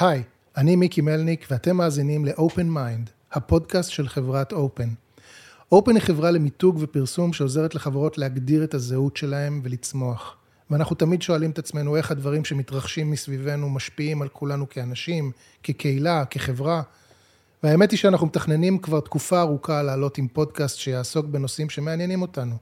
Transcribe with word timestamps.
היי, 0.00 0.22
אני 0.56 0.76
מיקי 0.76 1.00
מלניק 1.00 1.46
ואתם 1.50 1.76
מאזינים 1.76 2.24
ל-Open 2.24 2.76
Mind, 2.76 3.10
הפודקאסט 3.32 3.90
של 3.90 4.08
חברת 4.08 4.52
Open. 4.52 5.20
Open 5.74 5.92
היא 5.94 6.00
חברה 6.00 6.30
למיתוג 6.30 6.78
ופרסום 6.80 7.32
שעוזרת 7.32 7.74
לחברות 7.74 8.18
להגדיר 8.18 8.64
את 8.64 8.74
הזהות 8.74 9.16
שלהם 9.16 9.60
ולצמוח. 9.64 10.36
ואנחנו 10.70 10.96
תמיד 10.96 11.22
שואלים 11.22 11.50
את 11.50 11.58
עצמנו 11.58 11.96
איך 11.96 12.10
הדברים 12.10 12.44
שמתרחשים 12.44 13.10
מסביבנו 13.10 13.70
משפיעים 13.70 14.22
על 14.22 14.28
כולנו 14.28 14.68
כאנשים, 14.68 15.32
כקהילה, 15.62 16.24
כחברה. 16.24 16.82
והאמת 17.62 17.90
היא 17.90 17.98
שאנחנו 17.98 18.26
מתכננים 18.26 18.78
כבר 18.78 19.00
תקופה 19.00 19.40
ארוכה 19.40 19.82
לעלות 19.82 20.18
עם 20.18 20.28
פודקאסט 20.28 20.78
שיעסוק 20.78 21.26
בנושאים 21.26 21.70
שמעניינים 21.70 22.22
אותנו, 22.22 22.56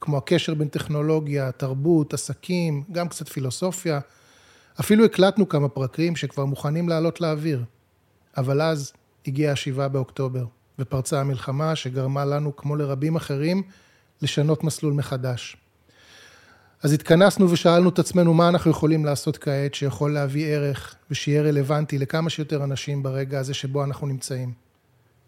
כמו 0.00 0.16
הקשר 0.16 0.54
בין 0.54 0.68
טכנולוגיה, 0.68 1.52
תרבות, 1.52 2.14
עסקים, 2.14 2.82
גם 2.92 3.08
קצת 3.08 3.28
פילוסופיה. 3.28 4.00
אפילו 4.80 5.04
הקלטנו 5.04 5.48
כמה 5.48 5.68
פרקים 5.68 6.16
שכבר 6.16 6.44
מוכנים 6.44 6.88
לעלות 6.88 7.20
לאוויר. 7.20 7.64
אבל 8.36 8.62
אז 8.62 8.92
הגיע 9.26 9.52
השבעה 9.52 9.88
באוקטובר, 9.88 10.44
ופרצה 10.78 11.20
המלחמה 11.20 11.76
שגרמה 11.76 12.24
לנו, 12.24 12.56
כמו 12.56 12.76
לרבים 12.76 13.16
אחרים, 13.16 13.62
לשנות 14.22 14.64
מסלול 14.64 14.92
מחדש. 14.92 15.56
אז 16.82 16.92
התכנסנו 16.92 17.50
ושאלנו 17.50 17.88
את 17.88 17.98
עצמנו 17.98 18.34
מה 18.34 18.48
אנחנו 18.48 18.70
יכולים 18.70 19.04
לעשות 19.04 19.38
כעת 19.38 19.74
שיכול 19.74 20.12
להביא 20.12 20.46
ערך 20.46 20.94
ושיהיה 21.10 21.42
רלוונטי 21.42 21.98
לכמה 21.98 22.30
שיותר 22.30 22.64
אנשים 22.64 23.02
ברגע 23.02 23.38
הזה 23.38 23.54
שבו 23.54 23.84
אנחנו 23.84 24.06
נמצאים. 24.06 24.52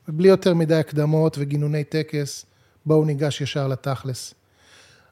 ובלי 0.08 0.28
יותר 0.28 0.54
מדי 0.54 0.74
הקדמות 0.74 1.36
וגינוני 1.38 1.84
טקס, 1.84 2.46
בואו 2.86 3.04
ניגש 3.04 3.40
ישר 3.40 3.68
לתכלס. 3.68 4.34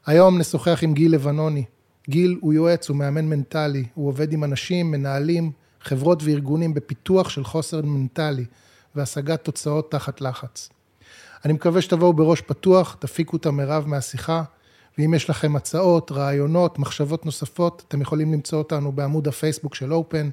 היום 0.05 0.37
נשוחח 0.37 0.79
עם 0.83 0.93
גיל 0.93 1.13
לבנוני. 1.13 1.65
גיל 2.09 2.37
הוא 2.41 2.53
יועץ, 2.53 2.89
הוא 2.89 2.97
מאמן 2.97 3.25
מנטלי, 3.25 3.85
הוא 3.93 4.07
עובד 4.07 4.33
עם 4.33 4.43
אנשים, 4.43 4.91
מנהלים, 4.91 5.51
חברות 5.81 6.23
וארגונים 6.23 6.73
בפיתוח 6.73 7.29
של 7.29 7.43
חוסר 7.43 7.81
מנטלי 7.81 8.45
והשגת 8.95 9.43
תוצאות 9.43 9.91
תחת 9.91 10.21
לחץ. 10.21 10.69
אני 11.45 11.53
מקווה 11.53 11.81
שתבואו 11.81 12.13
בראש 12.13 12.41
פתוח, 12.41 12.97
תפיקו 12.99 13.37
את 13.37 13.45
המרב 13.45 13.87
מהשיחה, 13.87 14.43
ואם 14.97 15.13
יש 15.13 15.29
לכם 15.29 15.55
הצעות, 15.55 16.11
רעיונות, 16.11 16.79
מחשבות 16.79 17.25
נוספות, 17.25 17.83
אתם 17.87 18.01
יכולים 18.01 18.33
למצוא 18.33 18.57
אותנו 18.57 18.91
בעמוד 18.91 19.27
הפייסבוק 19.27 19.75
של 19.75 19.93
אופן, 19.93 20.29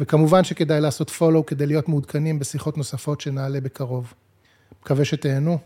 וכמובן 0.00 0.44
שכדאי 0.44 0.80
לעשות 0.80 1.10
פולו 1.10 1.46
כדי 1.46 1.66
להיות 1.66 1.88
מעודכנים 1.88 2.38
בשיחות 2.38 2.78
נוספות 2.78 3.20
שנעלה 3.20 3.60
בקרוב. 3.60 4.14
מקווה 4.82 5.04
שתהנו. 5.04 5.58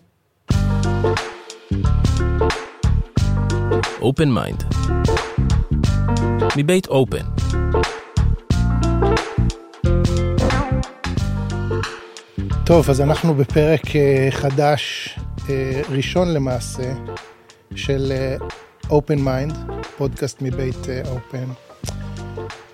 Open 4.03 4.31
Mind 4.37 5.00
מבית 6.57 6.87
אופן 6.87 7.25
טוב, 12.65 12.91
אז 12.91 13.01
אנחנו 13.01 13.35
בפרק 13.35 13.97
אה, 13.97 14.29
חדש, 14.31 15.19
אה, 15.49 15.83
ראשון 15.89 16.35
למעשה, 16.35 16.93
של 17.75 18.13
אה, 18.13 18.37
Open 18.89 19.19
Mind, 19.19 19.73
פודקאסט 19.97 20.43
מבית 20.43 20.87
אופן. 21.09 21.45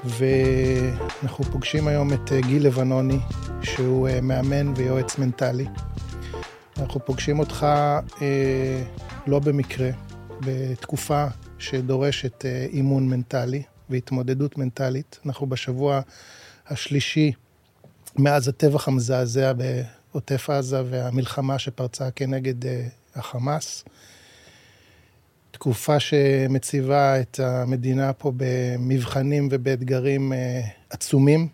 ואנחנו 0.05 1.45
פוגשים 1.45 1.89
היום 1.89 2.13
את 2.13 2.33
גיל 2.47 2.67
לבנוני, 2.67 3.19
שהוא 3.63 4.09
מאמן 4.23 4.73
ויועץ 4.77 5.19
מנטלי. 5.19 5.67
אנחנו 6.81 7.01
פוגשים 7.05 7.39
אותך 7.39 7.67
אה, 8.23 8.83
לא 9.27 9.39
במקרה, 9.39 9.91
בתקופה 10.41 11.27
שדורשת 11.59 12.45
אה, 12.45 12.67
אימון 12.73 13.09
מנטלי 13.09 13.63
והתמודדות 13.91 14.59
מנטלית. 14.59 15.19
אנחנו 15.27 15.47
בשבוע 15.47 16.01
השלישי 16.67 17.33
מאז 18.19 18.49
הטבח 18.49 18.89
המזעזע 18.89 19.53
בעוטף 19.53 20.51
עזה 20.51 20.83
והמלחמה 20.91 21.59
שפרצה 21.59 22.11
כנגד 22.11 22.67
אה, 22.67 22.87
החמאס. 23.15 23.85
תקופה 25.51 26.01
שמציבה 26.01 27.21
את 27.21 27.41
המדינה 27.41 28.13
פה 28.13 28.33
במבחנים 28.37 29.49
ובאתגרים 29.51 30.33
אה, 30.33 30.61
עצומים, 30.91 31.49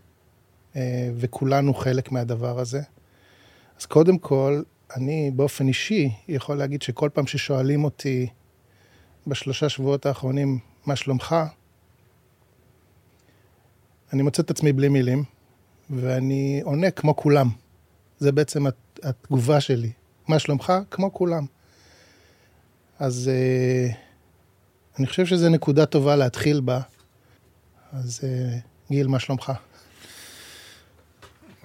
וכולנו 1.16 1.75
חלק 1.75 2.12
מהדבר 2.12 2.59
הזה. 2.59 2.81
אז 3.81 3.87
קודם 3.87 4.19
כל, 4.19 4.62
אני 4.97 5.31
באופן 5.37 5.69
אישי 5.69 6.10
יכול 6.28 6.56
להגיד 6.56 6.82
שכל 6.82 7.09
פעם 7.12 7.26
ששואלים 7.26 7.84
אותי 7.84 8.28
בשלושה 9.27 9.69
שבועות 9.69 10.06
האחרונים, 10.06 10.59
מה 10.87 10.97
שלומך? 10.97 11.37
אני 14.12 14.22
מוצא 14.22 14.43
את 14.43 14.50
עצמי 14.50 14.72
בלי 14.72 14.88
מילים, 14.88 15.25
ואני 15.91 16.60
עונה 16.65 16.91
כמו 16.91 17.16
כולם. 17.16 17.49
זה 18.19 18.32
בעצם 18.32 18.65
התגובה 19.03 19.61
שלי. 19.61 19.93
מה 20.28 20.38
שלומך? 20.38 20.72
כמו 20.91 21.12
כולם. 21.12 21.47
אז 22.99 23.31
uh, 23.31 23.94
אני 24.99 25.06
חושב 25.06 25.27
שזו 25.27 25.49
נקודה 25.49 25.87
טובה 25.87 26.16
להתחיל 26.16 26.61
בה. 26.61 26.81
אז 27.93 28.21
uh, 28.21 28.91
גיל, 28.91 29.06
מה 29.06 29.19
שלומך? 29.19 29.53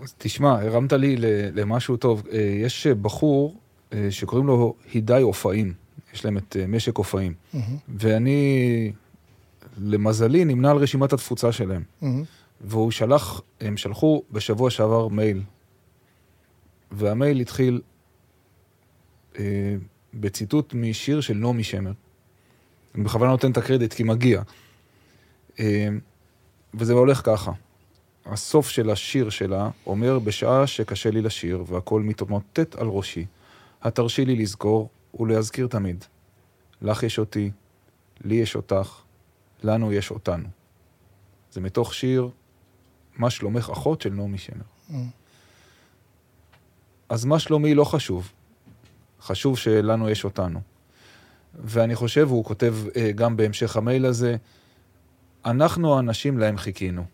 אז 0.03 0.13
תשמע, 0.17 0.61
הרמת 0.61 0.93
לי 0.93 1.15
למשהו 1.53 1.97
טוב. 1.97 2.23
אה, 2.31 2.37
יש 2.37 2.87
בחור 2.87 3.55
שקוראים 4.09 4.47
לו 4.47 4.75
הידי 4.93 5.19
אופאים. 5.21 5.73
יש 6.13 6.25
להם 6.25 6.37
את 6.37 6.57
אה, 6.59 6.67
משק 6.67 6.97
אופאים. 6.97 7.33
Mm-hmm. 7.33 7.57
ואני, 7.87 8.91
למזלי, 9.77 10.45
נמנה 10.45 10.71
על 10.71 10.77
רשימת 10.77 11.13
התפוצה 11.13 11.51
שלהם. 11.51 11.83
Mm-hmm. 12.01 12.05
והוא 12.61 12.91
שלח, 12.91 13.41
הם 13.61 13.77
שלחו 13.77 14.23
בשבוע 14.31 14.69
שעבר 14.69 15.07
מייל. 15.07 15.41
והמייל 16.91 17.39
התחיל 17.39 17.81
אה, 19.39 19.75
בציטוט 20.13 20.73
משיר 20.73 21.21
של 21.21 21.33
נעמי 21.33 21.63
שמר. 21.63 21.91
אני 22.95 23.03
בכוונה 23.03 23.31
נותן 23.31 23.51
את 23.51 23.57
הקרדיט 23.57 23.93
כי 23.93 24.03
מגיע. 24.03 24.41
אה, 25.59 25.87
וזה 26.73 26.93
הולך 26.93 27.21
ככה. 27.25 27.51
הסוף 28.25 28.69
של 28.69 28.89
השיר 28.89 29.29
שלה 29.29 29.69
אומר, 29.85 30.19
בשעה 30.19 30.67
שקשה 30.67 31.11
לי 31.11 31.21
לשיר 31.21 31.63
והכל 31.67 32.01
מתמוטט 32.01 32.75
על 32.75 32.87
ראשי, 32.87 33.25
התרשי 33.81 34.25
לי 34.25 34.35
לזכור 34.35 34.89
ולהזכיר 35.19 35.67
תמיד. 35.67 36.05
לך 36.81 37.03
יש 37.03 37.19
אותי, 37.19 37.51
לי 38.21 38.35
יש 38.35 38.55
אותך, 38.55 39.01
לנו 39.63 39.93
יש 39.93 40.11
אותנו. 40.11 40.47
זה 41.51 41.61
מתוך 41.61 41.93
שיר 41.93 42.29
"מה 43.15 43.29
שלומך 43.29 43.69
אחות" 43.69 44.01
של 44.01 44.09
נעמי 44.09 44.37
שמר. 44.37 44.61
Mm. 44.89 44.93
אז 47.09 47.25
מה 47.25 47.39
שלומי 47.39 47.73
לא 47.73 47.83
חשוב, 47.83 48.31
חשוב 49.21 49.57
שלנו 49.57 50.09
יש 50.09 50.23
אותנו. 50.23 50.61
ואני 51.63 51.95
חושב, 51.95 52.27
הוא 52.29 52.45
כותב 52.45 52.75
אה, 52.95 53.11
גם 53.11 53.37
בהמשך 53.37 53.77
המייל 53.77 54.05
הזה, 54.05 54.35
אנחנו 55.45 55.95
האנשים 55.95 56.37
להם 56.37 56.57
חיכינו. 56.57 57.05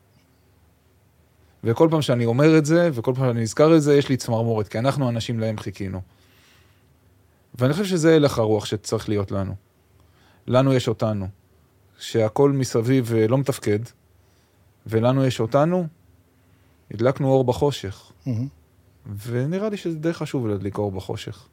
וכל 1.64 1.88
פעם 1.92 2.02
שאני 2.02 2.26
אומר 2.26 2.58
את 2.58 2.66
זה, 2.66 2.90
וכל 2.94 3.14
פעם 3.16 3.26
שאני 3.26 3.42
נזכר 3.42 3.76
את 3.76 3.82
זה, 3.82 3.96
יש 3.96 4.10
לי 4.10 4.18
צמרמורת, 4.18 4.68
כי 4.68 4.80
אנחנו 4.80 5.06
האנשים 5.06 5.40
להם 5.40 5.58
חיכינו. 5.58 6.02
ואני 7.56 7.74
חושב 7.74 7.86
שזה 7.86 8.16
הלך 8.16 8.40
הרוח 8.40 8.66
שצריך 8.66 9.10
להיות 9.10 9.32
לנו. 9.32 9.56
לנו 10.48 10.74
יש 10.74 10.88
אותנו. 10.88 11.28
שהכל 12.00 12.52
מסביב 12.52 13.14
אה, 13.14 13.28
לא 13.28 13.38
מתפקד, 13.38 13.80
ולנו 14.86 15.26
יש 15.26 15.40
אותנו, 15.40 15.88
הדלקנו 16.92 17.28
אור 17.28 17.44
בחושך. 17.44 18.12
Mm-hmm. 18.28 18.30
ונראה 19.26 19.70
לי 19.70 19.78
שזה 19.78 20.00
די 20.00 20.14
חשוב 20.14 20.48
להדליק 20.48 20.78
אור 20.78 20.92
בחושך. 20.92 21.48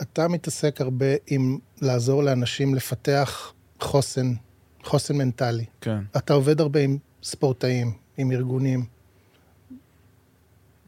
אתה 0.00 0.28
מתעסק 0.28 0.80
הרבה 0.80 1.06
עם 1.26 1.58
לעזור 1.80 2.22
לאנשים 2.22 2.74
לפתח 2.74 3.52
חוסן, 3.80 4.32
חוסן 4.84 5.16
מנטלי. 5.16 5.64
כן. 5.80 5.98
אתה 6.16 6.32
עובד 6.32 6.60
הרבה 6.60 6.80
עם 6.80 6.98
ספורטאים, 7.22 7.92
עם 8.16 8.32
ארגונים. 8.32 8.84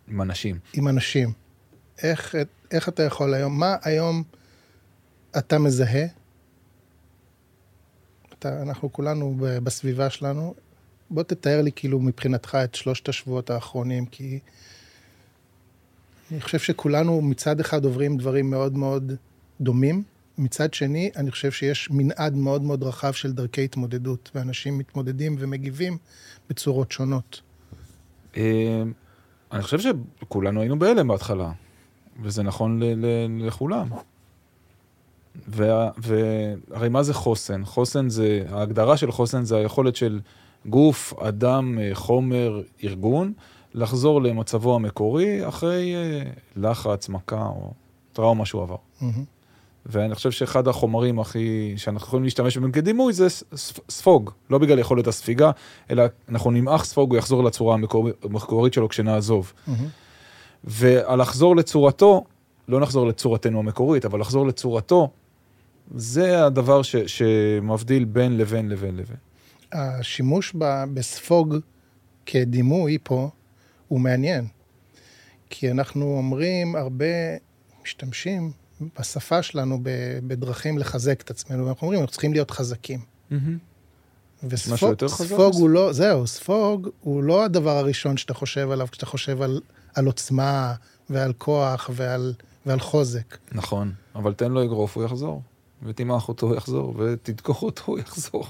עם 0.09 0.23
אנשים. 0.23 0.59
עם 0.73 0.89
אנשים. 0.89 1.33
איך, 2.03 2.35
איך 2.71 2.89
אתה 2.89 3.03
יכול 3.03 3.35
היום, 3.35 3.59
מה 3.59 3.77
היום 3.83 4.23
אתה 5.39 5.59
מזהה? 5.59 6.07
אתה, 8.39 8.63
אנחנו 8.63 8.93
כולנו 8.93 9.37
בסביבה 9.39 10.11
שלנו, 10.11 10.55
בוא 11.11 11.23
תתאר 11.23 11.63
לי 11.63 11.71
כאילו 11.77 12.01
מבחינתך 12.01 12.55
את 12.65 12.75
שלושת 12.75 13.09
השבועות 13.09 13.51
האחרונים, 13.51 14.07
כי 14.07 14.39
אני 16.31 16.41
חושב 16.41 16.59
שכולנו 16.59 17.21
מצד 17.21 17.61
אחד 17.61 17.85
עוברים 17.85 18.17
דברים 18.17 18.51
מאוד 18.51 18.77
מאוד 18.77 19.13
דומים, 19.61 20.03
מצד 20.39 20.75
שני, 20.75 21.11
אני 21.17 21.31
חושב 21.31 21.51
שיש 21.51 21.91
מנעד 21.91 22.35
מאוד 22.35 22.63
מאוד 22.63 22.83
רחב 22.83 23.13
של 23.13 23.33
דרכי 23.33 23.65
התמודדות, 23.65 24.31
ואנשים 24.35 24.79
מתמודדים 24.79 25.37
ומגיבים 25.39 25.99
בצורות 26.51 26.93
שונות. 26.93 27.41
אה, 28.37 28.83
אני 29.53 29.63
חושב 29.63 29.79
שכולנו 29.79 30.61
היינו 30.61 30.79
בהלם 30.79 31.09
בהתחלה. 31.09 31.53
וזה 32.23 32.43
נכון 32.43 32.82
ל- 32.82 33.06
ל- 33.06 33.47
לכולם. 33.47 33.88
והרי 35.49 36.88
מה 36.91 37.03
זה 37.03 37.14
חוסן? 37.14 37.64
חוסן 37.64 38.09
זה, 38.09 38.44
ההגדרה 38.50 38.97
של 38.97 39.12
חוסן 39.12 39.44
זה 39.44 39.56
היכולת 39.56 39.97
של 39.97 40.20
גוף, 40.67 41.14
אדם, 41.19 41.79
אה, 41.79 41.91
חומר, 41.94 42.62
ארגון, 42.85 43.32
לחזור 43.75 44.23
למצבו 44.23 44.75
המקורי 44.75 45.49
אחרי 45.49 45.94
אה, 45.94 46.23
לחץ, 46.56 47.09
מכה 47.09 47.47
או 47.47 47.73
טראומה 48.12 48.47
שהוא 48.47 48.62
עבר. 48.62 48.76
מהמם. 49.00 49.25
ואני 49.87 50.15
חושב 50.15 50.31
שאחד 50.31 50.69
החומרים 50.69 51.19
הכי, 51.20 51.75
שאנחנו 51.76 52.06
יכולים 52.06 52.25
להשתמש 52.25 52.58
בהם 52.58 52.73
כדימוי 52.73 53.12
זה 53.12 53.26
ספוג, 53.88 54.31
לא 54.50 54.58
בגלל 54.58 54.79
יכולת 54.79 55.06
הספיגה, 55.06 55.50
אלא 55.91 56.03
אנחנו 56.29 56.50
נמעך 56.50 56.85
ספוג, 56.85 57.11
הוא 57.11 57.19
יחזור 57.19 57.44
לצורה 57.44 57.75
המקור- 57.75 58.08
המקורית 58.25 58.73
שלו 58.75 58.88
כשנעזוב. 58.88 59.53
מהמם. 60.64 60.75
ולחזור 60.79 61.56
לצורתו, 61.56 62.25
לא 62.69 62.81
נחזור 62.81 63.06
לצורתנו 63.06 63.59
המקורית, 63.59 64.05
אבל 64.05 64.20
לחזור 64.20 64.47
לצורתו, 64.47 65.11
זה 65.94 66.44
הדבר 66.44 66.82
ש, 66.82 66.97
שמבדיל 66.97 68.05
בין 68.05 68.37
לבין 68.37 68.69
לבין 68.69 68.97
לבין. 68.97 69.17
השימוש 69.73 70.53
ב- 70.59 70.85
בספוג 70.94 71.56
כדימוי 72.26 72.99
פה 73.03 73.31
הוא 73.88 74.00
מעניין. 74.00 74.47
כי 75.50 75.70
אנחנו 75.70 76.17
אומרים, 76.17 76.76
הרבה 76.76 77.06
משתמשים 77.82 78.53
בשפה 78.99 79.43
שלנו 79.43 79.79
בדרכים 80.26 80.79
לחזק 80.79 81.20
את 81.20 81.31
עצמנו, 81.31 81.67
ואנחנו 81.67 81.85
אומרים, 81.85 82.00
אנחנו 82.00 82.12
צריכים 82.12 82.32
להיות 82.32 82.50
חזקים. 82.50 83.00
חזק 85.08 85.25
וספוג? 85.25 85.55
הוא 85.55 85.70
לא, 85.70 85.93
זהו, 85.93 86.26
ספוג 86.26 86.88
הוא 87.00 87.23
לא 87.23 87.44
הדבר 87.44 87.76
הראשון 87.79 88.17
שאתה 88.17 88.35
חושב 88.35 88.70
עליו 88.70 88.87
כשאתה 88.93 89.06
חושב 89.06 89.43
על, 89.43 89.61
על 89.94 90.06
עוצמה 90.06 90.75
ועל 91.11 91.33
כוח 91.39 91.91
ועל, 91.93 92.35
ועל 92.67 92.81
חוזק. 92.81 93.39
נכון, 93.53 93.93
אבל 94.15 94.33
תן 94.33 94.53
לו 94.53 94.65
אגרוף, 94.65 94.97
הוא 94.97 95.05
יחזור. 95.05 95.43
ותמעך 95.83 96.29
אותו, 96.29 96.47
הוא 96.47 96.56
יחזור, 96.56 96.94
ותדקוך 96.99 97.62
אותו, 97.62 97.83
הוא 97.87 97.99
יחזור. 97.99 98.47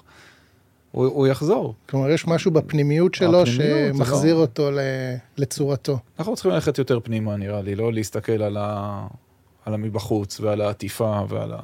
הוא, 0.93 1.07
הוא 1.07 1.27
יחזור. 1.27 1.75
כלומר, 1.89 2.11
יש 2.11 2.27
משהו 2.27 2.51
בפנימיות 2.51 3.15
שלו 3.15 3.43
הפנימיות, 3.43 3.95
שמחזיר 3.95 4.35
לא- 4.35 4.41
אותו 4.41 4.71
לצורתו. 5.37 5.99
אנחנו 6.19 6.35
צריכים 6.35 6.53
ללכת 6.53 6.79
יותר 6.79 7.01
פנימה, 7.01 7.37
נראה 7.37 7.63
לי, 7.63 7.75
לא 7.75 7.93
להסתכל 7.93 8.43
על, 8.43 8.57
ה... 8.57 9.07
על 9.65 9.75
המבחוץ 9.75 10.41
ועל 10.41 10.61
העטיפה 10.61 11.21
ועל 11.29 11.53
ה... 11.53 11.61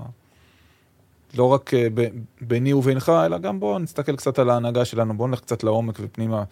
לא 1.34 1.44
רק 1.44 1.74
אה, 1.74 1.86
ב... 1.94 2.08
ביני 2.40 2.72
ובינך, 2.72 3.12
אלא 3.26 3.38
גם 3.38 3.60
בואו 3.60 3.78
נסתכל 3.78 4.16
קצת 4.16 4.38
על 4.38 4.50
ההנהגה 4.50 4.84
שלנו, 4.84 5.16
בואו 5.16 5.28
נלך 5.28 5.40
קצת 5.40 5.64
לעומק 5.64 5.98
ופנימה. 6.00 6.44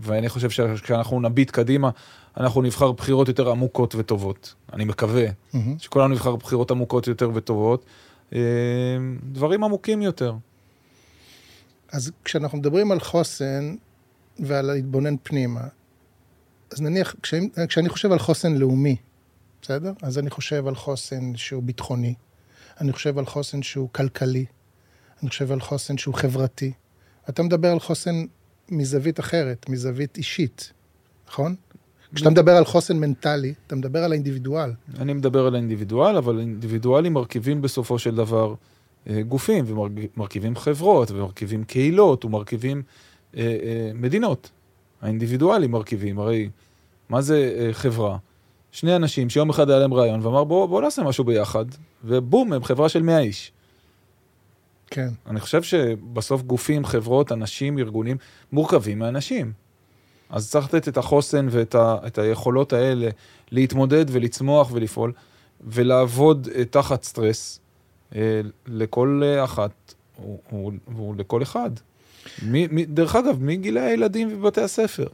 ואני 0.00 0.28
חושב 0.28 0.50
שכשאנחנו 0.50 1.20
נביט 1.20 1.50
קדימה, 1.50 1.90
אנחנו 2.36 2.62
נבחר 2.62 2.92
בחירות 2.92 3.28
יותר 3.28 3.50
עמוקות 3.50 3.94
וטובות. 3.94 4.54
אני 4.72 4.84
מקווה 4.84 5.26
מהמם. 5.52 5.78
שכולנו 5.78 6.14
נבחר 6.14 6.36
בחירות 6.36 6.70
עמוקות 6.70 7.06
יותר 7.06 7.30
וטובות. 7.34 7.84
אה, 8.34 8.40
דברים 9.32 9.64
עמוקים 9.64 10.02
יותר. 10.02 10.34
אז 11.92 12.12
כשאנחנו 12.24 12.58
מדברים 12.58 12.92
על 12.92 13.00
חוסן 13.00 13.74
ועל 14.38 14.66
להתבונן 14.66 15.14
פנימה, 15.22 15.60
אז 16.72 16.80
נניח, 16.80 17.14
כשאני, 17.22 17.48
כשאני 17.68 17.88
חושב 17.88 18.12
על 18.12 18.18
חוסן 18.18 18.54
לאומי, 18.54 18.96
בסדר? 19.62 19.92
אז 20.02 20.18
אני 20.18 20.30
חושב 20.30 20.66
על 20.66 20.74
חוסן 20.74 21.36
שהוא 21.36 21.62
ביטחוני, 21.62 22.14
אני 22.80 22.92
חושב 22.92 23.18
על 23.18 23.26
חוסן 23.26 23.62
שהוא 23.62 23.88
כלכלי, 23.92 24.44
אני 25.22 25.28
חושב 25.28 25.52
על 25.52 25.60
חוסן 25.60 25.98
שהוא 25.98 26.14
חברתי. 26.14 26.72
אתה 27.28 27.42
מדבר 27.42 27.72
על 27.72 27.80
חוסן 27.80 28.24
מזווית 28.70 29.20
אחרת, 29.20 29.68
מזווית 29.68 30.16
אישית, 30.16 30.72
נכון? 31.28 31.54
כשאתה 32.14 32.30
מדבר 32.30 32.52
על 32.52 32.64
חוסן 32.64 32.96
מנטלי, 32.96 33.54
אתה 33.66 33.76
מדבר 33.76 34.04
על 34.04 34.12
האינדיבידואל. 34.12 34.70
אני 34.98 35.12
מדבר 35.12 35.46
על 35.46 35.54
האינדיבידואל, 35.54 36.16
אבל 36.16 36.40
אינדיבידואלים 36.40 37.12
מרכיבים 37.12 37.62
בסופו 37.62 37.98
של 37.98 38.14
דבר 38.14 38.54
אה, 39.10 39.22
גופים, 39.22 39.64
ומרכיבים 39.68 40.56
חברות, 40.56 41.10
ומרכיבים 41.10 41.64
קהילות, 41.64 42.24
ומרכיבים 42.24 42.82
אה, 43.36 43.42
אה, 43.42 43.90
מדינות. 43.94 44.50
האינדיבידואלים 45.02 45.70
מרכיבים, 45.70 46.18
הרי 46.18 46.48
מה 47.08 47.22
זה 47.22 47.56
אה, 47.58 47.72
חברה? 47.72 48.16
שני 48.72 48.96
אנשים 48.96 49.30
שיום 49.30 49.50
אחד 49.50 49.70
היה 49.70 49.78
להם 49.78 49.94
רעיון, 49.94 50.26
ואמר 50.26 50.44
בואו 50.44 50.68
בוא 50.68 50.82
נעשה 50.82 51.02
משהו 51.02 51.24
ביחד, 51.24 51.64
ובום, 52.04 52.52
הם 52.52 52.64
חברה 52.64 52.88
של 52.88 53.02
100 53.02 53.18
איש. 53.18 53.52
כן. 54.94 55.08
אני 55.26 55.40
חושב 55.40 55.62
שבסוף 55.62 56.42
גופים, 56.42 56.84
חברות, 56.84 57.32
אנשים, 57.32 57.78
ארגונים, 57.78 58.16
מורכבים 58.52 58.98
מאנשים. 58.98 59.52
אז 60.30 60.50
צריך 60.50 60.74
לתת 60.74 60.88
את 60.88 60.96
החוסן 60.96 61.46
ואת 61.50 61.74
ה, 61.74 61.96
את 62.06 62.18
היכולות 62.18 62.72
האלה 62.72 63.08
להתמודד 63.50 64.04
ולצמוח 64.08 64.70
ולפעול, 64.72 65.12
ולעבוד 65.60 66.48
אה, 66.54 66.64
תחת 66.64 67.02
סטרס 67.02 67.60
אה, 68.14 68.40
לכל 68.66 69.22
אחת 69.44 69.94
ולכל 70.98 71.42
אחד. 71.42 71.70
מ, 72.42 72.74
מ, 72.76 72.82
דרך 72.84 73.16
אגב, 73.16 73.42
מגילי 73.42 73.80
הילדים 73.80 74.28
ובתי 74.32 74.60
הספר. 74.60 75.06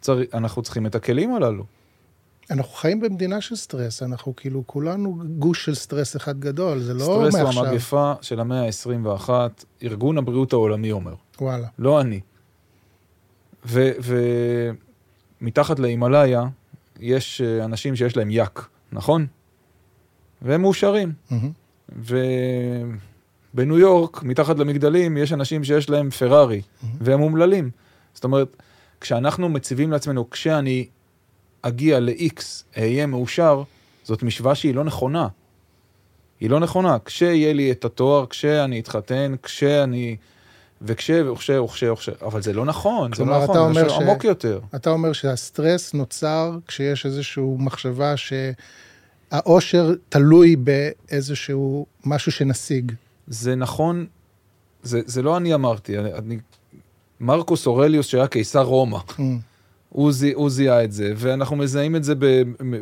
צר, 0.00 0.18
אנחנו 0.34 0.62
צריכים 0.62 0.86
את 0.86 0.94
הכלים 0.94 1.34
הללו. 1.34 1.64
אנחנו 2.50 2.72
חיים 2.72 3.00
במדינה 3.00 3.40
של 3.40 3.56
סטרס, 3.56 4.02
אנחנו 4.02 4.36
כאילו 4.36 4.62
כולנו 4.66 5.22
גוש 5.38 5.64
של 5.64 5.74
סטרס 5.74 6.16
אחד 6.16 6.40
גדול, 6.40 6.78
זה 6.78 6.94
לא 6.94 7.00
סטרס 7.00 7.34
הוא 7.34 7.42
מעכשיו. 7.44 7.66
המגפה 7.66 8.12
של 8.20 8.40
המאה 8.40 8.66
ה-21, 8.66 9.30
ארגון 9.82 10.18
הבריאות 10.18 10.52
העולמי 10.52 10.92
אומר. 10.92 11.14
וואלה. 11.40 11.68
לא 11.78 12.00
אני. 12.00 12.20
ומתחת 15.40 15.78
להימאליה 15.78 16.44
יש 17.00 17.40
אה, 17.40 17.64
אנשים 17.64 17.96
שיש 17.96 18.16
להם 18.16 18.28
יאק, 18.30 18.66
נכון? 18.92 19.26
והם 20.42 20.60
מאושרים. 20.62 21.12
מהמם. 21.30 21.50
ובניו 23.54 23.78
יורק, 23.78 24.22
מתחת 24.22 24.58
למגדלים, 24.58 25.16
יש 25.16 25.32
אנשים 25.32 25.64
שיש 25.64 25.90
להם 25.90 26.10
פרארי, 26.10 26.62
והם 27.00 27.20
אומללים. 27.20 27.70
זאת 28.14 28.24
אומרת, 28.24 28.56
כשאנחנו 29.00 29.48
מציבים 29.48 29.90
לעצמנו, 29.90 30.30
כשאני 30.30 30.86
אגיע 31.62 32.00
ל-X, 32.00 32.42
אהיה 32.78 33.06
מאושר, 33.06 33.62
זאת 34.04 34.22
משוואה 34.22 34.54
שהיא 34.54 34.74
לא 34.74 34.84
נכונה. 34.84 35.28
היא 36.40 36.50
לא 36.50 36.60
נכונה. 36.60 36.96
כשיהיה 37.04 37.52
לי 37.52 37.72
את 37.72 37.84
התואר, 37.84 38.26
כשאני 38.26 38.80
אתחתן, 38.80 39.34
כשאני... 39.42 40.16
וכש, 40.82 41.10
וכש, 41.10 41.50
וכש, 41.50 41.82
וכש, 41.82 42.08
אבל 42.08 42.42
זה 42.42 42.52
לא 42.52 42.64
נכון, 42.64 43.10
זה 43.16 43.24
לא 43.24 43.42
נכון, 43.42 43.74
זה 43.74 43.84
משהו 43.84 43.96
ש- 43.96 44.02
עמוק 44.02 44.24
יותר. 44.24 44.60
אתה 44.74 44.90
אומר 44.90 45.12
שהסטרס 45.12 45.94
נוצר 45.94 46.58
כשיש 46.66 47.06
איזושהי 47.06 47.44
מחשבה 47.58 48.14
שהאושר 48.16 49.94
תלוי 50.08 50.56
באיזשהו 50.56 51.86
משהו 52.04 52.32
שנשיג. 52.32 52.92
זה 53.26 53.54
נכון, 53.54 54.06
זה, 54.82 55.00
זה 55.06 55.22
לא 55.22 55.36
אני 55.36 55.54
אמרתי, 55.54 55.98
אני, 55.98 56.12
אני, 56.12 56.38
מרקוס 57.20 57.66
אורליוס 57.66 58.06
שהיה 58.06 58.26
קיסר 58.26 58.62
רומא, 58.62 58.98
אמ, 59.18 59.38
הוא, 59.88 60.12
הוא 60.34 60.50
זיהה 60.50 60.84
את 60.84 60.92
זה, 60.92 61.12
ואנחנו 61.16 61.56
מזהים 61.56 61.96
את 61.96 62.04
זה 62.04 62.14
ב, 62.14 62.24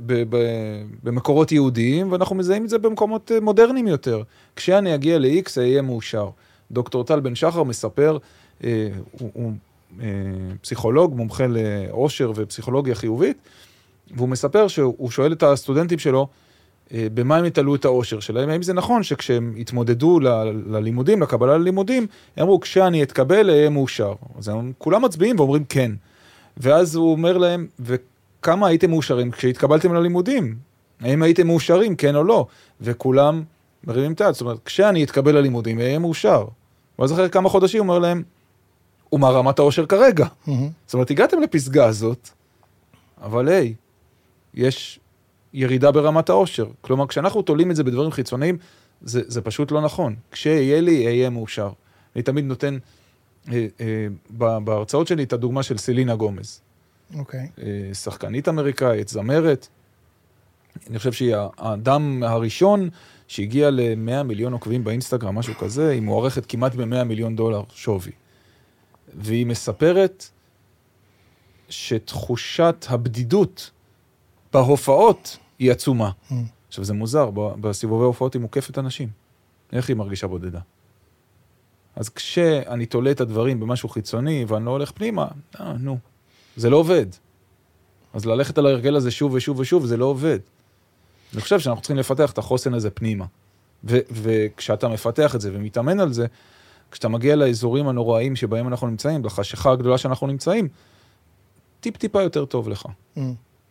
ב, 0.07 0.23
ב, 0.29 0.37
במקורות 1.03 1.53
יהודיים, 1.53 2.13
ואנחנו 2.13 2.37
מזהים 2.37 2.65
את 2.65 2.69
זה 2.69 2.79
במקומות 2.79 3.33
אה, 3.33 3.41
מודרניים 3.41 3.89
יותר. 3.89 4.23
כשאני 4.57 4.95
אגיע 4.95 5.19
ל-X, 5.19 5.51
אהיה 5.59 5.83
מאושר. 5.83 6.29
דוקטור 6.71 7.05
טל 7.05 7.21
בן 7.21 7.35
שחר 7.35 7.63
מספר, 7.63 8.19
אה, 8.65 8.89
הוא, 9.21 9.31
הוא 9.33 9.53
אה, 10.01 10.07
פסיכולוג, 10.61 11.15
מומחה 11.15 11.45
לאושר 11.47 12.33
ופסיכולוגיה 12.35 12.95
חיובית, 12.95 13.37
והוא 14.17 14.29
מספר 14.29 14.69
שהוא 14.69 15.11
שואל 15.11 15.33
את 15.33 15.43
הסטודנטים 15.43 15.99
שלו, 15.99 16.29
אה, 16.95 17.07
במה 17.15 17.37
הם 17.37 17.45
יתעלו 17.45 17.75
את 17.75 17.85
האושר 17.85 18.21
שלהם, 18.21 18.49
האם 18.49 18.63
זה 18.63 18.73
נכון 18.73 19.03
שכשהם 19.03 19.55
התמודדו 19.59 20.21
ל- 20.21 20.29
ללימודים, 20.67 21.23
לקבלה 21.23 21.59
ללימודים, 21.59 22.07
הם 22.37 22.43
אמרו, 22.43 22.61
כשאני 22.61 23.03
אתקבל, 23.03 23.51
אהיה 23.51 23.71
מאושר. 23.71 24.15
אז 24.39 24.49
הם 24.49 24.73
כולם 24.79 25.05
מצביעים 25.05 25.37
ואומרים 25.39 25.65
כן. 25.65 25.93
ואז 26.57 26.95
הוא 26.95 27.13
אומר 27.13 27.39
להם, 27.39 27.67
וכמה 27.81 28.67
הייתם 28.67 28.91
מאושרים 28.91 29.31
כשהתקבלתם 29.31 29.95
ללימודים? 29.95 30.57
האם 31.01 31.23
הייתם 31.23 31.47
מאושרים, 31.47 31.97
כן 31.97 32.17
או 32.17 32.25
לא? 32.25 32.47
וכולם 32.81 33.43
מרימים 33.85 34.13
את 34.13 34.21
היד, 34.21 34.33
זאת 34.33 34.41
אומרת, 34.41 34.59
כשאני 34.65 35.05
אתקבל 35.05 35.39
ללימודים, 35.39 35.79
אהיה 35.79 35.99
מאושר. 35.99 36.45
ואז 36.99 37.13
אחרי 37.13 37.31
כמה 37.31 37.49
חודשים 37.49 37.81
הוא 37.81 37.89
אומר 37.89 37.99
להם, 37.99 38.23
ומה 39.13 39.31
רמת 39.31 39.59
האושר 39.59 39.87
כרגע? 39.87 40.27
מהמם. 40.47 40.69
זאת 40.87 40.95
אומרת, 40.95 41.11
הגעתם 41.11 41.41
לפסגה 41.41 41.87
הזאת, 41.87 42.29
אבל 43.23 43.49
היי, 43.49 43.75
יש 44.55 45.01
ירידה 45.53 45.91
ברמת 45.91 46.29
האושר. 46.29 46.67
כלומר, 46.81 47.07
כשאנחנו 47.07 47.43
תולים 47.43 47.71
את 47.71 47.77
זה 47.77 47.85
בדברים 47.85 48.11
חיצוניים, 48.11 48.59
זה, 49.03 49.23
זה 49.27 49.41
פשוט 49.41 49.71
לא 49.71 49.81
נכון. 49.81 50.15
כשיהיה 50.33 50.81
לי, 50.81 51.07
אהיה 51.07 51.31
מאושר. 51.31 51.71
אני 52.17 52.23
תמיד 52.23 52.45
נותן 52.45 52.79
בהרצאות 54.65 55.07
שלי 55.07 55.23
את 55.23 55.33
הדוגמה 55.33 55.63
של 55.63 55.79
סלינה 55.79 56.17
גומז. 56.17 56.61
אוקיי. 57.19 57.49
אה, 57.63 57.95
שחקנית 57.95 58.49
אמריקאית, 58.49 59.09
זמרת. 59.09 59.69
אני 60.91 60.99
חושב 60.99 61.13
שהיא 61.13 61.37
האדם 61.59 62.23
הראשון 62.23 62.89
שהגיע 63.29 63.71
ל-100 63.71 64.23
מיליון 64.23 64.53
עוקבים 64.53 64.85
באינסטגרם, 64.85 65.35
משהו 65.35 65.55
כזה, 65.55 65.91
היא 65.91 66.01
מוערכת 66.01 66.47
כמעט 66.47 66.75
ב-100 66.75 67.05
מיליון 67.05 67.37
דולר 67.37 67.63
שווי. 67.75 68.13
והיא 69.15 69.47
מספרת 69.47 70.29
שתחושת 71.69 72.87
הבדידות 72.89 73.71
בהופעות 74.53 75.39
היא 75.59 75.73
עצומה. 75.73 76.11
Mm. 76.31 76.35
עכשיו, 76.69 76.85
זה 76.85 76.95
מוזר, 76.95 77.31
בסיבובי 77.61 78.05
הופעות 78.05 78.35
היא 78.35 78.43
מוקפת 78.43 78.79
אנשים. 78.79 79.09
איך 79.73 79.89
היא 79.89 79.97
מרגישה 79.97 80.27
בודדה? 80.27 80.61
אז 81.97 82.09
כשאני 82.09 82.87
תולה 82.87 83.11
את 83.11 83.21
הדברים 83.21 83.61
במשהו 83.61 83.89
חיצוני 83.89 84.45
ואני 84.49 84.65
לא 84.65 84.71
הולך 84.71 84.91
פנימה, 84.91 85.27
אה, 85.61 85.73
נו, 85.79 85.99
זה 86.57 86.71
לא 86.71 86.77
עובד. 86.77 87.07
אז 88.15 88.27
ללכת 88.27 88.59
על 88.59 88.67
ההרגל 88.67 88.97
הזה 88.97 89.11
שוב 89.11 89.35
ושוב 89.35 89.59
ושוב, 89.59 89.87
זה 89.87 89.97
לא 89.97 90.05
עובד. 90.05 90.39
אני 91.33 91.41
חושב 91.41 91.61
שאנחנו 91.61 91.83
צריכים 91.83 91.97
לפתח 91.97 92.33
את 92.33 92.39
החוסן 92.39 92.75
הזה 92.75 92.91
פנימה. 92.91 93.25
ו- 93.85 93.99
וכשאתה 94.11 94.89
מפתח 94.89 95.35
את 95.35 95.41
זה 95.41 95.51
ומתאמן 95.53 96.01
על 96.01 96.13
זה, 96.13 96.27
כשאתה 96.91 97.09
מגיע 97.09 97.37
לאזורים 97.37 97.89
הנוראיים 97.89 98.37
שבהם 98.37 98.69
אנחנו 98.69 98.87
נמצאים, 98.87 99.25
לחשיכה 99.25 99.73
הגדולה 99.73 99.99
שאנחנו 99.99 100.27
נמצאים, 100.27 100.69
טיפ-טיפה 101.81 102.23
יותר 102.23 102.45
טוב 102.45 102.69
לך. 102.69 102.87
Mm. 103.17 103.21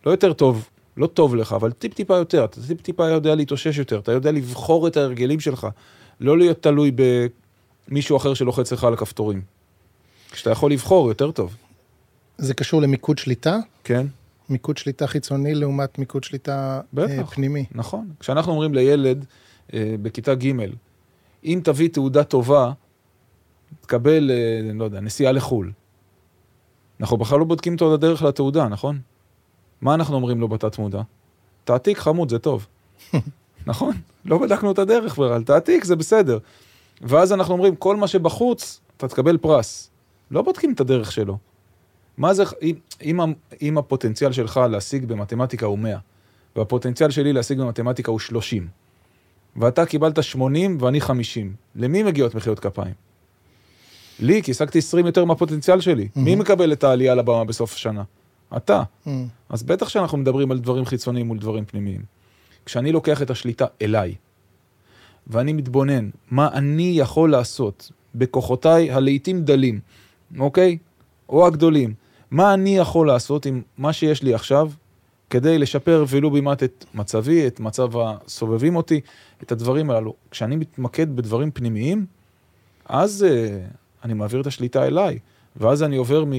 לא 0.06 0.10
יותר 0.10 0.32
טוב, 0.32 0.68
לא 0.96 1.06
טוב 1.06 1.34
לך, 1.34 1.52
אבל 1.52 1.72
טיפ-טיפה 1.72 2.16
יותר. 2.16 2.44
אתה 2.44 2.60
טיפ-טיפה 2.66 3.08
יודע 3.08 3.34
להתאושש 3.34 3.78
יותר, 3.78 3.98
אתה 3.98 4.12
יודע 4.12 4.32
לבחור 4.32 4.88
את 4.88 4.96
ההרגלים 4.96 5.40
שלך, 5.40 5.66
לא 6.20 6.38
להיות 6.38 6.62
תלוי 6.62 6.90
במישהו 7.88 8.16
אחר 8.16 8.34
שלוחץ 8.34 8.72
לך 8.72 8.84
על 8.84 8.94
הכפתורים. 8.94 9.42
כשאתה 10.30 10.50
יכול 10.50 10.72
לבחור, 10.72 11.08
יותר 11.08 11.30
טוב. 11.30 11.56
זה 12.38 12.54
קשור 12.54 12.82
למיקוד 12.82 13.18
שליטה? 13.18 13.58
כן, 13.84 14.06
מיקוד 14.48 14.76
שליטה 14.76 15.06
חיצוני 15.06 15.54
לעומת 15.54 15.98
מיקוד 15.98 16.24
שליטה 16.24 16.80
בטח. 16.92 17.10
אה, 17.18 17.26
פנימי. 17.26 17.64
נכון. 17.72 18.10
כשאנחנו 18.20 18.52
אומרים 18.52 18.74
לילד 18.74 19.24
אה, 19.74 19.94
בכיתה 20.02 20.34
ג', 20.34 20.52
אם 21.44 21.60
תביא 21.64 21.88
תעודה 21.88 22.24
טובה, 22.24 22.72
תקבל, 23.80 24.30
אה, 24.30 24.72
לא 24.74 24.84
יודע, 24.84 25.00
נסיעה 25.00 25.32
לחו"ל. 25.32 25.72
אנחנו 27.00 27.16
בכלל 27.16 27.38
לא 27.38 27.44
בודקים 27.44 27.72
אותו 27.72 27.94
הדרך 27.94 28.22
לתעודה, 28.22 28.68
נכון? 28.68 29.00
מה 29.80 29.94
אנחנו 29.94 30.14
אומרים 30.14 30.40
לו 30.40 30.48
בתת 30.48 30.78
מודע? 30.78 31.02
תעתיק 31.64 31.98
חמוד, 31.98 32.30
זה 32.30 32.38
טוב. 32.38 32.66
נכון? 33.66 33.94
לא 34.24 34.38
בדקנו 34.38 34.72
את 34.72 34.78
הדרך 34.78 35.12
בכלל, 35.18 35.42
תעתיק, 35.42 35.84
זה 35.84 35.96
בסדר. 35.96 36.38
ואז 37.00 37.32
אנחנו 37.32 37.54
אומרים, 37.54 37.76
כל 37.76 37.96
מה 37.96 38.08
שבחוץ, 38.08 38.80
אתה 38.96 39.08
תקבל 39.08 39.36
פרס. 39.36 39.90
לא 40.30 40.42
בודקים 40.42 40.72
את 40.72 40.80
הדרך 40.80 41.12
שלו. 41.12 41.38
מה 42.16 42.34
זה, 42.34 42.44
אם, 42.62 42.74
אם, 43.02 43.20
אם 43.62 43.78
הפוטנציאל 43.78 44.32
שלך 44.32 44.60
להשיג 44.70 45.04
במתמטיקה 45.04 45.66
הוא 45.66 45.78
100, 45.78 45.98
והפוטנציאל 46.56 47.10
שלי 47.10 47.32
להשיג 47.32 47.58
במתמטיקה 47.58 48.10
הוא 48.10 48.18
30, 48.18 48.68
ואתה 49.56 49.86
קיבלת 49.86 50.22
80 50.22 50.78
ואני 50.80 51.00
50, 51.00 51.54
למי 51.74 52.02
מגיעות 52.02 52.34
מחיאות 52.34 52.60
כפיים? 52.60 52.94
לי, 54.20 54.42
כי 54.42 54.50
השגתי 54.50 54.78
20 54.78 55.06
יותר 55.06 55.24
מהפוטנציאל 55.24 55.80
שלי. 55.80 56.08
מי 56.16 56.34
מקבל 56.34 56.72
את 56.72 56.84
העלייה 56.84 57.14
לבמה 57.14 57.44
בסוף 57.44 57.74
השנה? 57.74 58.02
אתה. 58.56 58.82
Mm. 59.06 59.10
אז 59.48 59.62
בטח 59.62 59.88
שאנחנו 59.88 60.18
מדברים 60.18 60.50
על 60.50 60.58
דברים 60.58 60.84
חיצוניים 60.84 61.26
מול 61.26 61.38
דברים 61.38 61.64
פנימיים. 61.64 62.00
כשאני 62.66 62.92
לוקח 62.92 63.22
את 63.22 63.30
השליטה 63.30 63.66
אליי, 63.82 64.14
ואני 65.26 65.52
מתבונן 65.52 66.10
מה 66.30 66.48
אני 66.52 66.92
יכול 66.96 67.30
לעשות 67.30 67.90
בכוחותיי 68.14 68.90
הלעיתים 68.90 69.44
דלים, 69.44 69.80
אוקיי? 70.38 70.78
או 71.28 71.46
הגדולים, 71.46 71.94
מה 72.30 72.54
אני 72.54 72.76
יכול 72.76 73.06
לעשות 73.06 73.46
עם 73.46 73.62
מה 73.78 73.92
שיש 73.92 74.22
לי 74.22 74.34
עכשיו, 74.34 74.70
כדי 75.30 75.58
לשפר 75.58 76.04
ולו 76.08 76.30
במעט 76.30 76.62
את 76.62 76.84
מצבי, 76.94 77.46
את 77.46 77.60
מצב 77.60 77.90
הסובבים 77.96 78.76
אותי, 78.76 79.00
את 79.42 79.52
הדברים 79.52 79.90
הללו. 79.90 80.14
כשאני 80.30 80.56
מתמקד 80.56 81.16
בדברים 81.16 81.50
פנימיים, 81.50 82.06
אז 82.84 83.26
uh, 83.28 84.04
אני 84.04 84.14
מעביר 84.14 84.40
את 84.40 84.46
השליטה 84.46 84.86
אליי, 84.86 85.18
ואז 85.56 85.82
אני 85.82 85.96
עובר 85.96 86.24
מ... 86.24 86.32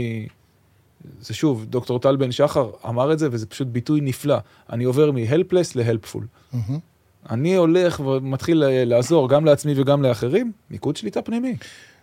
זה 1.22 1.34
שוב, 1.34 1.66
דוקטור 1.66 2.00
טל 2.00 2.16
בן 2.16 2.32
שחר 2.32 2.72
אמר 2.88 3.14
את 3.14 3.20
זה, 3.20 3.28
וזה 3.32 3.46
פשוט 3.46 3.68
ביטוי 3.68 4.02
נפלא. 4.02 4.38
אני 4.70 4.84
עובר 4.84 5.12
מ-helpless 5.12 5.72
ל-helpful. 5.76 6.22
מהמם. 6.54 6.80
אני 7.30 7.56
הולך 7.56 8.00
ומתחיל 8.00 8.64
לעזור 8.68 9.30
גם 9.30 9.46
לעצמי 9.46 9.74
וגם 9.76 10.04
לאחרים, 10.04 10.52
מיקוד 10.72 10.96
שליטה 10.98 11.22
פנימי. 11.22 11.56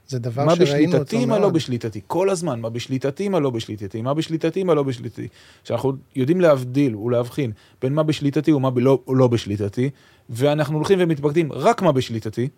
זה 0.09 0.19
דבר 0.19 0.45
מה 0.45 0.57
שראינו 0.57 0.93
אותו 0.93 1.05
בשליטתי, 1.05 1.27
מה 1.27 1.35
לא 1.35 1.41
מאוד. 1.41 1.53
בשליטתי. 1.55 2.01
כל 2.07 2.31
הזמן, 2.31 2.61
מה 2.61 2.71
בשליטתי, 2.71 3.29
מה 3.29 3.41
לא 3.41 3.51
בשליטתי. 3.51 4.03
מה 4.03 4.15
בשליטתי, 4.15 4.65
מה 4.65 4.75
לא 4.75 4.83
בשליטתי. 4.83 5.29
שאנחנו 5.65 5.93
יודעים 6.17 6.41
להבדיל 6.41 6.97
ולהבחין 6.97 7.53
בין 7.83 7.95
מה 7.95 8.03
בשליטתי 8.03 8.53
ומה 8.53 8.71
לא, 8.77 8.99
לא 9.09 9.29
בשליטתי, 9.29 9.91
ואנחנו 10.31 10.77
הולכים 10.77 10.99
ומתמקדים 11.03 11.53
רק 11.53 11.83
מה 11.83 11.93
בשליטתי, 11.93 12.49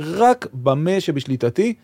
רק 0.00 0.46
במה 0.52 1.00
שבשליטתי, 1.00 1.74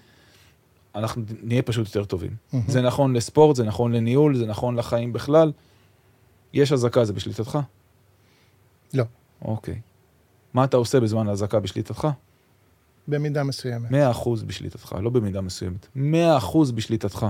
אנחנו 0.94 1.22
נהיה 1.42 1.62
פשוט 1.62 1.86
יותר 1.86 2.04
טובים. 2.04 2.30
מהמם. 2.52 2.64
זה 2.68 2.80
נכון 2.80 3.16
לספורט, 3.16 3.56
זה 3.56 3.64
נכון 3.64 3.92
לניהול, 3.92 4.36
זה 4.36 4.46
נכון 4.46 4.76
לחיים 4.76 5.12
בכלל. 5.12 5.52
יש 6.52 6.72
אזעקה, 6.72 7.04
זה 7.04 7.12
בשליטתך? 7.12 7.58
לא, 8.94 9.04
אוקיי. 9.44 9.80
מה 10.54 10.64
אתה 10.64 10.76
עושה 10.76 11.00
בזמן 11.00 11.28
האזעקה 11.28 11.60
בשליטתך? 11.60 12.08
במידה 13.08 13.44
מסוימת. 13.44 13.90
100% 13.90 13.94
בשליטתך, 14.46 14.96
לא 15.02 15.10
במידה 15.10 15.40
מסוימת. 15.40 15.86
100% 15.96 15.98
בשליטתך. 16.74 17.26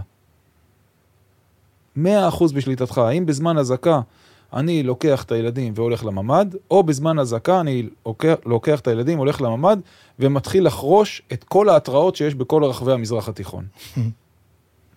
100% 1.96 2.00
בשליטתך. 2.54 2.98
האם 2.98 3.26
בזמן 3.26 3.58
אזעקה 3.58 4.00
אני 4.52 4.82
לוקח 4.82 5.22
את 5.22 5.32
הילדים 5.32 5.72
והולך 5.76 6.04
לממ"ד, 6.04 6.46
או 6.70 6.82
בזמן 6.82 7.18
אזעקה 7.18 7.60
אני 7.60 7.88
לוקח, 8.06 8.34
לוקח 8.44 8.80
את 8.80 8.86
הילדים, 8.86 9.18
הולך 9.18 9.40
לממ"ד, 9.40 9.76
ומתחיל 10.18 10.66
לחרוש 10.66 11.22
את 11.32 11.44
כל 11.44 11.68
ההתראות 11.68 12.16
שיש 12.16 12.34
בכל 12.34 12.64
רחבי 12.64 12.92
המזרח 12.92 13.28
התיכון. 13.28 13.66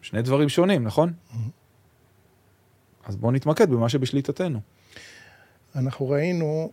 שני 0.02 0.22
דברים 0.22 0.50
שונים, 0.50 0.84
נכון? 0.84 1.14
אז 3.08 3.16
בואו 3.16 3.32
נתמקד 3.32 3.70
במה 3.70 3.90
שבשליטתנו. 3.90 4.60
אנחנו 5.76 6.10
ראינו 6.10 6.72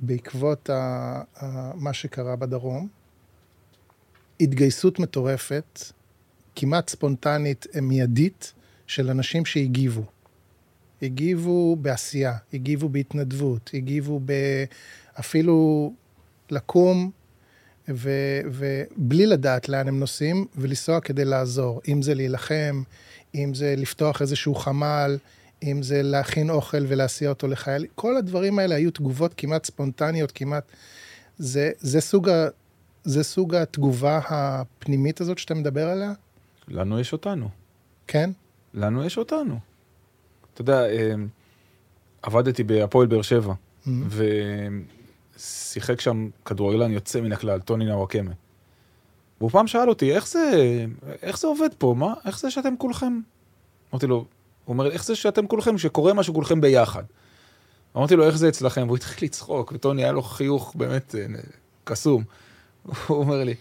בעקבות 0.00 0.70
ה, 0.70 0.74
ה, 1.36 1.72
מה 1.74 1.92
שקרה 1.92 2.36
בדרום, 2.36 2.88
התגייסות 4.40 4.98
מטורפת, 4.98 5.80
כמעט 6.56 6.88
ספונטנית, 6.88 7.66
מיידית, 7.82 8.52
של 8.86 9.10
אנשים 9.10 9.44
שהגיבו. 9.44 10.04
הגיבו 11.02 11.76
בעשייה, 11.76 12.36
הגיבו 12.54 12.88
בהתנדבות, 12.88 13.70
הגיבו 13.74 14.20
ב... 14.24 14.32
אפילו 15.20 15.92
לקום 16.50 17.10
ו... 17.88 18.10
ובלי 18.44 19.26
לדעת 19.26 19.68
לאן 19.68 19.88
הם 19.88 20.00
נוסעים 20.00 20.46
ולנסוע 20.56 21.00
כדי 21.00 21.24
לעזור. 21.24 21.80
אם 21.88 22.02
זה 22.02 22.14
להילחם, 22.14 22.82
אם 23.34 23.54
זה 23.54 23.74
לפתוח 23.78 24.22
איזשהו 24.22 24.54
חמ"ל, 24.54 25.16
אם 25.62 25.82
זה 25.82 26.02
להכין 26.02 26.50
אוכל 26.50 26.84
ולהסיע 26.88 27.28
אותו 27.28 27.48
לחייל, 27.48 27.86
כל 27.94 28.16
הדברים 28.16 28.58
האלה 28.58 28.74
היו 28.74 28.90
תגובות 28.90 29.34
כמעט 29.36 29.66
ספונטניות, 29.66 30.32
כמעט... 30.34 30.64
זה, 31.38 31.70
זה, 31.78 32.00
סוג, 32.00 32.28
ה... 32.28 32.48
זה 33.04 33.22
סוג 33.22 33.54
התגובה 33.54 34.20
הפנימית 34.28 35.20
הזאת 35.20 35.38
שאתה 35.38 35.54
מדבר 35.54 35.88
עליה? 35.88 36.12
לנו 36.68 37.00
יש 37.00 37.12
אותנו. 37.12 37.48
כן? 38.06 38.30
לנו 38.74 39.04
יש 39.04 39.18
אותנו. 39.18 39.58
אתה 40.54 40.60
יודע, 40.60 40.86
אה, 40.86 41.14
עבדתי 42.22 42.62
בהפועל 42.64 43.06
באר 43.06 43.22
שבע, 43.22 43.54
Mhm. 43.86 43.88
ושיחק 45.38 46.00
שם 46.00 46.28
כדורגלן 46.44 46.90
יוצא 46.92 47.20
מן 47.20 47.32
הכלל, 47.32 47.60
טוני 47.60 47.84
נוואקמה. 47.84 48.30
והוא 49.40 49.50
פעם 49.50 49.66
שאל 49.66 49.88
אותי, 49.88 50.14
איך 50.14 50.28
זה, 50.28 50.50
איך 51.22 51.38
זה 51.38 51.46
עובד 51.46 51.68
פה? 51.78 51.94
מה, 51.98 52.14
איך 52.26 52.38
זה 52.38 52.50
שאתם 52.50 52.74
כולכם... 52.78 53.20
אמרתי 53.92 54.06
לו, 54.06 54.24
הוא 54.64 54.72
אומר, 54.72 54.90
איך 54.90 55.04
זה 55.04 55.16
שאתם 55.16 55.46
כולכם, 55.46 55.78
שקורה 55.78 56.14
משהו 56.14 56.34
כולכם 56.34 56.60
ביחד? 56.60 57.02
אמרתי 57.96 58.16
לו, 58.16 58.26
איך 58.26 58.36
זה 58.36 58.48
אצלכם? 58.48 58.82
והוא 58.86 58.96
התחיל 58.96 59.26
לצחוק, 59.28 59.72
וטוני 59.72 60.04
היה 60.04 60.12
לו 60.12 60.22
חיוך 60.22 60.74
באמת 60.74 61.14
אה, 61.14 61.26
קסום. 61.84 62.24
הוא 63.06 63.18
אומר 63.18 63.44
לי, 63.44 63.54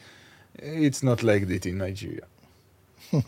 It's 0.57 1.01
not 1.01 1.21
like 1.21 1.45
that 1.47 1.65
in 1.65 1.77
Nigeria. 1.81 2.25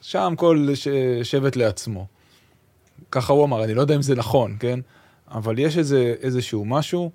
שם 0.00 0.34
כל 0.36 0.68
ש... 0.74 0.88
שבט 1.22 1.56
לעצמו. 1.56 2.06
ככה 3.10 3.32
הוא 3.32 3.44
אמר, 3.44 3.64
אני 3.64 3.74
לא 3.74 3.80
יודע 3.80 3.96
אם 3.96 4.02
זה 4.02 4.14
נכון, 4.14 4.56
כן? 4.60 4.80
אבל 5.28 5.58
יש 5.58 5.78
איזה, 5.78 6.14
איזשהו 6.20 6.64
משהו 6.64 7.10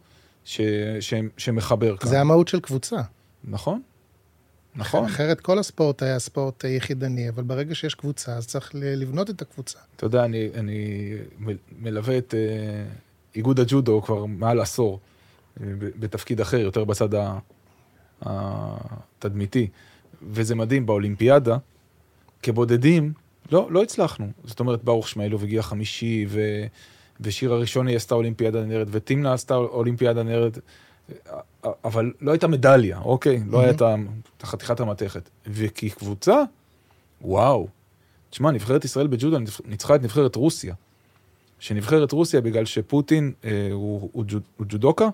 ש... 0.45 0.61
ש... 0.99 1.13
שמחבר 1.37 1.97
כאן. 1.97 2.09
זה 2.09 2.21
המהות 2.21 2.47
של 2.47 2.59
קבוצה. 2.59 3.01
נכון? 3.43 3.81
נכון. 4.75 5.05
אחרת 5.05 5.41
כל 5.41 5.59
הספורט 5.59 6.03
היה 6.03 6.19
ספורט 6.19 6.63
יחידני, 6.63 7.29
אבל 7.29 7.43
ברגע 7.43 7.75
שיש 7.75 7.95
קבוצה, 7.95 8.33
אז 8.35 8.47
צריך 8.47 8.71
לבנות 8.73 9.29
את 9.29 9.41
הקבוצה. 9.41 9.79
אתה 9.95 10.05
יודע, 10.05 10.25
אני, 10.25 10.49
אני 10.55 11.11
מלווה 11.79 12.17
את 12.17 12.33
uh, 12.33 13.35
איגוד 13.35 13.59
הג'ודו 13.59 14.01
כבר 14.01 14.25
מעל 14.25 14.59
עשור, 14.59 14.99
ב- 15.57 15.89
בתפקיד 15.99 16.41
אחר, 16.41 16.57
יותר 16.57 16.83
בצד 16.83 17.09
התדמיתי, 18.21 19.67
וזה 20.31 20.55
מדהים, 20.55 20.85
באולימפיאדה, 20.85 21.57
כבודדים, 22.43 23.13
לא, 23.51 23.67
לא 23.71 23.83
הצלחנו. 23.83 24.27
זאת 24.43 24.59
אומרת, 24.59 24.83
ברוך 24.83 25.07
שמאלוב 25.07 25.43
הגיע 25.43 25.61
חמישי, 25.61 26.25
ו, 26.29 26.41
ושירה 27.19 27.57
ראשוני 27.57 27.95
עשתה 27.95 28.15
אולימפיאדה 28.15 28.65
נערת, 28.65 28.87
וטימנה 28.91 29.33
עשתה 29.33 29.55
אולימפיאדה 29.55 30.23
נערת, 30.23 30.59
אבל 31.85 32.13
לא 32.21 32.31
הייתה 32.31 32.47
מדליה, 32.47 32.99
אוקיי? 32.99 33.43
לא 33.47 33.61
הייתה 33.61 33.95
את 34.37 34.43
חתיכת 34.43 34.79
המתכת. 34.79 35.29
וכקבוצה, 35.47 36.43
וואו. 37.21 37.67
תשמע, 38.29 38.51
נבחרת 38.51 38.85
ישראל 38.85 39.07
בג'ודו 39.07 39.37
ניצחה 39.65 39.95
את 39.95 40.03
נבחרת 40.03 40.35
רוסיה. 40.35 40.73
שנבחרת 41.59 42.11
רוסיה, 42.11 42.41
בגלל 42.41 42.65
שפוטין 42.65 43.31
אה, 43.45 43.69
הוא, 43.71 44.09
הוא, 44.11 44.23
ג'ו, 44.27 44.37
הוא 44.57 44.67
ג'ודוקה, 44.69 45.09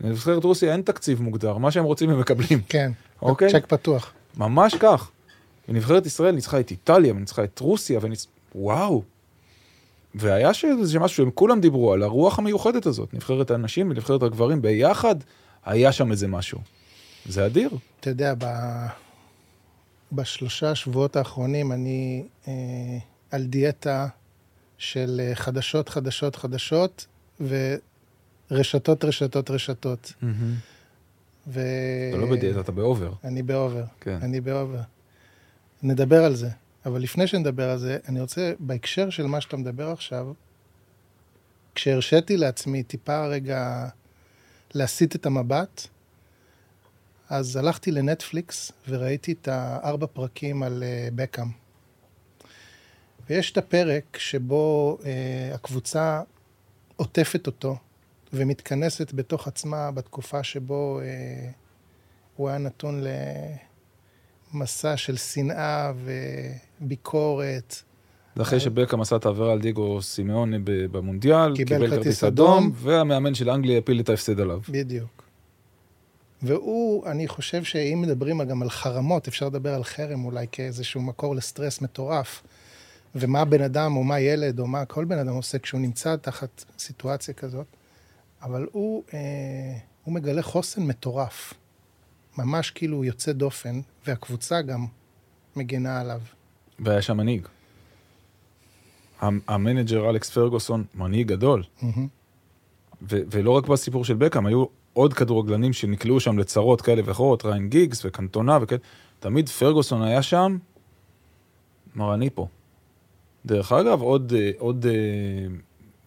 לנבחרת 0.00 0.44
רוסיה 0.44 0.72
אין 0.72 0.82
תקציב 0.82 1.22
מוגדר, 1.22 1.58
מה 1.58 1.70
שהם 1.70 1.84
רוצים 1.84 2.10
הם 2.10 2.20
מקבלים. 2.20 2.60
כן, 2.68 2.92
אוקיי. 3.22 3.52
צ'ק 3.52 3.66
פתוח. 3.66 4.12
ממש 4.36 4.74
כך. 4.74 5.10
ונבחרת 5.68 6.06
ישראל 6.06 6.34
ניצחה 6.34 6.60
את 6.60 6.70
איטליה, 6.70 7.14
וניצחה 7.14 7.44
את 7.44 7.58
רוסיה, 7.58 7.98
וניצ... 8.02 8.26
וואו. 8.54 9.02
והיה 10.14 10.54
שזה 10.54 10.98
משהו 10.98 11.16
שהם 11.16 11.30
כולם 11.30 11.60
דיברו 11.60 11.92
על 11.92 12.02
הרוח 12.02 12.38
המיוחדת 12.38 12.86
הזאת, 12.86 13.14
נבחרת 13.14 13.50
הנשים 13.50 13.90
ונבחרת 13.90 14.22
הגברים 14.22 14.62
ביחד, 14.62 15.16
היה 15.64 15.92
שם 15.92 16.10
איזה 16.10 16.28
משהו. 16.28 16.58
זה 17.26 17.46
אדיר. 17.46 17.70
אתה 18.00 18.10
יודע, 18.10 18.34
ב... 18.38 18.44
בשלושה 20.12 20.74
שבועות 20.74 21.16
האחרונים 21.16 21.72
אני 21.72 22.24
אה, 22.48 22.52
על 23.30 23.44
דיאטה 23.44 24.08
של 24.78 25.20
אה, 25.24 25.34
חדשות, 25.34 25.88
חדשות, 25.88 26.36
חדשות, 26.36 27.06
ורשתות, 28.50 29.04
רשתות, 29.04 29.50
רשתות. 29.50 30.12
ו... 31.46 31.60
אתה 32.10 32.18
לא 32.18 32.30
בדיאטה, 32.30 32.60
אתה 32.60 32.72
ב 32.72 32.79
over. 32.79 33.12
אני 33.24 33.42
ב 33.42 33.49
over. 33.49 33.84
כן. 34.00 34.18
אני 34.22 34.40
ב 34.40 34.47
over. 34.47 34.80
נדבר 35.82 36.24
על 36.24 36.34
זה. 36.34 36.48
אבל 36.86 37.02
לפני 37.02 37.26
שנדבר 37.26 37.70
על 37.70 37.78
זה, 37.78 37.98
אני 38.08 38.20
רוצה, 38.20 38.52
בהקשר 38.58 39.10
של 39.10 39.26
מה 39.26 39.40
שאתה 39.40 39.56
מדבר 39.56 39.90
עכשיו, 39.90 40.32
כשהרשיתי 41.74 42.36
לעצמי 42.36 42.82
טיפה 42.82 43.26
רגע 43.26 43.88
להסיט 44.74 45.16
את 45.16 45.26
המבט, 45.26 45.86
אז 47.28 47.56
הלכתי 47.56 47.90
לנטפליקס 47.90 48.72
וראיתי 48.88 49.32
את 49.32 49.48
הארבע 49.48 50.06
פרקים 50.06 50.62
על 50.62 50.84
בקאם. 51.14 51.48
ויש 53.30 53.52
את 53.52 53.58
הפרק 53.58 54.16
שבו 54.18 54.98
uh, 55.00 55.04
הקבוצה 55.54 56.22
עוטפת 56.96 57.46
אותו 57.46 57.76
ומתכנסת 58.32 59.12
בתוך 59.12 59.48
עצמה 59.48 59.90
בתקופה 59.90 60.42
שבו 60.42 61.00
uh, 61.00 61.04
הוא 62.36 62.48
היה 62.48 62.58
נתון 62.58 63.04
למסע 64.54 64.96
של 64.96 65.16
שנאה 65.16 65.92
וביקורת. 66.80 67.82
זה 68.36 68.42
אחרי 68.42 68.60
שבקאם 68.60 69.00
עשה 69.00 69.16
את 69.16 69.26
העבירה 69.26 69.52
על 69.52 69.60
דיגו 69.60 70.02
סימאוני 70.02 70.58
במונדיאל, 70.64 71.56
קיבל 71.56 71.90
כרטיס 71.90 72.24
אדום, 72.24 72.72
והמאמן 72.74 73.34
של 73.34 73.50
אנגליה 73.50 73.78
הפיל 73.78 74.00
את 74.00 74.08
ההפסד 74.08 74.40
עליו. 74.40 74.60
בדיוק. 74.68 75.24
והוא, 76.42 77.06
אני 77.06 77.28
חושב 77.28 77.64
שאם 77.64 78.00
מדברים 78.02 78.42
גם 78.42 78.62
על 78.62 78.70
חרמות, 78.70 79.28
אפשר 79.28 79.46
לדבר 79.46 79.74
על 79.74 79.84
חרם 79.84 80.24
אולי 80.24 80.46
כאיזשהו 80.52 81.00
מקור 81.02 81.34
לסטרס 81.34 81.80
מטורף. 81.80 82.42
ומה 83.14 83.44
בן 83.44 83.62
אדם, 83.62 83.96
או 83.96 84.04
מה 84.04 84.20
ילד, 84.20 84.60
או 84.60 84.66
מה 84.66 84.84
כל 84.84 85.04
בן 85.04 85.18
אדם 85.18 85.34
עושה 85.34 85.58
כשהוא 85.58 85.80
נמצא 85.80 86.16
תחת 86.16 86.64
סיטואציה 86.78 87.34
כזאת. 87.34 87.66
אבל 88.42 88.66
הוא, 88.72 89.02
אה, 89.14 89.18
הוא 90.04 90.14
מגלה 90.14 90.42
חוסן 90.42 90.82
מטורף. 90.82 91.54
ממש 92.38 92.70
כאילו 92.70 93.04
יוצא 93.04 93.32
דופן, 93.32 93.80
והקבוצה 94.06 94.62
גם 94.62 94.86
מגינה 95.56 96.00
עליו. 96.00 96.20
והיה 96.78 97.02
שם 97.02 97.16
מנהיג. 97.16 97.46
ה 99.20 99.31
manager 99.31 100.10
אלכס 100.10 100.30
פרגוסון, 100.30 100.84
מנהיג 100.94 101.28
גדול. 101.28 101.62
Mm-hmm. 101.62 101.84
ו- 103.02 103.22
ולא 103.30 103.50
רק 103.50 103.66
בסיפור 103.66 104.04
של 104.04 104.14
בקאם, 104.14 104.46
היו 104.46 104.64
עוד 104.92 105.14
כדורגלנים 105.14 105.72
שנקלעו 105.72 106.20
שם 106.20 106.38
לצרות 106.38 106.80
כאלה 106.80 107.02
ואחרות, 107.04 107.44
ראיין 107.44 107.68
גיגס 107.68 108.04
וקנטונה 108.04 108.58
וכאלה. 108.62 108.80
תמיד 109.20 109.48
פרגוסון 109.48 110.02
היה 110.02 110.22
שם, 110.22 110.58
אמר, 111.96 112.14
אני 112.14 112.30
פה. 112.30 112.46
דרך 113.46 113.72
אגב, 113.72 114.00
עוד, 114.00 114.32
עוד 114.58 114.86
אה, 114.86 114.92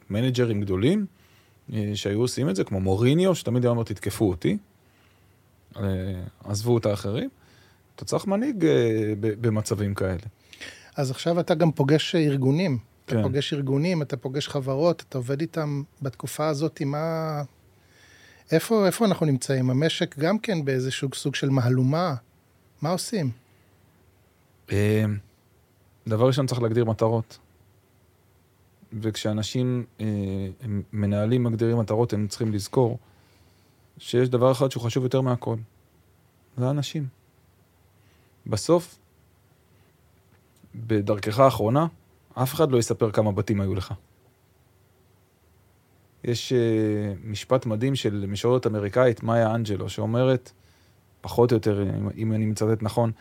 מנג'רים 0.10 0.62
גדולים 0.62 1.05
אה, 1.74 1.91
שהיו 1.96 2.19
עושים 2.19 2.50
את 2.50 2.55
זה, 2.55 2.63
כמו 2.63 2.79
מוריניו, 2.79 3.36
שתמיד 3.36 3.63
היה 3.63 3.72
אומר, 3.72 3.84
תתקפו 3.84 4.29
אותי. 4.29 4.57
אה, 5.75 5.81
עזבו 6.43 6.77
את 6.77 6.86
האחרים. 6.86 7.29
אתה 7.95 8.05
צריך 8.05 8.27
מנהיג 8.27 8.65
אה, 8.65 9.13
במצבים 9.19 9.95
כאלה. 9.95 10.17
אז 10.95 11.12
עכשיו 11.12 11.39
אתה 11.39 11.55
גם 11.55 11.71
פוגש 11.71 12.15
ארגונים. 12.15 12.77
אתה 13.05 13.15
כן. 13.15 13.24
פוגש 13.24 13.53
ארגונים, 13.53 14.01
אתה 14.01 14.17
פוגש 14.17 14.47
חברות, 14.47 15.03
אתה 15.10 15.17
עובד 15.17 15.41
איתם 15.41 15.84
בתקופה 16.01 16.47
הזאת, 16.47 16.82
מה... 16.82 17.41
איפה, 18.51 18.86
איפה 18.86 19.06
אנחנו 19.06 19.25
נמצאים? 19.25 19.69
המשק 19.69 20.17
גם 20.19 20.39
כן 20.39 20.65
באיזשהו 20.65 21.10
סוג 21.13 21.36
של 21.36 21.49
מהלומה. 21.49 22.15
מה 22.82 22.89
עושים? 22.89 23.32
אה, 24.71 25.06
דבר 26.08 26.27
ראשון 26.27 26.47
צריך 26.47 26.62
להגדיר 26.62 26.86
מטרות. 26.86 27.38
וכשאנשים 28.93 29.86
מנהלים 30.93 31.43
מגדירים 31.43 31.77
מטרות, 31.77 32.13
הם 32.13 32.27
צריכים 32.27 32.53
לזכור 32.53 32.99
שיש 33.97 34.29
דבר 34.29 34.51
אחד 34.51 34.71
שהוא 34.71 34.83
חשוב 34.83 35.03
יותר 35.03 35.21
מהכל. 35.21 35.55
זה 36.57 36.67
האנשים. 36.67 37.07
בסוף, 38.47 38.99
בדרכך 40.75 41.39
האחרונה, 41.39 41.88
אף 42.33 42.53
אחד 42.53 42.71
לא 42.71 42.77
יספר 42.77 43.12
כמה 43.12 43.31
בתים 43.31 43.62
היו 43.62 43.75
לך. 43.75 43.93
יש 46.23 46.53
uh, 46.53 46.55
משפט 47.23 47.65
מדהים 47.65 47.95
של 47.95 48.25
משוררת 48.27 48.67
אמריקאית, 48.67 49.23
מאיה 49.23 49.55
אנג'לו, 49.55 49.89
שאומרת, 49.89 50.51
פחות 51.21 51.51
או 51.51 51.55
יותר, 51.55 51.83
אם, 51.83 52.10
אם 52.17 52.33
אני 52.33 52.45
מצטט 52.45 52.81
נכון, 52.83 53.12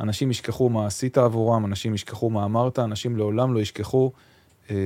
אנשים 0.00 0.30
ישכחו 0.30 0.68
מה 0.68 0.86
עשית 0.86 1.18
עבורם, 1.18 1.64
אנשים 1.64 1.94
ישכחו 1.94 2.30
מה 2.30 2.44
אמרת, 2.44 2.78
אנשים 2.78 3.16
לעולם 3.16 3.54
לא 3.54 3.60
ישכחו 3.60 4.12
אה, 4.70 4.76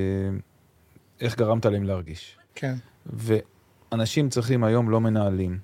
איך 1.20 1.36
גרמת 1.36 1.66
להם 1.66 1.84
להרגיש. 1.84 2.36
כן. 2.54 2.74
ואנשים 3.92 4.28
צריכים 4.28 4.64
היום 4.64 4.90
לא 4.90 5.00
מנהלים. 5.00 5.58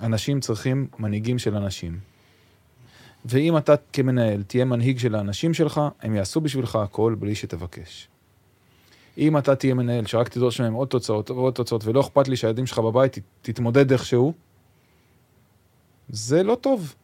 אנשים 0.00 0.40
צריכים 0.40 0.86
מנהיגים 0.98 1.38
של 1.38 1.56
אנשים. 1.56 1.98
ואם 3.24 3.56
אתה 3.56 3.74
כמנהל 3.92 4.42
תהיה 4.42 4.64
מנהיג 4.64 4.98
של 4.98 5.14
האנשים 5.14 5.54
שלך, 5.54 5.80
הם 6.02 6.14
יעשו 6.14 6.40
בשבילך 6.40 6.76
הכל 6.76 7.16
בלי 7.18 7.34
שתבקש. 7.34 8.08
אם 9.18 9.38
אתה 9.38 9.56
תהיה 9.56 9.74
מנהל 9.74 10.06
שרק 10.06 10.28
תדרוש 10.28 10.60
מהם 10.60 10.72
עוד 10.72 10.88
תוצאות 10.88 11.30
ועוד 11.30 11.54
תוצאות, 11.54 11.84
ולא 11.84 12.00
אכפת 12.00 12.28
לי 12.28 12.36
שהילדים 12.36 12.66
שלך 12.66 12.78
בבית 12.78 13.18
תתמודד 13.42 13.92
איכשהו, 13.92 14.32
זה 16.08 16.42
לא 16.42 16.54
טוב. 16.54 16.94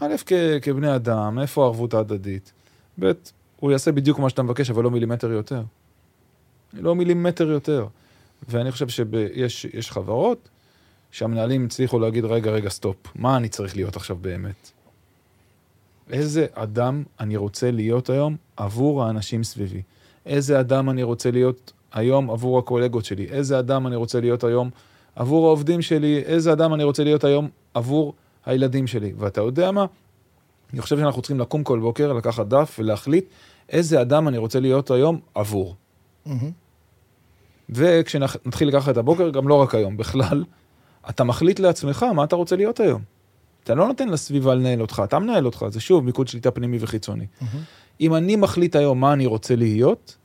א', 0.00 0.14
כ- 0.26 0.32
כבני 0.62 0.94
אדם, 0.94 1.38
איפה 1.38 1.62
הערבות 1.62 1.94
ההדדית? 1.94 2.52
ב', 3.00 3.12
הוא 3.60 3.72
יעשה 3.72 3.92
בדיוק 3.92 4.18
מה 4.18 4.30
שאתה 4.30 4.42
מבקש, 4.42 4.70
אבל 4.70 4.82
לא 4.84 4.90
מילימטר 4.90 5.30
יותר. 5.30 5.62
לא 6.72 6.94
מילימטר 6.94 7.48
יותר. 7.50 7.86
ואני 8.48 8.72
חושב 8.72 8.88
שיש 8.88 9.64
יש 9.64 9.90
חברות 9.90 10.48
שהמנהלים 11.10 11.64
הצליחו 11.64 11.98
להגיד, 11.98 12.24
רגע, 12.24 12.50
רגע, 12.50 12.68
stop, 12.68 12.96
מה 13.14 13.36
אני 13.36 13.48
צריך 13.48 13.76
להיות 13.76 13.96
עכשיו 13.96 14.16
באמת? 14.16 14.70
איזה 16.10 16.46
אדם 16.54 17.02
אני 17.20 17.36
רוצה 17.36 17.70
להיות 17.70 18.10
היום 18.10 18.36
עבור 18.56 19.04
האנשים 19.04 19.44
סביבי? 19.44 19.82
איזה 20.26 20.60
אדם 20.60 20.90
אני 20.90 21.02
רוצה 21.02 21.30
להיות 21.30 21.72
היום 21.92 22.30
עבור 22.30 22.58
הקולגות 22.58 23.04
שלי? 23.04 23.26
איזה 23.30 23.58
אדם 23.58 23.86
אני 23.86 23.96
רוצה 23.96 24.20
להיות 24.20 24.44
היום 24.44 24.70
עבור 25.16 25.46
העובדים 25.46 25.82
שלי? 25.82 26.18
איזה 26.18 26.52
אדם 26.52 26.74
אני 26.74 26.84
רוצה 26.84 27.04
להיות 27.04 27.24
היום 27.24 27.48
עבור 27.74 28.14
הילדים 28.46 28.86
שלי? 28.86 29.12
ואתה 29.16 29.40
יודע 29.40 29.70
מה? 29.70 29.86
אני 30.72 30.80
חושב 30.80 30.98
שאנחנו 30.98 31.22
צריכים 31.22 31.40
לקום 31.40 31.64
כל 31.64 31.78
בוקר, 31.78 32.12
לקחת 32.12 32.46
דף 32.46 32.76
ולהחליט 32.78 33.24
איזה 33.68 34.00
אדם 34.00 34.28
אני 34.28 34.38
רוצה 34.38 34.60
להיות 34.60 34.90
היום 34.90 35.20
עבור. 35.34 35.74
מהמם. 36.26 36.67
וכשנתחיל 37.70 38.68
לקחת 38.68 38.88
את 38.92 38.96
הבוקר, 38.96 39.30
גם 39.30 39.48
לא 39.48 39.54
רק 39.54 39.74
היום, 39.74 39.96
בכלל, 39.96 40.44
אתה 41.08 41.24
מחליט 41.24 41.60
לעצמך 41.60 42.02
מה 42.02 42.24
אתה 42.24 42.36
רוצה 42.36 42.56
להיות 42.56 42.80
היום. 42.80 43.02
אתה 43.64 43.74
לא 43.74 43.86
נותן 43.86 44.08
לסביבה 44.08 44.54
לנהל 44.54 44.80
אותך, 44.80 45.02
אתה 45.04 45.18
מנהל 45.18 45.46
אותך, 45.46 45.66
זה 45.70 45.80
שוב 45.80 46.04
מיקוד 46.04 46.28
שליטה 46.28 46.50
פנימי 46.50 46.78
וחיצוני. 46.80 47.26
מהמם. 47.40 47.62
אם 48.00 48.14
אני 48.14 48.36
מחליט 48.36 48.76
היום 48.76 49.00
מה 49.00 49.12
אני 49.12 49.26
רוצה 49.26 49.56
להיות, 49.56 50.16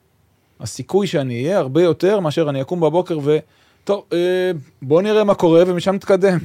הסיכוי 0.59 1.07
שאני 1.07 1.43
אהיה 1.43 1.57
הרבה 1.57 1.83
יותר 1.83 2.19
מאשר 2.19 2.49
אני 2.49 2.61
אקום 2.61 2.79
בבוקר 2.79 3.19
ו... 3.23 3.37
טוב, 3.83 4.05
אה, 4.13 4.51
בוא 4.81 5.01
נראה 5.01 5.23
מה 5.23 5.35
קורה 5.35 5.63
ומשם 5.67 5.95
נתקדם. 5.95 6.39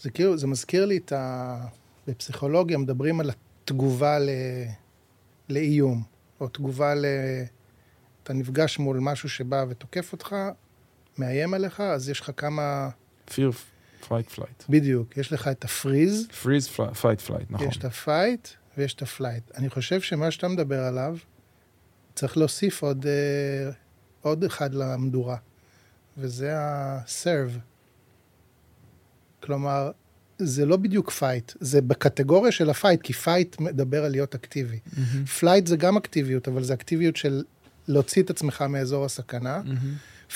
זה 0.00 0.10
כאילו, 0.10 0.36
זה 0.36 0.46
מזכיר 0.46 0.86
לי 0.86 0.96
את 0.96 1.12
ה... 1.12 1.56
בפסיכולוגיה 2.08 2.78
מדברים 2.78 3.20
על 3.20 3.30
התגובה 3.30 4.18
ל... 4.18 4.30
לאיום, 5.48 6.02
או 6.40 6.48
תגובה 6.48 6.94
ל... 6.94 7.04
אתה 8.26 8.34
נפגש 8.34 8.78
מול 8.78 8.98
משהו 9.00 9.28
שבא 9.28 9.64
ותוקף 9.68 10.12
אותך, 10.12 10.36
מאיים 11.18 11.54
עליך, 11.54 11.80
אז 11.80 12.08
יש 12.08 12.20
לך 12.20 12.30
כמה... 12.36 12.88
fear, 13.28 13.52
fight, 14.02 14.36
flight. 14.36 14.64
בדיוק, 14.68 15.16
יש 15.16 15.32
לך 15.32 15.48
את 15.48 15.64
הפריז, 15.64 16.26
freeze, 16.42 16.76
fly- 16.76 17.02
fight, 17.02 17.28
flight, 17.28 17.44
נכון. 17.50 17.68
יש 17.68 17.76
את 17.76 17.84
ה 17.84 17.95
fight 17.95 18.48
ויש 18.78 18.94
את 18.94 19.02
ה 19.02 19.08
flight. 19.08 19.50
אני 19.54 19.70
חושב 19.70 20.00
שמה 20.00 20.30
שאתה 20.30 20.48
מדבר 20.48 20.80
עליו, 20.80 21.16
צריך 22.14 22.36
להוסיף 22.36 22.82
עוד, 22.82 23.06
אה, 23.06 23.70
עוד 24.20 24.44
אחד 24.44 24.74
למדורה, 24.74 25.36
וזה 26.18 26.58
ה-serve. 26.58 27.58
כלומר, 29.42 29.90
זה 30.38 30.66
לא 30.66 30.76
בדיוק 30.76 31.10
fight, 31.10 31.52
זה 31.60 31.80
בקטגוריה 31.82 32.52
של 32.52 32.70
ה 32.70 32.75
fight, 32.75 33.02
כי 33.02 33.12
fight 33.12 33.60
מדבר 33.60 34.04
על 34.04 34.10
להיות 34.10 34.34
אקטיבי. 34.34 34.78
flight 35.40 35.66
זה 35.66 35.76
גם 35.76 35.96
אקטיביות, 35.96 36.48
אבל 36.48 36.62
זה 36.64 36.74
אקטיביות 36.74 37.16
של 37.16 37.44
להוציא 37.88 38.22
את 38.22 38.30
עצמך 38.30 38.62
מאזור 38.62 39.04
הסכנה. 39.04 39.62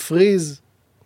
freeze 0.08 0.60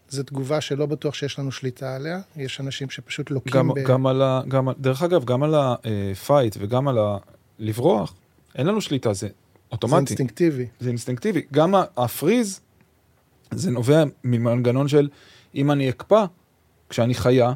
זו 0.08 0.22
תגובה 0.22 0.60
שלא 0.60 0.86
בטוח 0.86 1.14
שיש 1.14 1.38
לנו 1.38 1.52
שליטה 1.52 1.96
עליה. 1.96 2.20
יש 2.36 2.60
אנשים 2.60 2.90
שפשוט 2.90 3.30
לוקים 3.30 3.52
גם, 3.52 3.68
ב... 3.68 3.84
גם 3.84 4.06
על 4.06 4.22
ה... 4.22 4.42
גם, 4.48 4.68
דרך 4.78 5.02
אגב, 5.02 5.24
גם 5.24 5.42
על 5.42 5.54
ה 5.56 5.73
fight 5.73 6.56
וגם 6.60 6.88
על 6.88 6.98
ה... 6.98 7.16
לברוח, 7.58 8.14
אין 8.54 8.66
לנו 8.66 8.80
שליטה, 8.80 9.12
זה 9.12 9.18
זה 9.20 9.28
אוטומטי. 9.72 9.96
אינסטינקטיבי. 9.96 10.66
זה 10.80 10.88
אינסטינקטיבי. 10.88 11.42
גם 11.52 11.74
ה 11.96 12.04
freeze, 12.04 12.60
זה 13.50 13.70
נובע 13.70 14.04
ממנגנון 14.24 14.88
של 14.88 15.08
אם 15.54 15.70
אני 15.70 15.90
אקפא, 15.90 16.24
כשאני 16.88 17.14
חיה, 17.14 17.52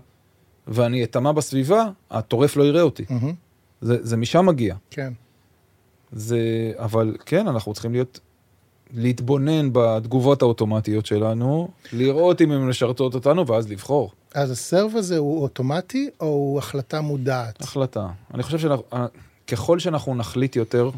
ואני 0.67 1.05
אטמע 1.05 1.33
בסביבה, 1.33 1.85
הטורף 2.11 2.57
לא 2.57 2.65
יראה 2.65 2.83
אותי. 2.83 3.05
מהמם, 3.11 3.35
זה, 3.81 3.97
זה 4.01 4.17
משם 4.17 4.47
מגיע. 4.47 4.75
כן. 4.91 5.13
זה, 6.13 6.39
אבל 6.77 7.17
כן, 7.27 7.49
אנחנו 7.49 7.73
צריכים 7.73 7.93
להיות, 7.93 8.21
להתבונן 8.95 9.69
בתגובות 9.73 10.43
האוטומטיות 10.43 11.07
שלנו, 11.07 11.69
לראות 11.93 12.41
אם 12.41 12.53
הן 12.53 12.69
משרתות 12.69 13.15
אותנו, 13.15 13.47
ואז 13.47 13.71
לבחור. 13.71 14.13
אז 14.35 14.51
הסרב 14.51 14.93
הזה 14.97 15.19
הוא 15.19 15.43
אוטומטי, 15.43 16.11
או 16.21 16.27
הוא 16.27 16.59
החלטה 16.59 17.01
מודעת? 17.01 17.63
החלטה. 17.63 18.09
אני 18.35 18.43
חושב 18.43 18.71
שככל 19.49 19.79
שאנחנו 19.79 20.15
נחליט 20.15 20.57
יותר, 20.57 20.91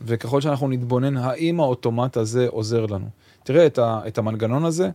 וככל 0.00 0.40
שאנחנו 0.40 0.68
נתבונן, 0.68 1.16
האם 1.16 1.60
האוטומט 1.60 2.16
הזה 2.16 2.46
עוזר 2.48 2.86
לנו. 2.86 3.08
תראה 3.44 3.66
את, 3.66 3.78
ה, 3.78 4.00
את 4.06 4.18
המנגנון 4.18 4.64
הזה, 4.64 4.90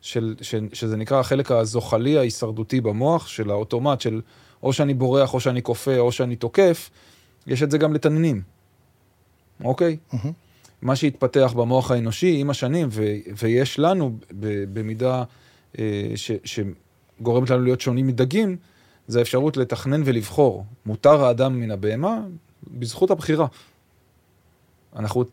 של, 0.00 0.34
ש, 0.40 0.54
שזה 0.72 0.96
נקרא 0.96 1.20
החלק 1.20 1.50
הזוחלי 1.50 2.18
ההישרדותי 2.18 2.80
במוח, 2.80 3.26
של 3.26 3.50
האוטומט, 3.50 4.00
של 4.00 4.20
או 4.62 4.72
שאני 4.72 4.94
בורח, 4.94 5.34
או 5.34 5.40
שאני 5.40 5.62
כופה, 5.62 5.98
או 5.98 6.12
שאני 6.12 6.36
תוקף, 6.36 6.90
יש 7.46 7.62
את 7.62 7.70
זה 7.70 7.78
גם 7.78 7.92
לתנינים, 7.92 8.42
אוקיי? 9.64 9.96
מהמם, 10.12 10.32
מה 10.84 10.96
שהתפתח 10.96 11.52
במוח 11.56 11.90
האנושי 11.90 12.36
עם 12.40 12.50
השנים, 12.50 12.88
ו, 12.90 13.04
ויש 13.38 13.78
לנו 13.78 14.18
ב, 14.40 14.64
במידה 14.72 15.24
אה, 15.78 16.12
ש, 16.16 16.30
שגורמת 16.44 17.50
לנו 17.50 17.64
להיות 17.64 17.80
שונים 17.80 18.06
מדגים, 18.06 18.56
זה 19.08 19.18
האפשרות 19.18 19.56
לתכנן 19.56 20.02
ולבחור. 20.04 20.64
מותר 20.86 21.24
האדם 21.24 21.60
מן 21.60 21.70
הבהמה 21.70 22.20
בזכות 22.70 23.10
הבחירה. 23.10 23.46
אנחנו 24.96 25.24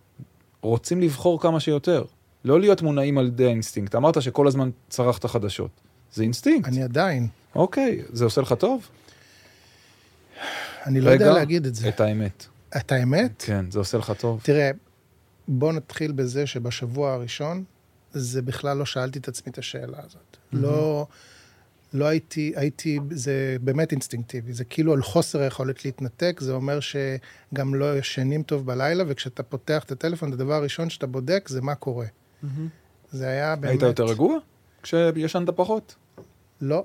רוצים 0.61 1.01
לבחור 1.01 1.41
כמה 1.41 1.59
שיותר, 1.59 2.03
לא 2.45 2.59
להיות 2.59 2.81
מונעים 2.81 3.17
על 3.17 3.27
ידי 3.27 3.45
האינסטינקט. 3.45 3.95
אמרת 3.95 4.21
שכל 4.21 4.47
הזמן 4.47 4.69
צרכת 4.89 5.25
חדשות. 5.25 5.71
זה 6.13 6.23
אינסטינקט. 6.23 6.67
אני 6.67 6.83
עדיין. 6.83 7.27
אוקיי, 7.55 8.01
זה 8.09 8.25
עושה 8.25 8.41
לך 8.41 8.53
טוב? 8.53 8.87
אני 10.85 11.01
לא 11.01 11.09
רגע, 11.09 11.25
יודע 11.25 11.33
להגיד 11.33 11.65
את 11.65 11.75
זה. 11.75 11.89
את 11.89 12.01
האמת. 12.01 12.45
את 12.77 12.91
האמת? 12.91 13.43
כן, 13.45 13.71
זה 13.71 13.79
עושה 13.79 13.97
לך 13.97 14.13
טוב. 14.19 14.41
תראה, 14.43 14.71
בוא 15.47 15.73
נתחיל 15.73 16.11
בזה 16.11 16.47
שבשבוע 16.47 17.13
הראשון, 17.13 17.63
זה 18.11 18.41
בכלל 18.41 18.77
לא 18.77 18.85
שאלתי 18.85 19.19
את 19.19 19.27
עצמי 19.27 19.51
את 19.51 19.57
השאלה 19.57 19.97
הזאת. 20.05 20.37
לא, 20.53 21.07
לא 21.93 22.05
הייתי, 22.05 22.53
הייתי, 22.55 22.99
זה 23.11 23.57
באמת 23.61 23.91
אינסטינקטיבי. 23.91 24.53
זה 24.53 24.63
כאילו 24.65 24.93
על 24.93 25.01
חוסר 25.01 25.41
היכולת 25.41 25.85
להתנתק, 25.85 26.39
זה 26.39 26.51
אומר 26.53 26.79
שגם 26.79 27.75
לא 27.75 27.97
ישנים 27.97 28.43
טוב 28.43 28.65
בלילה, 28.65 29.03
וכשאתה 29.07 29.43
פותח 29.43 29.83
את 29.83 29.91
הטלפון, 29.91 30.33
הדבר 30.33 30.53
הראשון 30.53 30.89
שאתה 30.89 31.07
בודק 31.07 31.47
זה 31.49 31.61
מה 31.61 31.75
קורה. 31.75 32.05
זה 33.11 33.27
היה 33.27 33.55
באמת... 33.55 33.71
היית 33.71 33.81
יותר 33.81 34.05
רגוע? 34.05 34.37
כשישנת 34.83 35.49
פחות? 35.49 35.95
לא, 36.61 36.83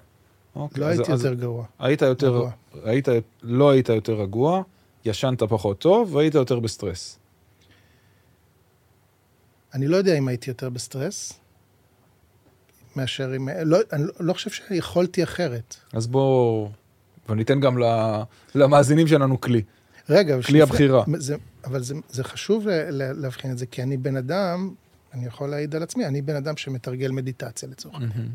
אוקיי, 0.56 0.80
לא 0.80 0.86
אז- 0.86 0.98
הייתי 0.98 1.12
אז 1.12 1.24
יותר 1.24 1.40
גרוע. 1.40 1.64
היית 1.78 2.02
יותר, 2.02 2.34
רגוע. 2.34 2.50
היית, 2.84 3.08
לא 3.42 3.70
היית 3.70 3.88
יותר 3.88 4.12
רגוע, 4.14 4.62
ישנת 5.04 5.42
פחות 5.42 5.78
טוב 5.78 6.14
והיית 6.14 6.34
יותר 6.34 6.60
בסטרס. 6.60 7.18
אני 9.74 9.86
לא 9.86 9.96
יודע 9.96 10.14
אם 10.18 10.28
הייתי 10.28 10.50
יותר 10.50 10.70
בסטרס, 10.70 11.32
מאשר 12.96 13.36
אם... 13.36 13.48
לא, 13.64 13.78
אני 13.92 14.02
לא- 14.04 14.12
לא 14.20 14.32
חושב 14.32 14.50
שיכולתי 14.50 15.22
אחרת. 15.22 15.76
אז 15.92 16.06
בואו, 16.06 16.70
וניתן 17.28 17.60
גם 17.60 17.78
למאזינים 18.54 19.06
שלנו 19.06 19.40
כלי. 19.40 19.62
רגע, 20.10 20.34
כלי 20.34 20.42
שלפני- 20.42 20.62
הבחירה. 20.62 21.04
זה, 21.16 21.36
אבל 21.64 21.82
זה, 21.82 21.94
זה 22.10 22.24
חשוב 22.24 22.66
להבחין 22.90 23.50
את 23.52 23.58
זה, 23.58 23.66
כי 23.66 23.82
אני 23.82 23.96
בן 23.96 24.16
אדם, 24.16 24.74
אני 25.14 25.26
יכול 25.26 25.48
להעיד 25.50 25.74
על 25.76 25.82
עצמי, 25.82 26.06
אני 26.06 26.22
בן 26.22 26.36
אדם 26.36 26.56
שמתרגל 26.56 27.10
מדיטציה 27.10 27.68
לצורך 27.68 27.94
העניין. 27.94 28.28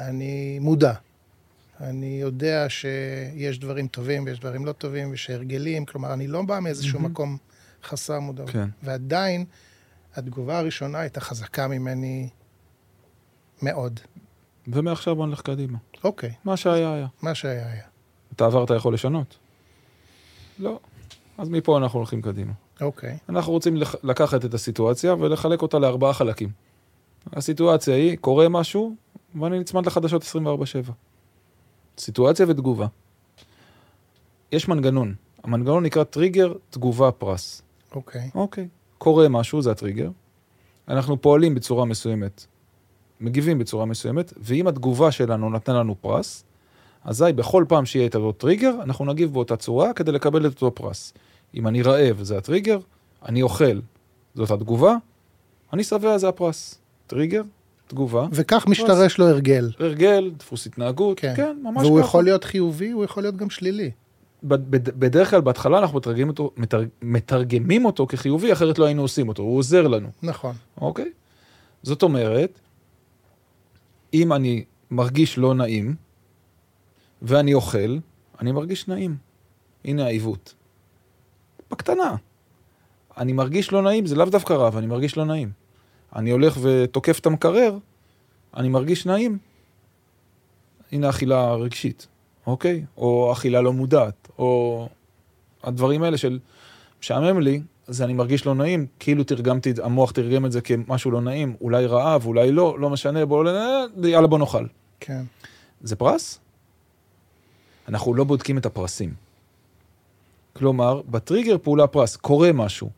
אני 0.00 0.58
מודע. 0.58 0.92
אני 1.80 2.18
יודע 2.20 2.66
שיש 2.68 3.58
דברים 3.58 3.88
טובים 3.88 4.24
ויש 4.26 4.40
דברים 4.40 4.66
לא 4.66 4.72
טובים, 4.72 5.08
ושהרגלים, 5.12 5.84
כלומר, 5.84 6.12
אני 6.12 6.26
לא 6.26 6.42
בא 6.42 6.58
מאיזשהו 6.60 7.00
מקום 7.00 7.36
חסר 7.84 8.20
מודעות. 8.20 8.50
כן. 8.50 8.68
ועדיין, 8.82 9.44
התגובה 10.18 10.58
הראשונה 10.58 10.98
הייתה 10.98 11.20
חזקה 11.20 11.68
ממני 11.68 12.28
מאוד. 13.62 14.00
ומעכשיו 14.68 15.16
בוא 15.16 15.26
נלך 15.26 15.40
קדימה. 15.40 15.78
אוקיי, 16.04 16.32
מה 16.44 16.56
שהיה 16.56 16.92
היה. 16.94 17.06
מה 17.22 17.34
שהיה 17.34 17.72
היה. 17.72 17.82
אתה 18.32 18.44
עברת 18.46 18.70
יכול 18.76 18.94
לשנות? 18.94 19.36
לא. 20.58 20.80
אז 21.38 21.48
מפה 21.48 21.78
אנחנו 21.78 21.98
הולכים 21.98 22.22
קדימה. 22.22 22.52
אוקיי, 22.80 23.18
אנחנו 23.28 23.52
רוצים 23.52 23.76
לח- 23.76 23.94
לקחת 24.02 24.44
את 24.44 24.54
הסיטואציה 24.54 25.14
ולחלק 25.14 25.62
אותה 25.62 25.78
לארבעה 25.78 26.12
חלקים. 26.12 26.48
הסיטואציה 27.32 27.94
היא, 27.94 28.16
קורה 28.18 28.48
משהו, 28.48 28.94
ואני 29.40 29.58
נצמד 29.58 29.86
לחדשות 29.86 30.22
24/7. 30.22 30.92
סיטואציה 31.98 32.46
ותגובה. 32.48 32.86
יש 34.52 34.68
מנגנון. 34.68 35.14
המנגנון 35.44 35.82
נקרא 35.84 36.04
טריגר, 36.04 36.52
תגובה, 36.70 37.12
פרס. 37.12 37.62
אוקיי, 37.94 38.30
אוקיי. 38.34 38.68
קורה 38.98 39.28
משהו, 39.28 39.62
זה 39.62 39.70
הטריגר. 39.70 40.10
אנחנו 40.88 41.22
פועלים 41.22 41.54
בצורה 41.54 41.84
מסוימת, 41.84 42.46
מגיבים 43.20 43.58
בצורה 43.58 43.84
מסוימת, 43.84 44.32
ואם 44.36 44.66
התגובה 44.66 45.10
שלנו 45.10 45.50
נתנה 45.50 45.74
לנו 45.74 45.94
פרס, 46.00 46.44
אזי 47.04 47.32
בכל 47.34 47.64
פעם 47.68 47.86
שיהיה 47.86 48.06
את 48.06 48.14
אותו 48.14 48.32
טריגר, 48.32 48.74
אנחנו 48.82 49.04
נגיב 49.04 49.32
באותה 49.32 49.56
צורה 49.56 49.92
כדי 49.92 50.12
לקבל 50.12 50.46
את 50.46 50.50
אותו 50.52 50.74
פרס. 50.74 51.12
אם 51.54 51.66
אני 51.66 51.82
רעב, 51.82 52.22
זה 52.22 52.38
הטריגר, 52.38 52.78
אני 53.26 53.42
אוכל, 53.42 53.80
זאת 54.34 54.50
התגובה, 54.50 54.96
אני 55.72 55.84
שבע, 55.84 56.18
זה 56.18 56.28
הפרס. 56.28 56.78
טריגר, 57.06 57.42
תגובה, 57.86 58.26
וכך 58.32 58.66
משתרש 58.68 59.18
לו 59.18 59.28
הרגל. 59.28 59.70
הרגל, 59.78 60.30
דפוס 60.36 60.66
התנהגות, 60.66 61.20
כן, 61.20 61.32
כן 61.36 61.56
ממש 61.62 61.84
והוא 61.84 61.98
ככה. 61.98 62.08
יכול 62.08 62.24
להיות 62.24 62.44
חיובי, 62.44 62.90
הוא 62.90 63.04
יכול 63.04 63.22
להיות 63.22 63.36
גם 63.36 63.50
שלילי. 63.50 63.90
בד- 64.48 64.70
בד- 64.70 64.98
בדרך 64.98 65.30
כלל 65.30 65.40
בהתחלה 65.40 65.78
אנחנו 65.78 65.98
מתרגמים 65.98 66.28
אותו, 66.28 66.50
מתר, 66.56 66.80
מתרגמים 67.02 67.84
אותו 67.84 68.06
כחיובי, 68.06 68.52
אחרת 68.52 68.78
לא 68.78 68.84
היינו 68.84 69.02
עושים 69.02 69.28
אותו, 69.28 69.42
הוא 69.42 69.58
עוזר 69.58 69.88
לנו. 69.88 70.08
נכון. 70.22 70.54
אוקיי? 70.80 71.12
זאת 71.82 72.02
אומרת, 72.02 72.60
אם 74.14 74.32
אני 74.32 74.64
מרגיש 74.90 75.38
לא 75.38 75.54
נעים, 75.54 75.94
ואני 77.22 77.54
אוכל, 77.54 77.98
אני 78.40 78.52
מרגיש 78.52 78.88
נעים. 78.88 79.16
הנה 79.84 80.04
העיוות. 80.04 80.54
בקטנה. 81.70 82.16
אני 83.18 83.32
מרגיש 83.32 83.72
לא 83.72 83.82
נעים, 83.82 84.06
זה 84.06 84.14
לאו 84.14 84.24
דווקא 84.26 84.52
רב, 84.52 84.76
אני 84.76 84.86
מרגיש 84.86 85.16
לא 85.16 85.24
נעים. 85.24 85.50
אני 86.16 86.30
הולך 86.30 86.58
ותוקף 86.62 87.18
את 87.18 87.26
המקרר, 87.26 87.78
אני 88.56 88.68
מרגיש 88.68 89.06
נעים. 89.06 89.38
הנה 90.92 91.08
אכילה 91.10 91.54
רגשית, 91.54 92.06
אוקיי? 92.46 92.84
או 92.96 93.32
אכילה 93.32 93.60
לא 93.60 93.72
מודעת, 93.72 94.28
או 94.38 94.88
הדברים 95.62 96.02
האלה 96.02 96.16
של 96.16 96.38
משעמם 97.00 97.40
לי, 97.40 97.60
אז 97.88 98.02
אני 98.02 98.12
מרגיש 98.12 98.46
לא 98.46 98.54
נעים, 98.54 98.86
כאילו 98.98 99.24
תרגמתי, 99.24 99.72
המוח 99.82 100.10
תרגם 100.10 100.46
את 100.46 100.52
זה 100.52 100.60
כמשהו 100.60 101.10
לא 101.10 101.20
נעים, 101.20 101.56
אולי 101.60 101.86
רעב, 101.86 102.26
אולי 102.26 102.52
לא, 102.52 102.78
לא 102.78 102.90
משנה, 102.90 103.26
בוא, 103.26 103.44
יאללה 104.04 104.26
בוא 104.26 104.38
נאכל. 104.38 104.66
כן. 105.00 105.22
זה 105.80 105.96
פרס? 105.96 106.38
אנחנו 107.88 108.14
לא 108.14 108.24
בודקים 108.24 108.58
את 108.58 108.66
הפרסים. 108.66 109.14
כלומר, 110.52 111.02
בטריגר 111.10 111.58
פעולה 111.62 111.86
פרס, 111.86 112.16
קורה 112.16 112.52
משהו, 112.52 112.90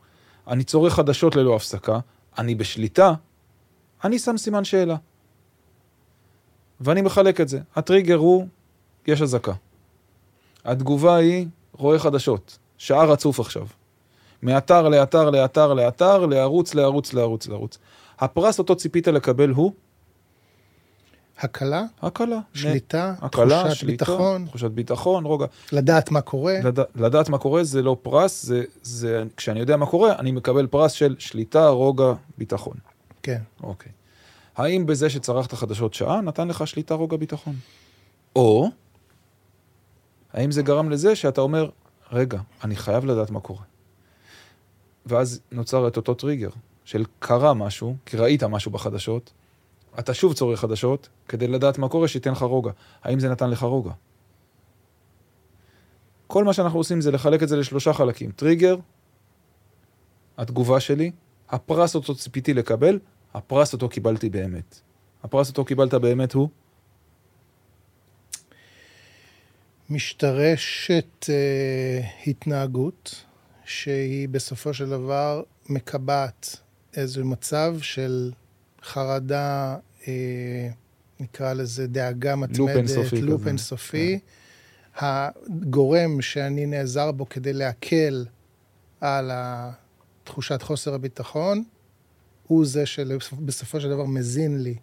אני 0.47 0.63
צורך 0.63 0.93
חדשות 0.93 1.35
ללא 1.35 1.55
הפסקה, 1.55 1.99
אני 2.37 2.55
בשליטה, 2.55 3.13
אני 4.03 4.19
שם 4.19 4.37
סימן 4.37 4.63
שאלה. 4.63 4.95
ואני 6.81 7.01
מחלק 7.01 7.41
את 7.41 7.49
זה. 7.49 7.59
הטריגר 7.75 8.15
הוא, 8.15 8.47
יש 9.09 9.21
אזעקה. 9.21 9.53
התגובה 10.65 11.15
היא, 11.15 11.47
רואה 11.77 11.99
חדשות, 11.99 12.57
שעה 12.77 13.05
רצוף 13.05 13.39
עכשיו. 13.39 13.67
מאתר 14.43 14.89
לאתר 14.89 15.29
לאתר 15.29 15.73
לאתר, 15.73 16.25
לערוץ 16.25 16.73
לערוץ 16.73 17.13
לערוץ 17.13 17.47
לערוץ. 17.47 17.77
הפרס 18.19 18.59
אותו 18.59 18.75
ציפית 18.75 19.07
לקבל 19.07 19.49
הוא 19.49 19.73
הקלה, 21.39 21.83
הקלה. 22.01 22.39
שליטה, 22.53 23.13
הקלה, 23.21 23.61
תחושת 23.63 23.75
שליטה, 23.75 24.05
ביטחון, 24.05 24.45
תחושת 24.45 24.71
ביטחון, 24.71 25.25
רוגע. 25.25 25.45
לדעת 25.71 26.11
מה 26.11 26.21
קורה. 26.21 26.59
לד... 26.63 26.79
לדעת 26.95 27.29
מה 27.29 27.37
קורה 27.37 27.63
זה 27.63 27.81
לא 27.81 27.97
פרס, 28.01 28.45
זה, 28.45 28.63
זה, 28.81 29.23
כשאני 29.37 29.59
יודע 29.59 29.77
מה 29.77 29.85
קורה, 29.85 30.15
אני 30.19 30.31
מקבל 30.31 30.67
פרס 30.67 30.91
של 30.91 31.15
שליטה, 31.19 31.67
רוגע, 31.67 32.13
ביטחון. 32.37 32.73
כן. 33.23 33.41
אוקיי. 33.63 33.91
האם 34.57 34.85
בזה 34.85 35.09
שצרכת 35.09 35.53
חדשות 35.53 35.93
שעה, 35.93 36.21
נתן 36.21 36.47
לך 36.47 36.67
שליטה, 36.67 36.93
רוגע, 36.93 37.17
ביטחון? 37.17 37.55
או, 38.35 38.69
האם 40.33 40.51
זה 40.51 40.61
גרם 40.61 40.89
לזה 40.89 41.15
שאתה 41.15 41.41
אומר, 41.41 41.69
רגע, 42.11 42.39
אני 42.63 42.75
חייב 42.75 43.05
לדעת 43.05 43.31
מה 43.31 43.39
קורה. 43.39 43.63
ואז 45.05 45.41
נוצר 45.51 45.87
את 45.87 45.97
אותו 45.97 46.13
טריגר 46.13 46.49
של 46.85 47.05
קרה 47.19 47.53
משהו, 47.53 47.95
כי 48.05 48.17
ראית 48.17 48.43
משהו 48.43 48.71
בחדשות, 48.71 49.33
אתה 49.99 50.13
שוב 50.13 50.33
צורך 50.33 50.59
חדשות, 50.59 51.09
כדי 51.27 51.47
לדעת 51.47 51.77
מה 51.77 51.89
קורה, 51.89 52.07
שייתן 52.07 52.31
לך 52.31 52.41
רוגע. 52.41 52.71
האם 53.03 53.19
זה 53.19 53.29
נתן 53.29 53.49
לך 53.49 53.63
רוגע? 53.63 53.91
כל 56.27 56.43
מה 56.43 56.53
שאנחנו 56.53 56.79
עושים 56.79 57.01
זה 57.01 57.11
לחלק 57.11 57.43
את 57.43 57.47
זה 57.47 57.57
לשלושה 57.57 57.93
חלקים. 57.93 58.31
טריגר, 58.31 58.77
התגובה 60.37 60.79
שלי, 60.79 61.11
הפרס 61.49 61.95
אותו 61.95 62.15
ציפיתי 62.15 62.53
לקבל, 62.53 62.99
הפרס 63.33 63.73
אותו 63.73 63.89
קיבלתי 63.89 64.29
באמת. 64.29 64.79
הפרס 65.23 65.49
אותו 65.49 65.65
קיבלת 65.65 65.93
באמת 65.93 66.33
הוא? 66.33 66.49
משתרשת 69.89 71.29
אה, 71.29 72.01
התנהגות 72.27 73.25
שהיא 73.65 74.29
בסופו 74.29 74.73
של 74.73 74.89
דבר 74.89 75.43
מקבעת 75.69 76.55
איזה 76.95 77.23
מצב 77.23 77.75
של 77.81 78.31
חרדה, 78.83 79.77
אה, 80.07 80.69
נקרא 81.19 81.53
לזה 81.53 81.87
דאגה 81.87 82.35
מתמדת, 82.35 82.59
לופ 82.59 82.69
אינסופי 82.69 83.21
לופ. 83.21 83.47
אינסופי. 83.47 84.19
הגורם 84.95 86.21
שאני 86.21 86.65
נעזר 86.65 87.11
בו 87.11 87.29
כדי 87.29 87.53
להקל 87.53 88.25
על 89.01 89.31
תחושת 90.23 90.61
חוסר 90.61 90.93
הביטחון, 90.93 91.63
הוא 92.47 92.65
זה 92.65 92.85
שבסופו 92.85 93.81
של 93.81 93.89
דבר 93.89 94.05
מזין 94.05 94.63
לי 94.63 94.75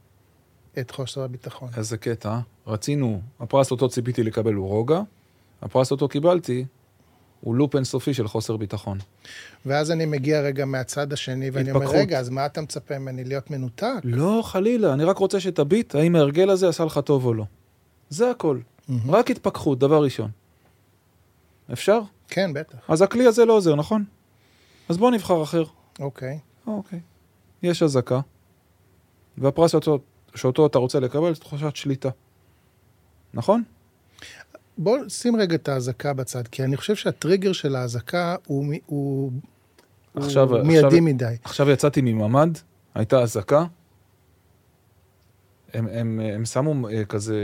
את 0.78 0.90
חוסר 0.90 1.22
הביטחון. 1.22 1.68
איזה 1.76 1.96
קטע. 1.96 2.38
רצינו, 2.66 3.20
הפרס 3.40 3.70
אותו 3.70 3.88
ציפיתי 3.88 4.22
לקבל 4.22 4.54
הוא 4.54 4.68
רוגע, 4.68 5.00
הפרס 5.62 5.90
אותו 5.90 6.08
קיבלתי 6.08 6.64
הוא 7.40 7.54
לופ 7.54 7.76
אינסופי 7.76 8.14
של 8.14 8.28
חוסר 8.28 8.56
ביטחון. 8.56 8.98
ואז 9.66 9.90
אני 9.90 10.06
מגיע 10.06 10.40
רגע 10.40 10.64
מהצד 10.64 11.12
השני, 11.12 11.50
ואני 11.50 11.70
אומר, 11.70 11.80
התפכחות. 11.82 12.00
רגע, 12.00 12.18
אז 12.18 12.28
מה 12.28 12.46
אתה 12.46 12.60
מצפה 12.60 12.98
ממני 12.98 13.24
להיות 13.24 13.50
מנותק? 13.50 13.92
לא, 14.04 14.40
חלילה, 14.44 14.92
אני 14.92 15.04
רק 15.04 15.18
רוצה 15.18 15.40
שתביט 15.40 15.94
האם 15.94 16.16
ההרגל 16.16 16.50
הזה 16.50 16.68
עשה 16.68 16.84
לך 16.84 16.98
טוב 16.98 17.24
או 17.24 17.34
לא. 17.34 17.44
זה 18.08 18.30
הכל. 18.30 18.58
מהמם. 18.88 19.10
רק 19.10 19.30
התפכחות, 19.30 19.78
דבר 19.78 20.02
ראשון. 20.02 20.30
אפשר? 21.72 22.00
כן, 22.28 22.52
בטח. 22.52 22.78
אז 22.88 23.02
הכלי 23.02 23.26
הזה 23.26 23.44
לא 23.44 23.52
עוזר, 23.52 23.74
נכון? 23.74 24.04
אז 24.88 24.98
בוא 24.98 25.10
נבחר 25.10 25.42
אחר. 25.42 25.64
אוקיי. 26.00 26.38
אוקיי. 26.66 27.00
יש 27.62 27.82
אזעקה, 27.82 28.20
והפרס 29.38 29.72
שאותו, 29.72 29.98
שאותו 30.34 30.66
אתה 30.66 30.78
רוצה 30.78 31.00
לקבל 31.00 31.34
זה 31.34 31.40
תחושת 31.40 31.76
שליטה. 31.76 32.08
נכון? 33.36 33.62
בוא 34.78 34.98
שים 35.08 35.36
רגע 35.36 35.54
את 35.54 35.68
האזעקה 35.68 36.12
בצד, 36.12 36.48
כי 36.48 36.64
אני 36.64 36.76
חושב 36.76 36.94
שהטריגר 36.96 37.52
של 37.52 37.76
האזעקה 37.76 38.36
הוא, 38.46 38.74
הוא, 38.86 39.32
עכשיו- 40.14 40.48
הוא 40.48 40.56
עכשיו- 40.58 40.64
מיידי 40.66 41.00
מדי. 41.00 41.34
עכשיו 41.44 41.70
יצאתי 41.70 42.00
מממ"ד, 42.00 42.50
הייתה 42.94 43.20
אזעקה. 43.22 43.64
הם, 45.74 45.86
הם, 45.92 46.20
הם 46.34 46.44
שמו 46.44 46.88
אה, 46.88 47.04
כזה, 47.04 47.36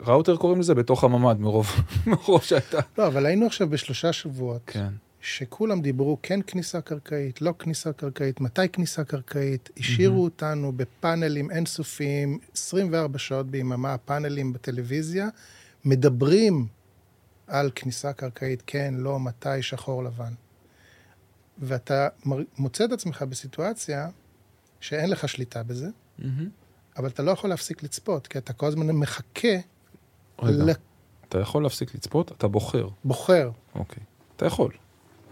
ראוטר 0.00 0.36
קוראים 0.36 0.60
לזה, 0.60 0.74
בתוך 0.74 1.04
הממ"ד, 1.04 1.40
מרוב, 1.40 1.66
מרוב 2.06 2.42
שהייתה. 2.42 2.78
לא, 2.98 3.06
אבל 3.06 3.26
היינו 3.26 3.46
עכשיו 3.46 3.68
בשלושה 3.70 4.12
שבועות, 4.12 4.60
כן. 4.66 4.88
שכולם 5.26 5.80
דיברו 5.82 6.18
כן 6.22 6.40
כניסה 6.46 6.80
קרקעית, 6.80 7.42
לא 7.42 7.54
כניסה 7.58 7.92
קרקעית, 7.92 8.40
מתי 8.40 8.68
כניסה 8.68 9.04
קרקעית, 9.04 9.68
השאירו 9.78 10.24
אותנו 10.24 10.72
בפאנלים 10.72 11.50
אינסופיים, 11.50 12.38
24 12.54 13.18
שעות 13.18 13.46
ביממה, 13.50 13.94
הפאנלים 13.94 14.52
בטלוויזיה, 14.52 15.28
מדברים 15.84 16.66
על 17.46 17.70
כניסה 17.74 18.12
קרקעית, 18.12 18.62
כן, 18.66 18.94
לא, 18.98 19.20
מתי, 19.20 19.62
שחור 19.62 20.04
לבן. 20.04 20.32
ואתה 21.58 22.08
מוצא 22.58 22.84
את 22.84 22.92
עצמך 22.92 23.22
בסיטואציה 23.22 24.08
שאין 24.80 25.10
לך 25.10 25.28
שליטה 25.28 25.62
בזה, 25.62 25.88
מהמם. 26.18 26.48
אבל 26.96 27.08
אתה 27.08 27.22
לא 27.22 27.30
יכול 27.30 27.50
להפסיק 27.50 27.82
לצפות, 27.82 28.26
כי 28.26 28.38
אתה 28.38 28.52
כל 28.52 28.66
הזמן 28.66 28.90
מחכה, 28.90 29.48
רגע, 30.42 30.64
ל- 30.64 30.70
אתה 31.28 31.38
יכול 31.40 31.62
להפסיק 31.62 31.94
לצפות? 31.94 32.32
אתה 32.32 32.48
בוחר. 32.48 32.88
בוחר. 33.04 33.50
אוקיי. 33.74 34.02
אתה 34.36 34.46
יכול. 34.46 34.72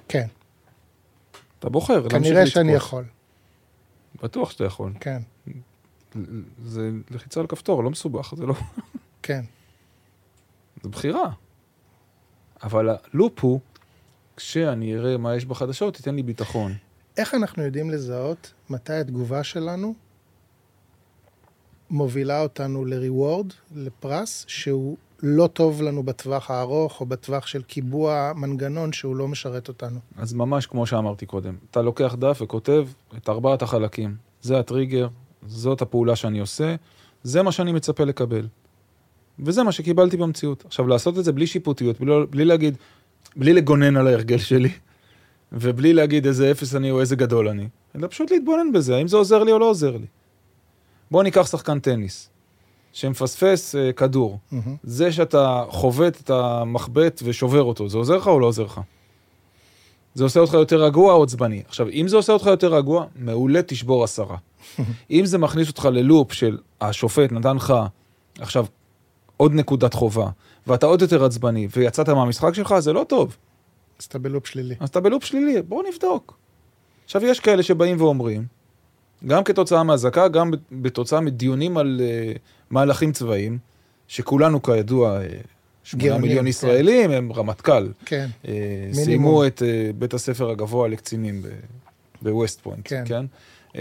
כן, 0.08 0.26
אתה 1.58 1.68
בוחר 1.68 1.96
לצפות. 1.96 2.12
כנראה 2.12 2.46
שאני 2.46 2.72
יכול, 2.72 3.04
בטוח 4.22 4.50
שאתה 4.50 4.64
יכול. 4.64 4.92
כן, 5.00 5.22
זה 6.64 6.90
לחיצה 7.10 7.40
על 7.40 7.46
כפתור, 7.46 7.84
לא 7.84 7.90
מסובך, 7.90 8.34
זה 8.36 8.46
לא... 8.46 8.54
כן. 9.22 9.44
זו 10.82 10.88
בחירה. 10.88 11.30
אבל 12.62 12.88
הלופ 12.88 13.40
הוא, 13.40 13.60
כשאני 14.36 14.96
אראה 14.96 15.16
מה 15.16 15.36
יש 15.36 15.44
בחדשות, 15.44 15.94
תיתן 15.94 16.14
לי 16.14 16.22
ביטחון. 16.22 16.72
איך 17.16 17.34
אנחנו 17.34 17.62
יודעים 17.62 17.90
לזהות 17.90 18.52
מתי 18.70 18.92
התגובה 18.92 19.44
שלנו 19.44 19.94
מובילה 21.90 22.40
אותנו 22.40 22.84
ל-reward, 22.84 23.54
לפרס, 23.74 24.44
שהוא 24.48 24.96
לא 25.26 25.46
טוב 25.46 25.82
לנו 25.82 26.02
בטווח 26.02 26.50
הארוך, 26.50 27.00
או 27.00 27.06
בטווח 27.06 27.46
של 27.46 27.62
קיבוע 27.62 28.32
מנגנון 28.36 28.92
שהוא 28.92 29.16
לא 29.16 29.28
משרת 29.28 29.68
אותנו. 29.68 29.98
אז 30.16 30.32
ממש 30.32 30.66
כמו 30.66 30.86
שאמרתי 30.86 31.26
קודם, 31.26 31.54
אתה 31.70 31.82
לוקח 31.82 32.14
דף 32.18 32.38
וכותב 32.42 32.86
את 33.16 33.28
ארבעת 33.28 33.62
החלקים. 33.62 34.16
זה 34.42 34.58
הטריגר, 34.58 35.08
זאת 35.46 35.82
הפעולה 35.82 36.16
שאני 36.16 36.38
עושה, 36.38 36.74
זה 37.22 37.42
מה 37.42 37.52
שאני 37.52 37.72
מצפה 37.72 38.04
לקבל. 38.04 38.48
וזה 39.38 39.62
מה 39.62 39.72
שקיבלתי 39.72 40.16
במציאות. 40.16 40.64
עכשיו, 40.66 40.88
לעשות 40.88 41.18
את 41.18 41.24
זה 41.24 41.32
בלי 41.32 41.46
שיפוטיות, 41.46 42.00
בלי, 42.00 42.12
בלי 42.30 42.44
להגיד, 42.44 42.76
בלי 43.36 43.52
לגונן 43.52 43.96
על 43.96 44.06
ההרגל 44.06 44.38
שלי, 44.38 44.70
ובלי 45.52 45.92
להגיד 45.92 46.26
איזה 46.26 46.50
אפס 46.50 46.74
אני 46.74 46.90
או 46.90 47.00
איזה 47.00 47.16
גדול 47.16 47.48
אני, 47.48 47.68
אלא 47.96 48.08
פשוט 48.08 48.30
להתבונן 48.30 48.72
בזה, 48.72 48.96
האם 48.96 49.08
זה 49.08 49.16
עוזר 49.16 49.42
לי 49.44 49.52
או 49.52 49.58
לא 49.58 49.70
עוזר 49.70 49.96
לי. 49.96 50.06
בוא 51.10 51.22
ניקח 51.22 51.46
שחקן 51.46 51.78
טניס, 51.78 52.30
שמפספס 52.94 53.74
אה, 53.74 53.92
כדור. 53.92 54.38
מהמם. 54.52 54.76
זה 54.82 55.12
שאתה 55.12 55.64
חובט 55.68 56.20
את 56.20 56.30
המחבט 56.30 57.20
ושובר 57.24 57.62
אותו, 57.62 57.88
זה 57.88 57.98
עוזר 57.98 58.16
לך 58.16 58.26
או 58.26 58.40
לא 58.40 58.46
עוזר 58.46 58.62
לך? 58.62 58.80
זה 60.14 60.24
עושה 60.24 60.40
אותך 60.40 60.54
יותר 60.54 60.84
רגוע 60.84 61.14
או 61.14 61.22
עצבני? 61.22 61.62
עכשיו, 61.68 61.88
אם 61.88 62.08
זה 62.08 62.16
עושה 62.16 62.32
אותך 62.32 62.46
יותר 62.46 62.74
רגוע, 62.74 63.06
מעולה, 63.16 63.62
תשבור 63.62 64.04
עשרה. 64.04 64.36
אם 65.10 65.22
זה 65.24 65.38
מכניס 65.38 65.68
אותך 65.68 65.84
ללופ 65.84 66.32
של 66.32 66.58
השופט 66.80 67.32
נתן 67.32 67.56
לך 67.56 67.74
עכשיו 68.38 68.66
עוד 69.36 69.52
נקודת 69.54 69.94
חובה, 69.94 70.28
ואתה 70.66 70.86
עוד 70.86 71.02
יותר 71.02 71.24
עצבני, 71.24 71.68
ויצאת 71.76 72.08
מהמשחק 72.08 72.54
שלך, 72.54 72.78
זה 72.78 72.92
לא 72.92 73.04
טוב. 73.08 73.36
אז 73.98 74.04
אתה 74.04 74.18
בלופ 74.18 74.46
שלילי. 74.46 74.74
אז 74.80 74.88
אתה 74.88 75.00
בלופ 75.00 75.24
שלילי, 75.24 75.62
בואו 75.62 75.82
נבדוק. 75.92 76.36
עכשיו, 77.04 77.24
יש 77.24 77.40
כאלה 77.40 77.62
שבאים 77.62 78.00
ואומרים, 78.00 78.46
גם 79.26 79.44
כתוצאה 79.44 79.82
מהזעקה, 79.82 80.28
גם 80.28 80.50
בתוצאה 80.72 81.20
מדיונים 81.20 81.76
על 81.76 82.00
uh, 82.00 82.38
מהלכים 82.74 83.12
צבאיים, 83.12 83.58
שכולנו 84.08 84.62
כידוע, 84.62 85.18
uh, 85.20 85.46
שמונה 85.84 86.18
מיליון 86.18 86.44
כן. 86.44 86.46
ישראלים, 86.46 87.10
הם 87.10 87.32
רמטכ"ל. 87.32 87.88
כן, 88.04 88.28
אה, 88.42 88.46
מינימום. 88.48 89.04
סיימו 89.04 89.46
את 89.46 89.62
אה, 89.62 89.92
בית 89.98 90.14
הספר 90.14 90.50
הגבוה 90.50 90.88
לקצינים 90.88 91.42
בווסט 92.22 92.60
פוינט, 92.60 92.80
כן. 92.84 93.04
כן? 93.06 93.26
אה, 93.72 93.76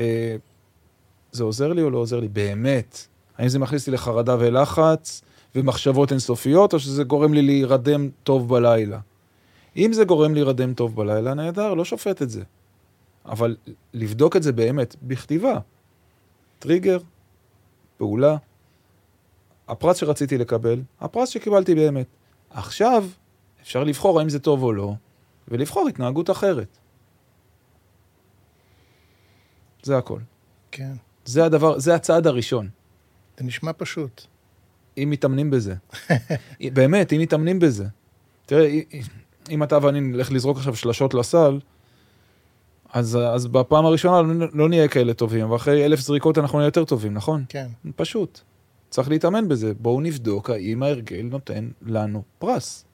זה 1.32 1.44
עוזר 1.44 1.74
לי 1.74 1.82
או 1.82 1.90
לא 1.90 1.98
עוזר 1.98 2.20
לי? 2.20 2.28
באמת. 2.28 3.08
האם 3.38 3.48
זה 3.48 3.60
מכניס 3.60 3.82
אותי 3.82 3.92
לחרדה 3.92 4.36
ולחץ 4.40 5.22
ומחשבות 5.56 6.12
אינסופיות, 6.12 6.74
או 6.74 6.80
שזה 6.80 7.04
גורם 7.04 7.34
לי 7.34 7.42
להירדם 7.42 8.10
טוב 8.24 8.50
בלילה? 8.50 9.00
אם 9.78 9.94
זה 9.94 10.06
גורם 10.06 10.34
להירדם 10.34 10.74
טוב 10.74 10.96
בלילה, 10.96 11.34
נהדר, 11.34 11.74
לא 11.74 11.86
שופט 11.86 12.22
את 12.22 12.30
זה. 12.30 12.44
אבל 13.26 13.56
לבדוק 13.94 14.36
את 14.36 14.44
זה 14.44 14.52
באמת, 14.52 14.96
בכתיבה. 15.04 15.60
טריגר, 16.60 16.98
פעולה, 17.98 18.38
הפרס 19.68 19.98
שרציתי 19.98 20.38
לקבל, 20.38 20.82
הפרס 21.02 21.30
שקיבלתי 21.30 21.76
באמת. 21.76 22.08
עכשיו 22.50 23.06
אפשר 23.62 23.84
לבחור 23.84 24.20
האם 24.20 24.30
זה 24.30 24.40
טוב 24.40 24.64
או 24.64 24.74
לא, 24.74 24.94
ולבחור 25.48 25.88
התנהגות 25.88 26.30
אחרת. 26.30 26.78
זה 29.84 29.98
הכל. 29.98 30.20
כן. 30.72 30.94
זה 31.26 31.46
הדבר, 31.46 31.80
זה 31.80 31.96
הצעד 31.96 32.28
הראשון. 32.28 32.70
זה 33.38 33.44
נשמע 33.44 33.72
פשוט. 33.78 34.22
אם 34.98 35.10
מתאמנים 35.10 35.50
בזה. 35.52 35.76
באמת, 36.74 37.14
אם 37.14 37.20
מתאמנים 37.20 37.60
בזה. 37.60 37.86
תראה, 38.46 38.80
אם 39.50 39.64
אתה 39.64 39.78
ואני 39.82 40.00
נלך 40.02 40.32
לזרוק 40.32 40.58
עכשיו 40.58 40.76
שלשות 40.76 41.14
לסל, 41.14 41.60
אז, 42.94 43.18
אז 43.34 43.48
בפעם 43.48 43.86
הראשונה 43.86 44.22
לא, 44.22 44.48
לא 44.54 44.70
נהיה 44.70 44.88
כאלה 44.88 45.14
טובים, 45.14 45.52
ואחרי 45.52 45.86
אלף 45.86 46.00
זריקות 46.00 46.38
אנחנו 46.38 46.58
נהיה 46.58 46.68
יותר 46.68 46.86
טובים, 46.86 47.14
נכון? 47.14 47.44
כן. 47.50 47.68
פשוט. 47.96 48.42
צריך 48.94 49.10
להתאמן 49.10 49.48
בזה. 49.48 49.74
בואו 49.80 50.02
נבדוק 50.02 50.50
האם 50.50 50.84
ההרגל 50.84 51.22
נותן 51.32 51.70
לנו 51.82 52.24
פרס. 52.40 52.86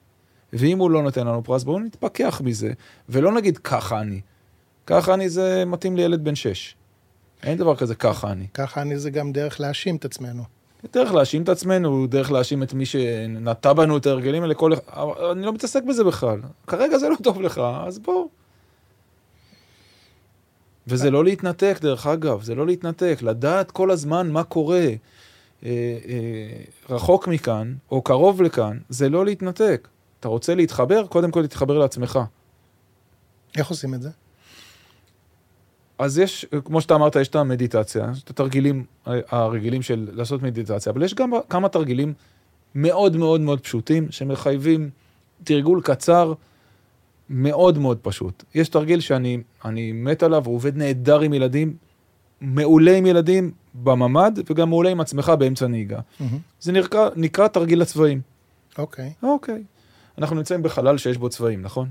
ואם 0.52 0.78
הוא 0.78 0.90
לא 0.90 1.02
נותן 1.02 1.26
לנו 1.26 1.44
פרס, 1.44 1.64
בואו 1.64 1.78
נתפכח 1.78 2.40
מזה, 2.44 2.72
ולא 3.08 3.32
נגיד 3.32 3.58
ככה 3.58 4.00
אני. 4.00 4.20
ככה 4.86 5.14
אני 5.14 5.28
זה 5.28 5.64
מתאים 5.66 5.96
לילד 5.96 6.24
בן 6.24 6.34
שש. 6.34 6.74
אין 7.42 7.58
דבר 7.58 7.76
כזה 7.76 7.94
ככה 7.94 8.32
אני. 8.32 8.46
ככה 8.54 8.82
אני 8.82 8.98
זה 8.98 9.10
גם 9.10 9.32
דרך 9.32 9.60
להאשים 9.60 9.96
את 9.96 10.04
עצמנו. 10.04 10.42
דרך 10.92 11.12
להאשים 11.12 11.42
את 11.42 11.48
עצמנו, 11.48 12.06
דרך 12.06 12.30
להאשים 12.30 12.62
את 12.62 12.74
מי 12.74 12.86
שנטע 12.86 13.72
בנו 13.72 13.96
את 13.96 14.06
ההרגלים 14.06 14.42
האלה, 14.42 14.54
כל... 14.54 14.72
אבל 14.86 15.24
אני 15.24 15.42
לא 15.42 15.52
מתעסק 15.52 15.82
בזה 15.82 16.04
בכלל. 16.04 16.40
כרגע 16.66 16.98
זה 16.98 17.08
לא 17.08 17.16
טוב 17.22 17.42
לך, 17.42 17.60
אז 17.86 17.98
בוא. 17.98 18.28
וזה 20.86 21.10
לא 21.10 21.24
להתנתק, 21.24 21.78
דרך 21.80 22.06
אגב, 22.06 22.42
זה 22.42 22.54
לא 22.54 22.66
להתנתק, 22.66 23.18
לדעת 23.22 23.70
כל 23.70 23.90
הזמן 23.90 24.30
מה 24.30 24.44
קורה 24.44 24.78
אה, 24.78 24.84
אה, 24.84 24.94
רחוק 26.90 27.28
מכאן, 27.28 27.74
או 27.90 28.02
קרוב 28.02 28.42
לכאן, 28.42 28.78
זה 28.88 29.08
לא 29.08 29.24
להתנתק. 29.24 29.88
אתה 30.20 30.28
רוצה 30.28 30.54
להתחבר? 30.54 31.06
קודם 31.06 31.30
כל 31.30 31.46
תתחבר 31.46 31.78
לעצמך. 31.78 32.18
איך 33.56 33.68
עושים 33.68 33.94
את 33.94 34.02
זה? 34.02 34.10
אז 35.98 36.18
יש, 36.18 36.46
כמו 36.64 36.80
שאתה 36.80 36.94
אמרת, 36.94 37.16
יש 37.16 37.28
את 37.28 37.36
המדיטציה, 37.36 38.08
יש 38.12 38.22
את 38.22 38.30
התרגילים 38.30 38.84
הרגילים 39.06 39.82
של 39.82 40.08
לעשות 40.12 40.42
מדיטציה, 40.42 40.92
אבל 40.92 41.02
יש 41.02 41.14
גם 41.14 41.32
כמה 41.48 41.68
תרגילים 41.68 42.14
מאוד 42.74 43.16
מאוד 43.16 43.40
מאוד 43.40 43.60
פשוטים, 43.60 44.06
שמחייבים 44.10 44.90
תרגול 45.44 45.80
קצר, 45.82 46.32
מאוד 47.30 47.78
מאוד 47.78 47.98
פשוט. 48.02 48.44
יש 48.54 48.68
תרגיל 48.68 49.00
שאני 49.00 49.42
אני 49.64 49.92
מת 49.92 50.22
עליו, 50.22 50.46
הוא 50.46 50.54
עובד 50.54 50.76
נהדר 50.76 51.20
עם 51.20 51.34
ילדים, 51.34 51.76
מעולה 52.40 52.96
עם 52.96 53.06
ילדים 53.06 53.52
בממ"ד, 53.74 54.32
וגם 54.50 54.68
מעולה 54.68 54.90
עם 54.90 55.00
עצמך 55.00 55.28
באמצע 55.38 55.66
נהיגה. 55.66 55.98
Mm-hmm. 55.98 56.24
זה 56.60 56.72
נקרא, 56.72 57.08
נקרא 57.16 57.48
תרגיל 57.48 57.82
הצבעים. 57.82 58.20
אוקיי. 58.78 59.12
אוקיי. 59.22 59.62
אנחנו 60.18 60.36
נמצאים 60.36 60.62
בחלל 60.62 60.98
שיש 60.98 61.16
בו 61.16 61.28
צבעים, 61.28 61.62
נכון? 61.62 61.88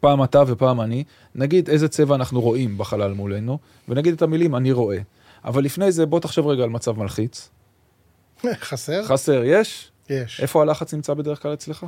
פעם 0.00 0.24
אתה 0.24 0.42
ופעם 0.46 0.80
אני, 0.80 1.04
נגיד 1.34 1.70
איזה 1.70 1.88
צבע 1.88 2.14
אנחנו 2.14 2.40
רואים 2.40 2.78
בחלל 2.78 3.12
מולנו, 3.12 3.58
ונגיד 3.88 4.14
את 4.14 4.22
המילים 4.22 4.54
אני 4.54 4.72
רואה. 4.72 4.98
אבל 5.44 5.64
לפני 5.64 5.92
זה 5.92 6.06
בוא 6.06 6.20
תחשב 6.20 6.46
רגע 6.46 6.62
על 6.62 6.70
מצב 6.70 6.98
מלחיץ. 6.98 7.50
חסר? 8.44 9.04
חסר, 9.04 9.42
יש? 9.44 9.90
יש. 10.10 10.40
איפה 10.40 10.62
הלחץ 10.62 10.94
נמצא 10.94 11.14
בדרך 11.14 11.42
כלל 11.42 11.52
אצלך? 11.52 11.86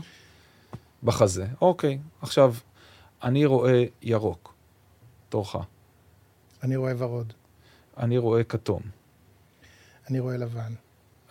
בחזה. 1.03 1.47
אוקיי, 1.61 1.99
עכשיו, 2.23 2.55
אני 3.23 3.47
רואה 3.47 3.85
ירוק, 4.03 4.55
תורך. 5.29 5.57
אני 6.63 6.77
רואה 6.77 6.93
ורוד. 6.99 7.33
אני 7.97 8.19
רואה 8.19 8.45
כתום. 8.45 8.83
אני 10.11 10.21
רואה 10.21 10.37
לבן. 10.37 10.75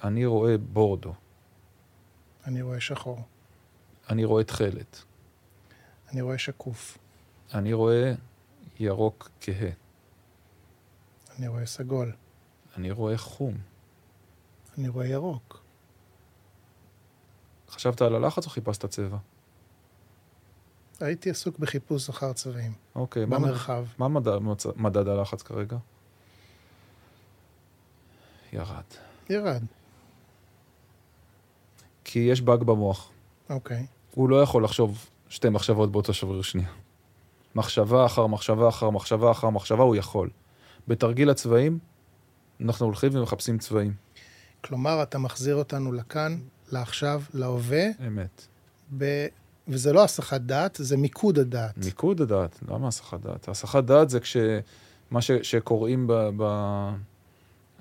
אני 0.03 0.25
רואה 0.25 0.57
בורדו. 0.57 1.13
אני 2.45 2.61
רואה 2.61 2.81
שחור. 2.81 3.21
אני 4.09 4.25
רואה 4.25 4.43
תכלת. 4.43 5.03
אני 6.11 6.21
רואה 6.21 6.37
שקוף. 6.37 6.97
אני 7.53 7.73
רואה 7.73 8.13
ירוק 8.79 9.29
כהה. 9.41 9.69
אני 11.37 11.47
רואה 11.47 11.65
סגול. 11.65 12.11
אני 12.77 12.91
רואה 12.91 13.17
חום. 13.17 13.57
אני 14.77 14.87
רואה 14.87 15.07
ירוק. 15.07 15.63
חשבת 17.69 18.01
על 18.01 18.15
הלחץ 18.15 18.45
או 18.45 18.49
חיפשת 18.49 18.85
צבע? 18.85 19.17
הייתי 21.01 21.29
עסוק 21.29 21.59
בחיפוש 21.59 22.09
אחר 22.09 22.33
צבעים. 22.33 22.73
אוקיי, 22.95 23.25
מה, 23.25 23.39
במרחב. 23.39 23.85
מה 23.97 24.07
מדד, 24.07 24.37
מצ- 24.37 24.65
מדד 24.75 25.07
הלחץ 25.07 25.41
כרגע? 25.41 25.77
ירד. 28.53 28.83
ירד. 29.29 29.63
כי 32.03 32.19
יש 32.19 32.41
באג 32.41 32.63
במוח. 32.63 33.09
אוקיי. 33.49 33.85
הוא 34.15 34.29
לא 34.29 34.41
יכול 34.41 34.63
לחשוב 34.63 35.05
שתי 35.29 35.49
מחשבות 35.49 35.91
באותו 35.91 36.13
שבריר 36.13 36.41
שנייה. 36.41 36.69
מחשבה 37.55 38.05
אחר 38.05 38.27
מחשבה 38.27 38.69
אחר 38.69 38.89
מחשבה 38.89 39.31
אחר 39.31 39.49
מחשבה 39.49 39.83
הוא 39.83 39.95
יכול. 39.95 40.29
בתרגיל 40.87 41.29
הצבעים, 41.29 41.79
אנחנו 42.61 42.85
הולכים 42.85 43.15
ומחפשים 43.15 43.57
צבעים. 43.57 43.93
כלומר, 44.63 45.03
אתה 45.03 45.17
מחזיר 45.17 45.55
אותנו 45.55 45.91
לכאן, 45.91 46.39
לעכשיו, 46.71 47.21
להווה, 47.33 47.83
אמת. 48.07 48.47
וזה 49.71 49.93
לא 49.93 50.03
הסחת 50.03 50.41
דעת, 50.41 50.77
זה 50.81 50.97
מיקוד 50.97 51.39
הדעת. 51.39 51.77
מיקוד 51.77 52.21
הדעת, 52.21 52.59
למה 52.69 52.87
הסחת 52.87 53.19
דעת? 53.21 53.49
הסחת 53.49 53.83
דעת 53.83 54.09
זה 54.09 54.19
כש... 54.19 54.37
מה 55.11 55.21
ש... 55.21 55.31
שקוראים 55.31 56.07
ב... 56.07 56.29
ב... 56.37 56.43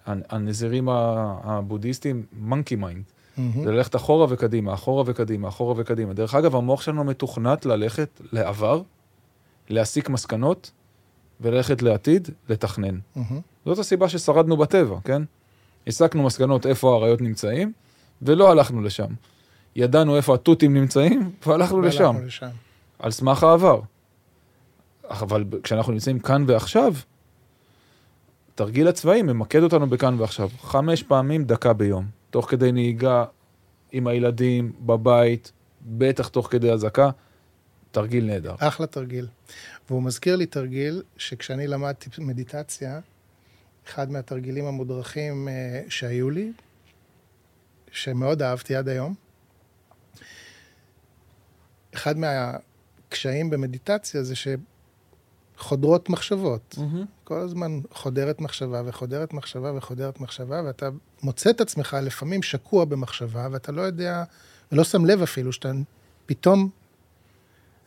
הנזירים 0.06 0.88
הבודהיסטים, 0.88 2.22
monkey 2.50 2.80
mind. 2.80 3.12
מהמם. 3.36 3.64
זה 3.64 3.70
ללכת 3.72 3.96
אחורה 3.96 4.26
וקדימה, 4.30 4.74
אחורה 4.74 5.04
וקדימה, 5.06 5.48
אחורה 5.48 5.74
וקדימה. 5.76 6.12
דרך 6.12 6.34
אגב, 6.34 6.56
המוח 6.56 6.82
שלנו 6.82 7.04
מתוכנת 7.04 7.66
ללכת 7.66 8.20
לעבר, 8.32 8.82
להסיק 9.68 10.08
מסקנות, 10.08 10.70
וללכת 11.40 11.82
לעתיד, 11.82 12.28
לתכנן. 12.48 12.98
מהמם. 13.16 13.40
זאת 13.64 13.78
הסיבה 13.78 14.08
ששרדנו 14.08 14.56
בטבע, 14.56 14.96
כן? 15.04 15.22
הסקנו 15.86 16.22
מסקנות 16.22 16.66
איפה 16.66 16.92
האריות 16.92 17.20
נמצאים, 17.20 17.72
ולא 18.22 18.50
הלכנו 18.50 18.82
לשם. 18.82 19.12
ידענו 19.76 20.16
איפה 20.16 20.34
התותים 20.34 20.74
נמצאים, 20.74 21.30
והלכנו 21.46 21.80
לשם, 21.80 22.16
לשם. 22.24 22.48
על 22.98 23.10
סמך 23.10 23.42
העבר. 23.42 23.80
אבל 25.10 25.44
כשאנחנו 25.62 25.92
נמצאים 25.92 26.18
כאן 26.18 26.44
ועכשיו, 26.46 26.94
תרגיל 28.54 28.88
הצבעים 28.88 29.26
ממקד 29.26 29.62
אותנו 29.62 29.86
בכאן 29.86 30.20
ועכשיו. 30.20 30.48
חמש 30.60 31.02
פעמים 31.02 31.44
דקה 31.44 31.72
ביום, 31.72 32.06
תוך 32.30 32.50
כדי 32.50 32.72
נהיגה 32.72 33.24
עם 33.92 34.06
הילדים, 34.06 34.72
בבית, 34.80 35.52
בטח 35.82 36.28
תוך 36.28 36.48
כדי 36.50 36.70
אזעקה, 36.70 37.10
תרגיל 37.90 38.24
נהדר. 38.24 38.54
אחלה 38.58 38.86
תרגיל. 38.86 39.26
והוא 39.90 40.02
מזכיר 40.02 40.36
לי 40.36 40.46
תרגיל 40.46 41.02
שכשאני 41.16 41.66
למדתי 41.66 42.10
מדיטציה, 42.18 43.00
אחד 43.88 44.10
מהתרגילים 44.10 44.64
המודרכים 44.64 45.48
אה, 45.48 45.82
שהיו 45.88 46.30
לי, 46.30 46.52
שמאוד 47.92 48.42
אהבתי 48.42 48.76
עד 48.76 48.88
היום, 48.88 49.14
אחד 51.94 52.14
מהקשיים 52.18 53.50
במדיטציה 53.50 54.22
זה 54.22 54.34
שחודרות 55.56 56.10
מחשבות. 56.10 56.78
כל 57.24 57.38
הזמן 57.38 57.80
חודרת 57.92 58.40
מחשבה 58.40 58.82
וחודרת 58.86 59.32
מחשבה 59.32 59.72
וחודרת 59.76 60.20
מחשבה, 60.20 60.62
ואתה 60.64 60.88
מוצא 61.22 61.50
את 61.50 61.60
עצמך 61.60 61.96
לפעמים 62.02 62.42
שקוע 62.42 62.84
במחשבה, 62.84 63.48
ואתה 63.50 63.72
לא 63.72 63.82
יודע, 63.82 64.24
ולא 64.72 64.84
שם 64.84 65.04
לב 65.04 65.22
אפילו, 65.22 65.52
שאתה 65.52 65.72
פתאום 66.26 66.70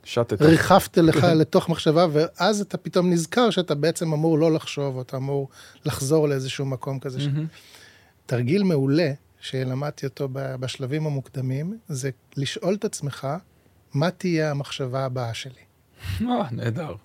שטת. 0.03 0.41
ריחפת 0.41 0.97
לך 0.97 1.23
לתוך 1.23 1.69
מחשבה, 1.69 2.07
ואז 2.11 2.61
אתה 2.61 2.77
פתאום 2.77 3.09
נזכר 3.09 3.49
שאתה 3.49 3.75
בעצם 3.75 4.13
אמור 4.13 4.39
לא 4.39 4.51
לחשוב, 4.51 4.95
או 4.95 5.01
אתה 5.01 5.17
אמור 5.17 5.49
לחזור 5.85 6.27
לאיזשהו 6.27 6.65
מקום 6.65 6.99
כזה. 6.99 7.21
ש... 7.21 7.27
תרגיל 8.25 8.63
מעולה, 8.63 9.11
שלמדתי 9.39 10.05
אותו 10.05 10.29
בשלבים 10.31 11.05
המוקדמים, 11.05 11.77
זה 11.87 12.09
לשאול 12.37 12.73
את 12.73 12.85
עצמך, 12.85 13.27
מה 13.93 14.11
תהיה 14.11 14.51
המחשבה 14.51 15.05
הבאה 15.05 15.33
שלי? 15.33 15.53
אה, 16.21 16.47
נהדר. 16.51 16.95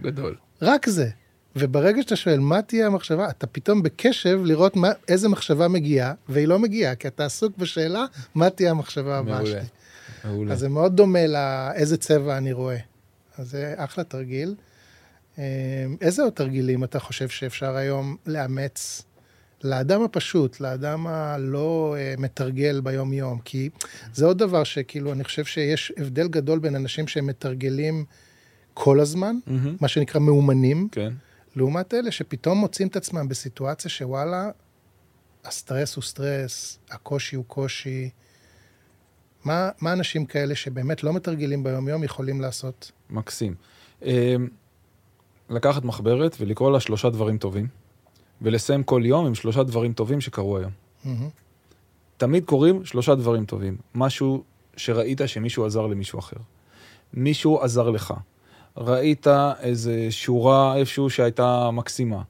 גדול. 0.00 0.36
רק 0.62 0.88
זה. 0.88 1.10
וברגע 1.56 2.02
שאתה 2.02 2.16
שואל 2.16 2.38
מה 2.40 2.62
תהיה 2.62 2.86
המחשבה, 2.86 3.30
אתה 3.30 3.46
פתאום 3.46 3.82
בקשב 3.82 4.40
לראות 4.44 4.76
מה, 4.76 4.90
איזה 5.08 5.28
מחשבה 5.28 5.68
מגיעה, 5.68 6.12
והיא 6.28 6.48
לא 6.48 6.58
מגיעה, 6.58 6.94
כי 6.94 7.08
אתה 7.08 7.24
עסוק 7.24 7.56
בשאלה 7.56 8.04
מה 8.34 8.50
תהיה 8.50 8.70
המחשבה 8.70 9.18
הבאה 9.18 9.34
מעולה. 9.34 9.50
שלי. 9.50 9.68
מעולה. 10.24 10.52
אז 10.52 10.58
זה 10.58 10.68
מאוד 10.68 10.96
דומה 10.96 11.26
לאיזה 11.26 11.96
צבע 11.96 12.38
אני 12.38 12.52
רואה. 12.52 12.78
אז 13.38 13.50
זה 13.50 13.74
אחלה 13.76 14.04
תרגיל. 14.04 14.54
אה, 15.38 15.44
איזה 16.00 16.22
עוד 16.22 16.32
תרגילים 16.32 16.84
אתה 16.84 16.98
חושב 16.98 17.28
שאפשר 17.28 17.76
היום 17.76 18.16
לאמץ 18.26 19.02
לאדם 19.64 20.02
הפשוט, 20.02 20.60
לאדם 20.60 21.06
הלא 21.06 21.96
אה, 21.98 22.14
מתרגל 22.18 22.80
ביום-יום? 22.80 23.38
כי 23.44 23.70
זה 24.14 24.26
עוד 24.26 24.38
דבר 24.38 24.64
שכאילו, 24.64 25.12
אני 25.12 25.24
חושב 25.24 25.44
שיש 25.44 25.92
הבדל 25.96 26.28
גדול 26.28 26.58
בין 26.58 26.76
אנשים 26.76 27.08
שהם 27.08 27.26
מתרגלים 27.26 28.04
כל 28.74 29.00
הזמן, 29.00 29.36
מהמם. 29.46 29.76
מה 29.80 29.88
שנקרא 29.88 30.20
מאומנים, 30.20 30.88
כן. 30.92 31.12
לעומת 31.56 31.94
אלה 31.94 32.10
שפתאום 32.10 32.58
מוצאים 32.58 32.88
את 32.88 32.96
עצמם 32.96 33.28
בסיטואציה 33.28 33.90
שוואלה, 33.90 34.50
הסטרס 35.44 35.96
הוא 35.96 36.04
סטרס, 36.04 36.78
הקושי 36.90 37.36
הוא 37.36 37.44
קושי. 37.44 38.10
מה, 39.44 39.70
מה 39.80 39.92
אנשים 39.92 40.26
כאלה 40.26 40.54
שבאמת 40.54 41.04
לא 41.04 41.12
מתרגלים 41.12 41.62
ביום-יום 41.64 42.04
יכולים 42.04 42.40
לעשות? 42.40 42.92
מקסים. 43.10 43.54
אמ, 44.02 44.48
לקחת 45.50 45.84
מחברת 45.84 46.36
ולקרוא 46.40 46.72
לה 46.72 46.80
שלושה 46.80 47.10
דברים 47.10 47.38
טובים, 47.38 47.66
ולסיים 48.42 48.82
כל 48.82 49.02
יום 49.04 49.26
עם 49.26 49.34
שלושה 49.34 49.62
דברים 49.62 49.92
טובים 49.92 50.20
שקרו 50.20 50.58
היום. 50.58 50.70
מהמם. 51.04 51.28
תמיד 52.16 52.44
קורים 52.44 52.84
שלושה 52.84 53.14
דברים 53.14 53.44
טובים. 53.44 53.76
משהו 53.94 54.42
שראית 54.76 55.20
שמישהו 55.26 55.66
עזר 55.66 55.86
למישהו 55.86 56.18
אחר. 56.18 56.36
מישהו 57.14 57.60
עזר 57.60 57.90
לך. 57.90 58.14
ראית 58.76 59.26
איזה 59.60 60.06
שורה 60.10 60.76
איפשהו 60.76 61.10
שהייתה 61.10 61.70
מקסימה. 61.70 62.22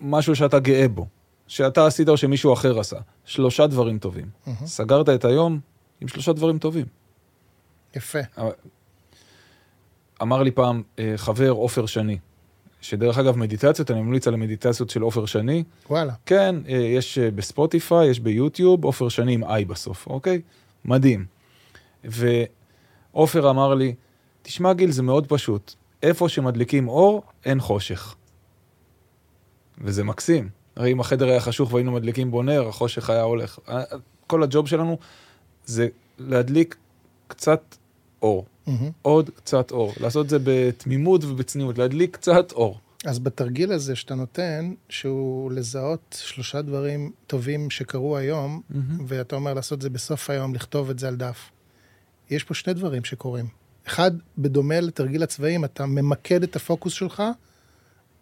משהו 0.00 0.36
שאתה 0.36 0.58
גאה 0.58 0.88
בו. 0.88 1.06
שאתה 1.46 1.86
עשית 1.86 2.08
או 2.08 2.16
שמישהו 2.16 2.52
אחר 2.52 2.80
עשה. 2.80 2.96
שלושה 3.24 3.66
דברים 3.66 3.98
טובים. 3.98 4.26
מהמם. 4.46 4.66
סגרת 4.66 5.08
את 5.08 5.24
היום 5.24 5.60
עם 6.00 6.08
שלושה 6.08 6.32
דברים 6.32 6.58
טובים. 6.58 6.86
יפה. 7.96 8.18
אמר 10.22 10.42
לי 10.42 10.50
פעם 10.50 10.82
אה, 10.98 11.12
חבר 11.16 11.50
עופר 11.50 11.86
שני, 11.86 12.18
שדרך 12.80 13.18
אגב 13.18 13.36
מדיטציות, 13.36 13.90
אני 13.90 14.02
ממליץ 14.02 14.28
על 14.28 14.34
המדיטציות 14.34 14.90
של 14.90 15.02
עופר 15.02 15.26
שני. 15.26 15.64
וואלה. 15.90 16.12
כן, 16.26 16.56
אה, 16.68 16.74
יש 16.74 17.18
אה, 17.18 17.30
בספוטיפיי, 17.30 18.08
יש 18.08 18.20
ביוטיוב, 18.20 18.84
עופר 18.84 19.08
שני 19.08 19.34
עם 19.34 19.44
איי 19.44 19.64
בסוף, 19.64 20.06
אוקיי? 20.06 20.40
מדהים. 20.84 21.26
ועופר 22.04 23.50
אמר 23.50 23.74
לי, 23.74 23.94
תשמע 24.42 24.72
גיל, 24.72 24.90
זה 24.90 25.02
מאוד 25.02 25.26
פשוט. 25.26 25.74
איפה 26.02 26.28
שמדליקים 26.28 26.88
אור, 26.88 27.22
אין 27.44 27.60
חושך. 27.60 28.14
וזה 29.78 30.04
מקסים. 30.04 30.48
הרי 30.76 30.92
אם 30.92 31.00
החדר 31.00 31.28
היה 31.28 31.40
חשוך 31.40 31.72
והיינו 31.72 31.92
מדליקים 31.92 32.30
בו 32.30 32.42
נר, 32.42 32.68
החושך 32.68 33.10
היה 33.10 33.22
הולך. 33.22 33.58
כל 34.26 34.42
הג'וב 34.42 34.68
שלנו 34.68 34.98
זה 35.64 35.88
להדליק 36.18 36.76
קצת 37.28 37.76
אור. 38.22 38.46
מהמם. 38.66 38.90
עוד 39.02 39.30
קצת 39.30 39.70
אור. 39.70 39.92
לעשות 40.00 40.24
את 40.24 40.30
זה 40.30 40.38
בתמימות 40.44 41.24
ובצניעות, 41.24 41.78
להדליק 41.78 42.16
קצת 42.16 42.52
אור. 42.52 42.80
אז 43.04 43.18
בתרגיל 43.18 43.72
הזה 43.72 43.96
שאתה 43.96 44.14
נותן, 44.14 44.72
שהוא 44.88 45.52
לזהות 45.52 46.18
שלושה 46.20 46.62
דברים 46.62 47.12
טובים 47.26 47.70
שקרו 47.70 48.16
היום, 48.16 48.60
ואתה 49.06 49.36
אומר 49.36 49.54
לעשות 49.54 49.76
את 49.76 49.82
זה 49.82 49.90
בסוף 49.90 50.30
היום, 50.30 50.54
לכתוב 50.54 50.90
את 50.90 50.98
זה 50.98 51.08
על 51.08 51.16
דף. 51.16 51.50
יש 52.30 52.44
פה 52.44 52.54
שני 52.54 52.74
דברים 52.74 53.04
שקורים. 53.04 53.46
אחד, 53.86 54.10
בדומה 54.38 54.80
לתרגיל 54.80 55.22
הצבעים, 55.22 55.64
אתה 55.64 55.86
ממקד 55.86 56.42
את 56.42 56.56
הפוקוס 56.56 56.92
שלך 56.92 57.22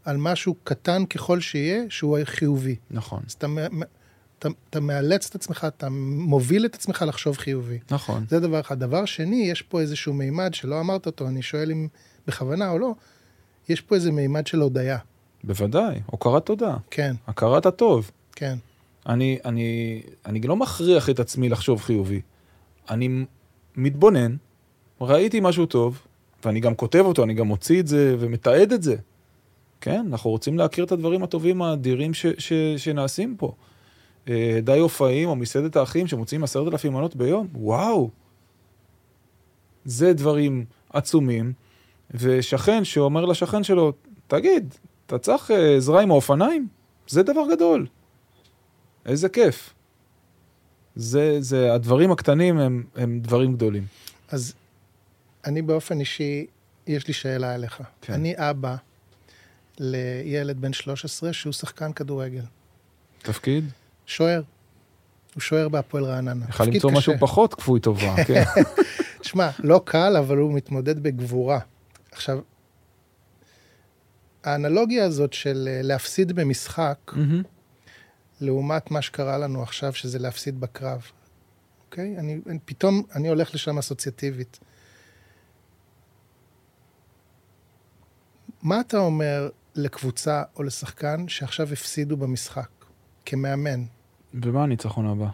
על 0.05 0.16
משהו 0.16 0.55
קטן 0.64 1.07
ככל 1.07 1.40
שיהיה, 1.40 1.82
שהוא 1.88 2.18
חיובי. 2.24 2.76
נכון, 2.90 3.22
אז 3.26 3.32
אתה, 3.32 3.47
אתה, 4.47 4.55
אתה 4.70 4.80
מאלץ 4.80 5.28
את 5.28 5.34
עצמך, 5.34 5.66
אתה 5.76 5.88
מוביל 6.16 6.64
את 6.64 6.74
עצמך 6.74 7.05
לחשוב 7.09 7.36
חיובי. 7.36 7.78
נכון. 7.90 8.24
זה 8.28 8.40
דבר 8.40 8.61
אחד. 8.61 8.78
דבר 8.78 9.05
שני, 9.05 9.49
יש 9.51 9.62
פה 9.62 9.80
איזשהו 9.80 10.12
מימד 10.12 10.55
שלא 10.55 10.80
אמרת 10.80 11.07
אותו, 11.07 11.28
אני 11.28 11.42
שואל 11.42 11.70
אם 11.70 11.88
בכוונה 12.26 12.70
או 12.70 12.78
לא, 12.78 12.95
יש 13.68 13.80
פה 13.80 13.95
איזה 13.95 14.12
מימד 14.12 14.47
של 14.47 14.61
הודיה. 14.61 14.99
בוודאי, 15.45 16.01
הוקרת 16.07 16.47
תודה, 16.47 16.76
כן, 16.90 17.14
הכרת 17.26 17.66
הטוב. 17.66 18.11
כן. 18.32 18.57
אני, 19.07 19.38
אני, 19.45 20.03
אני 20.26 20.40
לא 20.40 20.57
מכריח 20.57 21.11
את 21.11 21.20
עצמי 21.20 21.49
לחשוב 21.49 21.80
חיובי. 21.80 22.20
אני 22.90 23.24
מתבונן, 23.76 24.36
ראיתי 25.01 25.40
משהו 25.40 25.66
טוב, 25.66 26.01
ואני 26.45 26.61
גם 26.61 26.74
כותב 26.74 27.03
אותו, 27.05 27.24
אני 27.24 27.34
גם 27.34 27.47
מוציא 27.47 27.80
את 27.80 27.86
זה 27.86 28.16
ומתעד 28.18 28.72
את 28.72 28.82
זה. 28.82 28.97
כן, 29.80 30.07
אנחנו 30.11 30.30
רוצים 30.30 30.59
להכיר 30.59 30.84
את 30.84 30.92
הדברים 30.92 31.22
הטובים 31.22 31.62
האדירים 31.62 32.14
ש, 32.14 32.26
ש, 32.38 32.53
שנעשים 32.76 33.36
פה. 33.38 33.53
אה, 34.29 34.59
די 34.62 34.79
הופעים 34.79 35.29
או 35.29 35.37
מסעדת 35.37 35.77
האחים 35.77 36.07
שמוציאים 36.07 36.45
עשרת 36.45 36.72
אלפים 36.72 36.93
מנות 36.93 37.16
ביום, 37.16 37.49
וואו. 37.55 38.11
זה 39.85 40.12
דברים 40.12 40.64
עצומים, 40.93 41.53
ושכן 42.11 42.85
שאומר 42.85 43.25
לשכן 43.25 43.64
שלו, 43.64 43.93
תגיד, 44.27 44.75
אתה 45.07 45.18
צריך 45.18 45.51
אה, 45.51 45.77
עזרה 45.77 46.03
עם 46.03 46.11
האופניים? 46.11 46.68
זה 47.09 47.22
דבר 47.22 47.43
גדול. 47.53 47.87
איזה 49.07 49.29
כיף. 49.29 49.75
זה, 50.97 51.37
זה, 51.41 51.75
הדברים 51.75 52.12
הקטנים 52.12 52.59
הם, 52.59 52.85
הם 52.97 53.20
דברים 53.20 53.55
גדולים. 53.55 53.87
אז 54.29 54.55
אני 55.45 55.62
באופן 55.62 56.01
אישי, 56.01 56.47
יש 56.87 57.09
לי 57.09 57.14
שאלה 57.14 57.55
אליך. 57.55 57.83
כן. 58.01 58.12
אני 58.12 58.35
אבא 58.37 58.77
לילד 59.79 60.61
בן 60.61 60.72
13 60.72 61.33
שהוא 61.33 61.53
שחקן 61.53 61.93
כדורגל. 61.93 62.45
תפקיד? 63.22 63.64
שוער. 64.07 64.42
הוא 65.34 65.40
שוער 65.40 65.68
בהפועל 65.68 66.05
רעננה. 66.05 66.44
יכול 66.48 66.66
למצוא 66.66 66.90
קשה. 66.90 66.98
משהו 66.98 67.14
פחות 67.20 67.55
כפוי 67.55 67.80
טובה, 67.80 68.14
כן. 68.26 68.44
תשמע, 69.20 69.50
לא 69.59 69.82
קל, 69.84 70.16
אבל 70.16 70.36
הוא 70.36 70.55
מתמודד 70.55 71.02
בגבורה. 71.02 71.59
עכשיו, 72.12 72.38
האנלוגיה 74.44 75.05
הזאת 75.05 75.32
של 75.32 75.68
אה, 75.70 75.80
להפסיד 75.82 76.32
במשחק, 76.32 76.98
מהמם. 77.12 77.42
לעומת 78.40 78.90
מה 78.90 79.02
שקרה 79.02 79.38
לנו 79.38 79.62
עכשיו, 79.62 79.92
שזה 79.92 80.18
להפסיד 80.18 80.61
בקרב, 80.61 81.02
אוקיי? 81.86 82.18
אני, 82.18 82.40
אני 82.46 82.59
פתאום, 82.64 83.02
אני 83.14 83.28
הולך 83.28 83.55
לשם 83.55 83.78
אסוציאטיבית. 83.78 84.59
מה 88.62 88.80
אתה 88.80 88.98
אומר 88.98 89.48
לקבוצה 89.74 90.42
או 90.57 90.62
לשחקן 90.62 91.28
שעכשיו 91.28 91.72
הפסידו 91.72 92.16
במשחק, 92.16 92.68
כמאמן? 93.27 93.85
ומה 94.35 94.62
הניצחון 94.62 95.07
הבא? 95.07 95.27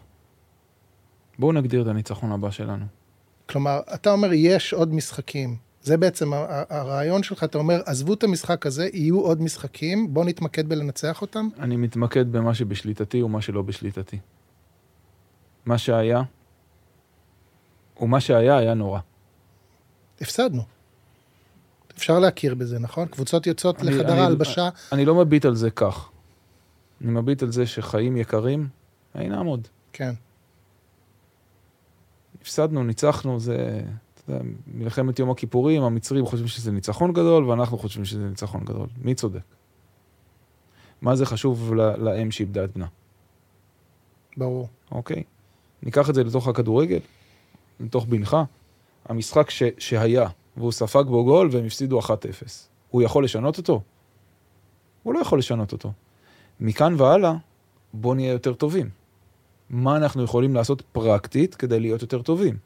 בואו 1.38 1.52
נגדיר 1.52 1.82
את 1.82 1.86
הניצחון 1.86 2.32
הבא 2.32 2.50
שלנו. 2.50 2.84
כלומר, 3.48 3.80
אתה 3.94 4.12
אומר, 4.12 4.28
יש 4.32 4.72
עוד 4.72 4.94
משחקים. 4.94 5.56
זה 5.82 5.96
בעצם 5.96 6.30
הרעיון 6.70 7.22
שלך, 7.22 7.44
אתה 7.44 7.58
אומר, 7.58 7.80
עזבו 7.86 8.14
את 8.14 8.22
המשחק 8.24 8.66
הזה, 8.66 8.88
יהיו 8.92 9.20
עוד 9.20 9.42
משחקים, 9.42 10.14
בואו 10.14 10.24
נתמקד 10.24 10.68
בלנצח 10.68 11.22
אותם. 11.22 11.48
אני 11.58 11.76
מתמקד 11.76 12.32
במה 12.32 12.54
שבשליטתי 12.54 13.22
ומה 13.22 13.42
שלא 13.42 13.62
בשליטתי. 13.62 14.18
מה 15.64 15.78
שהיה, 15.78 16.22
ומה 18.00 18.20
שהיה 18.20 18.56
היה 18.58 18.74
נורא. 18.74 19.00
הפסדנו. 20.20 20.62
אפשר 21.96 22.18
להכיר 22.18 22.54
בזה, 22.54 22.78
נכון? 22.78 23.08
קבוצות 23.08 23.46
יוצאות 23.46 23.80
אני- 23.80 23.90
לחדר 23.90 24.12
אני- 24.12 24.20
ההלבשה, 24.20 24.68
אני 24.92 25.04
לא 25.04 25.14
מביט 25.14 25.44
על 25.44 25.54
זה 25.54 25.70
כך. 25.70 26.08
אני 27.00 27.10
מביט 27.10 27.42
על 27.42 27.52
זה 27.52 27.66
שחיים 27.66 28.16
יקרים, 28.16 28.68
אינם 29.14 29.46
עוד. 29.46 29.68
כן. 29.92 30.12
הפסדנו, 32.42 32.84
ניצחנו, 32.84 33.40
זה... 33.40 33.82
אתה 34.14 34.32
יודע, 34.32 34.44
מלחמת 34.74 35.18
יום 35.18 35.30
הכיפורים, 35.30 35.82
המצרים 35.82 36.26
חושבים 36.26 36.48
שזה 36.48 36.72
ניצחון 36.72 37.12
גדול, 37.12 37.44
ואנחנו 37.44 37.78
חושבים 37.78 38.04
שזה 38.04 38.28
ניצחון 38.28 38.64
גדול. 38.64 38.86
מי 39.02 39.14
צודק? 39.14 39.40
מה 41.02 41.16
זה 41.16 41.26
חשוב 41.26 41.74
לאם 41.74 42.30
שאיבדה 42.30 42.64
את 42.64 42.76
בנה, 42.76 42.86
ברור. 44.36 44.68
אוקיי? 44.90 45.22
ניקח 45.82 46.10
את 46.10 46.14
זה 46.14 46.24
לתוך 46.24 46.48
הכדורגל, 46.48 46.98
לתוך 47.80 48.06
בנך. 48.06 48.36
המשחק 49.04 49.50
ש- 49.50 49.62
שהיה, 49.78 50.28
והוא 50.56 50.72
ספג 50.72 51.04
בו 51.06 51.24
גול 51.24 51.48
והם 51.52 51.66
הפסידו 51.66 52.00
1-0. 52.00 52.10
הוא 52.90 53.02
יכול 53.02 53.24
לשנות 53.24 53.58
אותו? 53.58 53.82
הוא 55.02 55.14
לא 55.14 55.18
יכול 55.18 55.38
לשנות 55.38 55.72
אותו. 55.72 55.92
מכאן 56.60 56.94
והלאה, 56.98 57.34
בוא 57.92 58.14
נהיה 58.14 58.32
יותר 58.32 58.54
טובים. 58.54 58.88
מה 59.70 59.96
אנחנו 59.96 60.22
יכולים 60.22 60.54
לעשות 60.54 60.82
פרקטית 60.92 61.54
כדי 61.54 61.80
להיות 61.80 62.02
יותר 62.02 62.22
טובים? 62.22 62.56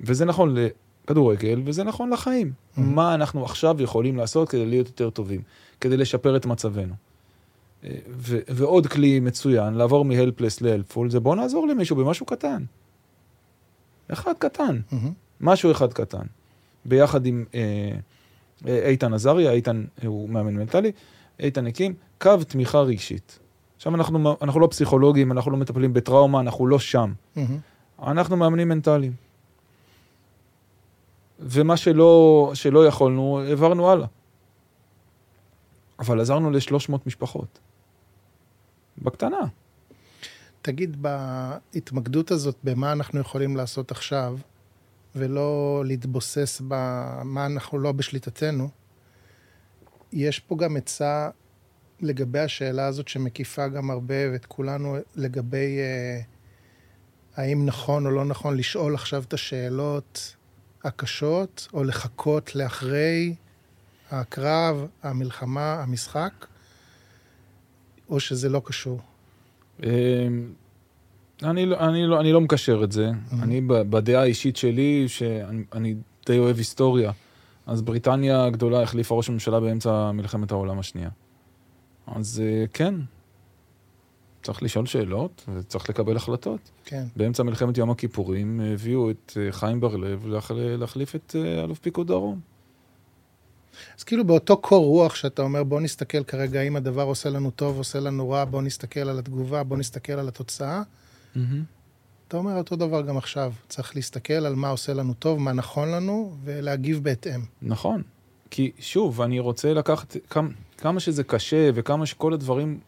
וזה 0.00 0.24
נכון 0.24 0.54
לכדורגל, 0.56 1.62
וזה 1.64 1.84
נכון 1.84 2.10
לחיים. 2.10 2.52
Mhm. 2.52 2.80
מה 2.80 3.14
אנחנו 3.14 3.44
עכשיו 3.44 3.82
יכולים 3.82 4.16
לעשות 4.16 4.48
כדי 4.48 4.66
להיות 4.66 4.86
יותר 4.86 5.10
טובים, 5.10 5.40
כדי 5.80 5.96
לשפר 5.96 6.36
את 6.36 6.46
מצבנו. 6.46 6.94
אה, 7.84 7.90
ו- 8.08 8.40
ועוד 8.48 8.86
כלי 8.86 9.20
מצוין, 9.20 9.74
לעבור 9.74 10.04
מ-helpless 10.04 10.58
ל-helpful, 10.60 11.08
זה 11.08 11.20
בוא 11.20 11.36
נעזור 11.36 11.66
למישהו 11.66 11.96
במשהו 11.96 12.26
קטן. 12.26 12.64
אחד 14.08 14.32
קטן, 14.38 14.80
מהמם. 14.92 15.12
משהו 15.40 15.70
אחד 15.70 15.92
קטן. 15.92 16.26
ביחד 16.84 17.26
עם 17.26 17.44
אה, 17.54 17.60
אה, 18.66 18.88
איתן 18.88 19.14
עזריה, 19.14 19.52
איתן 19.52 19.84
הוא 20.04 20.28
מאמן 20.28 20.54
מנטלי, 20.54 20.92
איתן 21.40 21.66
הקים 21.66 21.94
קו 22.18 22.44
תמיכה 22.48 22.78
רגשית. 22.78 23.38
עכשיו 23.76 23.94
אנחנו, 23.94 24.36
אנחנו 24.42 24.60
לא 24.60 24.66
פסיכולוגים, 24.66 25.32
אנחנו 25.32 25.50
לא 25.50 25.56
מטפלים 25.56 25.92
בטראומה, 25.92 26.40
אנחנו 26.40 26.66
לא 26.66 26.78
שם. 26.78 27.12
מהמם. 27.36 27.58
אנחנו 28.02 28.36
מאמנים 28.36 28.68
מנטליים. 28.68 29.12
ומה 31.38 31.76
שלא, 31.76 32.50
שלא 32.54 32.86
יכולנו, 32.86 33.40
העברנו 33.40 33.90
הלאה. 33.90 34.06
אבל 35.98 36.20
עזרנו 36.20 36.50
ל-300 36.50 36.92
משפחות. 37.06 37.58
בקטנה. 38.98 39.40
תגיד, 40.62 41.02
בהתמקדות 41.02 42.30
הזאת, 42.30 42.56
במה 42.64 42.92
אנחנו 42.92 43.20
יכולים 43.20 43.56
לעשות 43.56 43.90
עכשיו, 43.90 44.38
ולא 45.14 45.82
להתבוסס 45.86 46.62
במה 46.68 47.46
אנחנו 47.46 47.78
לא 47.78 47.92
בשליטתנו, 47.92 48.68
יש 50.12 50.40
פה 50.40 50.56
גם 50.56 50.76
עצה 50.76 51.30
לגבי 52.00 52.38
השאלה 52.38 52.86
הזאת 52.86 53.08
שמקיפה 53.08 53.68
גם 53.68 53.90
הרבה 53.90 54.32
ואת 54.32 54.46
כולנו 54.46 54.96
לגבי 55.16 55.78
אה, 55.78 56.20
האם 57.36 57.66
נכון 57.66 58.06
או 58.06 58.10
לא 58.10 58.24
נכון 58.24 58.56
לשאול 58.56 58.94
עכשיו 58.94 59.22
את 59.28 59.32
השאלות 59.32 60.36
הקשות, 60.84 61.68
או 61.74 61.84
לחכות 61.84 62.54
לאחרי 62.54 63.34
הקרב, 64.10 64.86
המלחמה, 65.02 65.82
המשחק, 65.82 66.32
או 68.08 68.20
שזה 68.20 68.48
לא 68.48 68.62
קשור. 68.64 69.00
אמ, 69.82 69.88
אני, 71.42 71.66
לא- 71.66 71.88
אני, 71.88 72.06
לא, 72.06 72.20
אני 72.20 72.32
לא 72.32 72.40
מקשר 72.40 72.80
את 72.84 72.92
זה. 72.92 73.10
אני 73.42 73.60
ב- 73.60 73.72
בדעה 73.74 74.22
האישית 74.22 74.56
שלי, 74.56 75.04
שאני 75.08 75.64
אני 75.72 75.94
די 76.26 76.38
אוהב 76.38 76.56
היסטוריה, 76.58 77.12
אז 77.66 77.82
בריטניה 77.82 78.44
הגדולה 78.44 78.82
החליפה 78.82 79.14
ראש 79.14 79.30
ממשלה 79.30 79.60
באמצע 79.60 80.10
מלחמת 80.12 80.50
העולם 80.50 80.78
השנייה. 80.78 81.08
אז 82.06 82.42
אה, 82.44 82.64
כן, 82.72 82.94
צריך 84.42 84.62
לשאול 84.62 84.86
שאלות 84.86 85.44
וצריך 85.54 85.90
לקבל 85.90 86.16
החלטות. 86.16 86.60
כן. 86.84 87.04
באמצע 87.16 87.42
מלחמת 87.42 87.78
יום 87.78 87.90
הכיפורים 87.90 88.60
הביאו 88.74 89.10
את 89.10 89.32
אה, 89.36 89.52
חיים 89.52 89.80
בר-לב 89.80 90.26
להח- 90.26 90.50
להחליף 90.54 91.14
את 91.14 91.36
אה, 91.38 91.64
אלוף 91.64 91.78
פיקוד 91.78 92.06
דרום. 92.06 92.40
אז 93.98 94.04
כאילו 94.04 94.24
באותו 94.26 94.56
קור 94.56 94.84
רוח 94.86 95.14
שאתה 95.14 95.42
אומר, 95.42 95.64
בוא 95.64 95.80
נסתכל 95.80 96.24
כרגע 96.24 96.62
אם 96.62 96.76
הדבר 96.76 97.02
עושה 97.02 97.30
לנו 97.30 97.50
טוב, 97.50 97.78
עושה 97.78 98.00
לנו 98.00 98.30
רע, 98.30 98.44
בוא 98.44 98.62
נסתכל 98.62 99.00
על 99.00 99.18
התגובה, 99.18 99.62
בוא 99.62 99.76
נסתכל 99.76 100.12
על 100.12 100.28
התוצאה, 100.28 100.82
אתה 102.28 102.36
אומר 102.36 102.56
אותו 102.56 102.76
דבר 102.76 103.02
גם 103.02 103.16
עכשיו. 103.16 103.52
צריך 103.68 103.96
להסתכל 103.96 104.32
על 104.32 104.54
מה 104.54 104.68
עושה 104.68 104.94
לנו 104.94 105.14
טוב, 105.14 105.38
מה 105.40 105.52
נכון 105.52 105.88
לנו, 105.88 106.34
ולהגיב 106.44 107.04
בהתאם. 107.04 107.40
נכון. 107.62 108.02
כי 108.50 108.72
שוב, 108.78 109.20
אני 109.20 109.38
רוצה 109.40 109.74
לקחת 109.74 110.16
כמה, 110.30 110.48
כמה 110.78 111.00
שזה 111.00 111.24
קשה 111.24 111.70
וכמה 111.74 112.06
שכל 112.06 112.32
הדברים, 112.32 112.78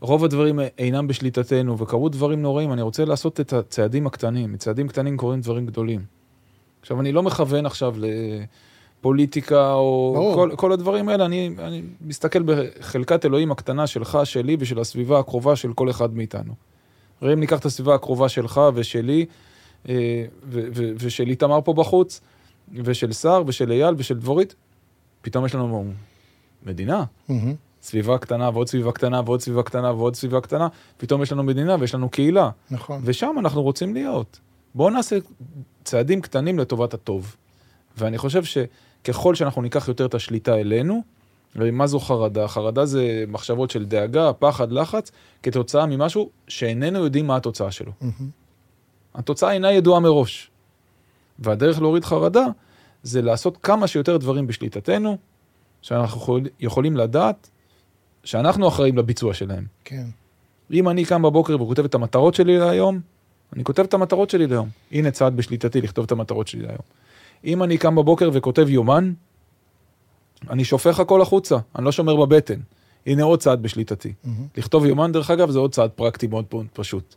רוב 0.00 0.24
הדברים 0.24 0.60
אינם 0.78 1.06
בשליטתנו 1.06 1.78
וקרו 1.78 2.08
דברים 2.08 2.42
נוראים, 2.42 2.72
אני 2.72 2.82
רוצה 2.82 3.04
לעשות 3.04 3.40
את 3.40 3.52
הצעדים 3.52 4.06
הקטנים. 4.06 4.52
מצעדים 4.52 4.88
קטנים 4.88 5.16
קורים 5.16 5.40
דברים 5.40 5.66
גדולים. 5.66 6.04
עכשיו, 6.80 7.00
אני 7.00 7.12
לא 7.12 7.22
מכוון 7.22 7.66
עכשיו 7.66 7.94
לפוליטיקה 9.00 9.72
או 9.72 10.32
כל, 10.34 10.50
כל 10.56 10.72
הדברים 10.72 11.08
האלה, 11.08 11.24
אני, 11.24 11.50
אני 11.58 11.82
מסתכל 12.00 12.42
בחלקת 12.42 13.24
אלוהים 13.24 13.50
הקטנה 13.50 13.86
שלך, 13.86 14.18
שלי 14.24 14.56
ושל 14.60 14.80
הסביבה 14.80 15.18
הקרובה 15.18 15.56
של 15.56 15.72
כל 15.72 15.90
אחד 15.90 16.14
מאיתנו. 16.14 16.54
הרי 17.20 17.32
אם 17.32 17.40
ניקח 17.40 17.58
את 17.58 17.64
הסביבה 17.64 17.94
הקרובה 17.94 18.28
שלך 18.28 18.60
ושלי, 18.74 19.26
אה, 19.88 20.24
ושל 20.96 21.28
איתמר 21.28 21.60
פה 21.60 21.72
בחוץ, 21.72 22.20
ושל 22.74 23.12
שר, 23.12 23.42
ושל 23.46 23.72
אייל, 23.72 23.94
ושל 23.98 24.14
דבורית, 24.14 24.54
פתאום 25.22 25.46
יש 25.46 25.54
לנו 25.54 25.84
מדינה. 26.66 27.04
Mm-hmm. 27.28 27.32
סביבה 27.82 28.18
קטנה 28.18 28.50
ועוד 28.52 28.68
סביבה 28.68 28.92
קטנה 28.92 29.20
ועוד 29.24 29.40
סביבה 29.40 29.62
קטנה 29.62 29.92
ועוד 29.92 30.16
סביבה 30.16 30.40
קטנה, 30.40 30.68
פתאום 30.96 31.22
יש 31.22 31.32
לנו 31.32 31.42
מדינה 31.42 31.76
ויש 31.80 31.94
לנו 31.94 32.08
קהילה. 32.08 32.50
נכון. 32.70 33.00
ושם 33.04 33.34
אנחנו 33.38 33.62
רוצים 33.62 33.94
להיות. 33.94 34.40
בואו 34.74 34.90
נעשה 34.90 35.18
צעדים 35.84 36.20
קטנים 36.20 36.58
לטובת 36.58 36.94
הטוב. 36.94 37.36
ואני 37.98 38.18
חושב 38.18 38.42
שככל 38.44 39.34
שאנחנו 39.34 39.62
ניקח 39.62 39.88
יותר 39.88 40.06
את 40.06 40.14
השליטה 40.14 40.54
אלינו, 40.54 41.02
ומה 41.56 41.86
זו 41.86 41.98
חרדה? 41.98 42.48
חרדה 42.48 42.86
זה 42.86 43.24
מחשבות 43.28 43.70
של 43.70 43.84
דאגה, 43.84 44.32
פחד, 44.32 44.72
לחץ, 44.72 45.10
כתוצאה 45.42 45.86
ממשהו 45.86 46.30
שאיננו 46.48 46.98
יודעים 47.04 47.26
מה 47.26 47.36
התוצאה 47.36 47.70
שלו. 47.70 47.92
Mm-hmm. 48.02 48.24
התוצאה 49.14 49.52
אינה 49.52 49.72
ידועה 49.72 50.00
מראש. 50.00 50.50
והדרך 51.38 51.80
להוריד 51.80 52.04
חרדה 52.04 52.44
זה 53.02 53.22
לעשות 53.22 53.58
כמה 53.62 53.86
שיותר 53.86 54.16
דברים 54.16 54.46
בשליטתנו, 54.46 55.18
שאנחנו 55.84 56.20
יכול, 56.20 56.40
יכולים 56.60 56.96
לדעת 56.96 57.50
שאנחנו 58.24 58.68
אחראים 58.68 58.96
לביצוע 58.96 59.34
שלהם. 59.34 59.66
כן. 59.84 60.06
אם 60.70 60.88
אני 60.88 61.04
קם 61.04 61.22
בבוקר 61.22 61.62
וכותב 61.62 61.84
את 61.84 61.94
המטרות 61.94 62.34
שלי 62.34 62.58
להיום, 62.58 63.00
אני 63.52 63.64
כותב 63.64 63.82
את 63.82 63.94
המטרות 63.94 64.30
שלי 64.30 64.46
להיום. 64.46 64.68
הנה 64.92 65.10
צעד 65.10 65.36
בשליטתי 65.36 65.80
לכתוב 65.80 66.04
את 66.04 66.12
המטרות 66.12 66.48
שלי 66.48 66.62
להיום. 66.62 66.82
אם 67.44 67.62
אני 67.62 67.78
קם 67.78 67.94
בבוקר 67.94 68.30
וכותב 68.32 68.68
יומן, 68.68 69.12
אני 70.50 70.64
שופך 70.64 71.00
הכל 71.00 71.22
החוצה, 71.22 71.56
אני 71.76 71.84
לא 71.84 71.92
שומר 71.92 72.16
בבטן. 72.16 72.60
הנה 73.06 73.22
עוד 73.22 73.40
צעד 73.40 73.62
בשליטתי. 73.62 74.12
Mm-hmm. 74.24 74.28
לכתוב 74.56 74.86
יומן, 74.86 75.12
דרך 75.12 75.30
אגב, 75.30 75.50
זה 75.50 75.58
עוד 75.58 75.72
צעד 75.72 75.90
פרקטי 75.90 76.26
מאוד 76.26 76.44
פשוט. 76.72 77.14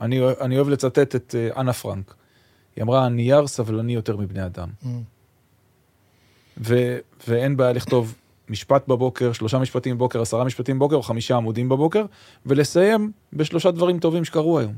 אני, 0.00 0.20
אני 0.40 0.56
אוהב 0.56 0.68
לצטט 0.68 1.16
את 1.16 1.34
uh, 1.54 1.58
אנה 1.58 1.72
פרנק. 1.72 2.14
היא 2.76 2.84
אמרה, 2.84 3.04
הנייר 3.04 3.46
סבלני 3.46 3.94
יותר 3.94 4.16
מבני 4.16 4.46
אדם. 4.46 4.68
Mm-hmm. 4.68 5.21
ו, 6.58 6.98
ואין 7.28 7.56
בעיה 7.56 7.72
לכתוב 7.72 8.14
משפט 8.48 8.88
בבוקר, 8.88 9.32
שלושה 9.32 9.58
משפטים 9.58 9.96
בבוקר, 9.96 10.22
עשרה 10.22 10.44
משפטים 10.44 10.76
בבוקר, 10.76 10.96
או 10.96 11.02
חמישה 11.02 11.36
עמודים 11.36 11.68
בבוקר, 11.68 12.04
ולסיים 12.46 13.12
בשלושה 13.32 13.70
דברים 13.70 13.98
טובים 13.98 14.24
שקרו 14.24 14.58
היום. 14.58 14.74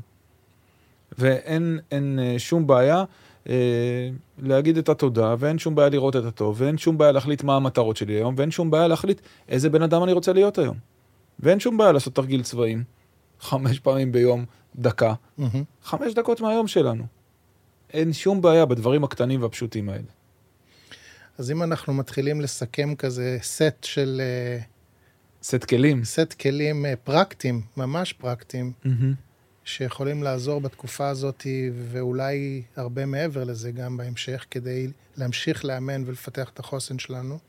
ואין 1.17 1.79
אין, 1.91 2.19
uh, 2.35 2.39
שום 2.39 2.67
בעיה 2.67 3.03
אה, 3.49 4.09
להגיד 4.39 4.77
את 4.77 4.89
התודה, 4.89 5.35
ואין 5.39 5.57
שום 5.57 5.75
בעיה 5.75 5.89
לראות 5.89 6.15
את 6.15 6.23
הטוב, 6.25 6.61
ואין 6.61 6.77
שום 6.77 6.97
בעיה 6.97 7.11
להחליט 7.11 7.43
מה 7.43 7.55
המטרות 7.55 7.97
שלי 7.97 8.13
היום, 8.13 8.35
ואין 8.37 8.51
שום 8.51 8.71
בעיה 8.71 8.87
להחליט 8.87 9.21
איזה 9.49 9.69
בן 9.69 9.81
אדם 9.81 10.03
אני 10.03 10.11
רוצה 10.11 10.33
להיות 10.33 10.57
היום. 10.57 10.77
ואין 11.39 11.59
שום 11.59 11.77
בעיה 11.77 11.91
לעשות 11.91 12.15
תרגיל 12.15 12.43
צבעים, 12.43 12.83
חמש 13.39 13.79
פעמים 13.79 14.11
ביום, 14.11 14.45
דקה, 14.75 15.13
mm-hmm. 15.39 15.43
חמש 15.83 16.13
דקות 16.13 16.41
מהיום 16.41 16.67
שלנו. 16.67 17.03
אין 17.93 18.13
שום 18.13 18.41
בעיה 18.41 18.65
בדברים 18.65 19.03
הקטנים 19.03 19.41
והפשוטים 19.41 19.89
האלה. 19.89 20.03
אז 21.37 21.51
אם 21.51 21.63
אנחנו 21.63 21.93
מתחילים 21.93 22.41
לסכם 22.41 22.95
כזה 22.95 23.37
סט 23.41 23.83
של... 23.83 24.21
אה, 24.23 24.59
סט 25.43 25.63
כלים. 25.63 26.03
סט 26.03 26.33
כלים 26.33 26.85
אה, 26.85 26.95
פרקטיים, 26.95 27.61
ממש 27.77 28.13
פרקטיים, 28.13 28.71
mm-hmm. 28.85 28.89
שיכולים 29.63 30.23
לעזור 30.23 30.61
בתקופה 30.61 31.07
הזאת, 31.07 31.47
ואולי 31.91 32.63
הרבה 32.75 33.05
מעבר 33.05 33.43
לזה 33.43 33.71
גם 33.71 33.97
בהמשך, 33.97 34.45
כדי 34.51 34.87
להמשיך 35.17 35.65
לאמן 35.65 36.03
ולפתח 36.05 36.49
את 36.53 36.59
החוסן 36.59 36.99
שלנו. 36.99 37.39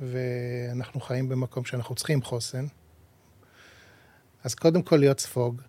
ואנחנו 0.00 1.00
חיים 1.00 1.28
במקום 1.28 1.64
שאנחנו 1.64 1.94
צריכים 1.94 2.22
חוסן. 2.22 2.66
אז 4.44 4.54
קודם 4.54 4.82
כל 4.82 4.96
להיות 4.96 5.20
ספוג, 5.20 5.60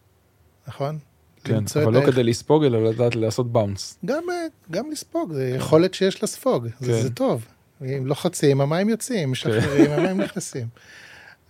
נכון? 0.67 0.99
כן, 1.45 1.63
אבל 1.83 1.93
לא. 1.93 2.05
כדי 2.05 2.23
לספוג, 2.23 2.63
אלא 2.63 2.83
לדעת 2.83 3.15
לעשות 3.15 3.51
באונס. 3.51 3.97
גם, 4.05 4.23
גם 4.71 4.91
לספוג, 4.91 5.33
זה. 5.33 5.49
יכולת 5.57 5.93
שיש 5.93 6.23
לספוג, 6.23 6.67
כן. 6.67 6.85
זה, 6.85 7.01
זה 7.01 7.09
טוב. 7.09 7.45
אם 7.81 8.07
לוחצים, 8.07 8.61
המים 8.61 8.89
יוצאים, 8.89 9.31
משחררים, 9.31 9.85
כן. 9.85 9.91
המים 9.91 10.21
נכנסים. 10.21 10.67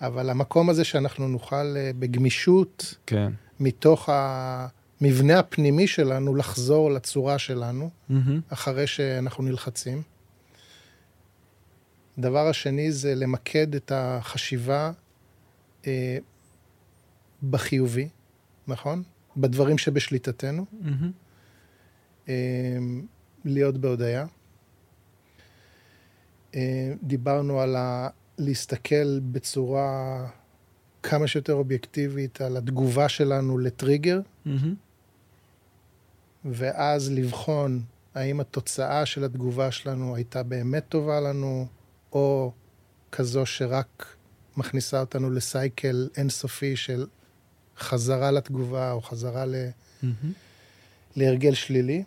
אבל 0.01 0.29
המקום 0.29 0.69
הזה 0.69 0.83
שאנחנו 0.83 1.27
נוכל 1.27 1.55
אה, 1.77 1.91
בגמישות, 1.99 2.95
כן. 3.05 3.31
מתוך 3.59 4.09
המבנה 4.11 5.39
הפנימי 5.39 5.87
שלנו 5.87 6.35
לחזור 6.35 6.91
לצורה 6.91 7.37
שלנו, 7.39 7.89
mm-hmm. 7.89 8.13
אחרי 8.49 8.87
שאנחנו 8.87 9.43
נלחצים. 9.43 10.01
דבר 12.17 12.47
השני 12.47 12.91
זה 12.91 13.15
למקד 13.15 13.75
את 13.75 13.91
החשיבה 13.95 14.91
אה, 15.87 16.17
בחיובי, 17.49 18.09
נכון? 18.67 19.03
בדברים 19.37 19.77
שבשליטתנו. 19.77 20.65
Mm-hmm. 20.71 21.05
אה, 22.29 22.77
להיות 23.45 23.77
בהודיה. 23.77 24.25
אה, 26.55 26.93
דיברנו 27.03 27.61
על 27.61 27.75
ה... 27.75 28.09
להסתכל 28.37 29.19
בצורה 29.19 30.27
כמה 31.03 31.27
שיותר 31.27 31.53
אובייקטיבית 31.53 32.41
על 32.41 32.57
התגובה 32.57 33.09
שלנו 33.09 33.57
לטריגר, 33.57 34.19
mm-hmm. 34.47 34.49
ואז 36.45 37.11
לבחון 37.11 37.81
האם 38.15 38.39
התוצאה 38.39 39.05
של 39.05 39.23
התגובה 39.23 39.71
שלנו 39.71 40.15
הייתה 40.15 40.43
באמת 40.43 40.83
טובה 40.89 41.19
לנו, 41.19 41.67
או 42.11 42.51
כזו 43.11 43.45
שרק 43.45 44.15
מכניסה 44.57 44.99
אותנו 44.99 45.29
לסייקל 45.29 46.09
אינסופי 46.17 46.75
של 46.75 47.05
חזרה 47.79 48.31
לתגובה 48.31 48.91
או 48.91 49.01
חזרה 49.01 49.45
ל... 49.45 49.55
mm-hmm. 50.03 50.27
להרגל 51.15 51.53
שלילי. 51.53 52.03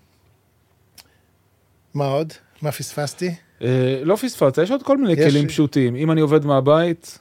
מה 1.94 2.06
עוד? 2.06 2.32
מה 2.62 2.72
פספסתי? 2.72 3.34
אה, 3.62 4.00
לא 4.04 4.16
פספסת, 4.16 4.58
יש 4.62 4.70
עוד 4.70 4.82
כל 4.82 4.98
מיני 4.98 5.12
יש... 5.12 5.32
כלים 5.32 5.48
פשוטים. 5.48 5.96
אם 5.96 6.10
אני 6.10 6.20
עובד 6.20 6.44
מהבית, 6.44 7.18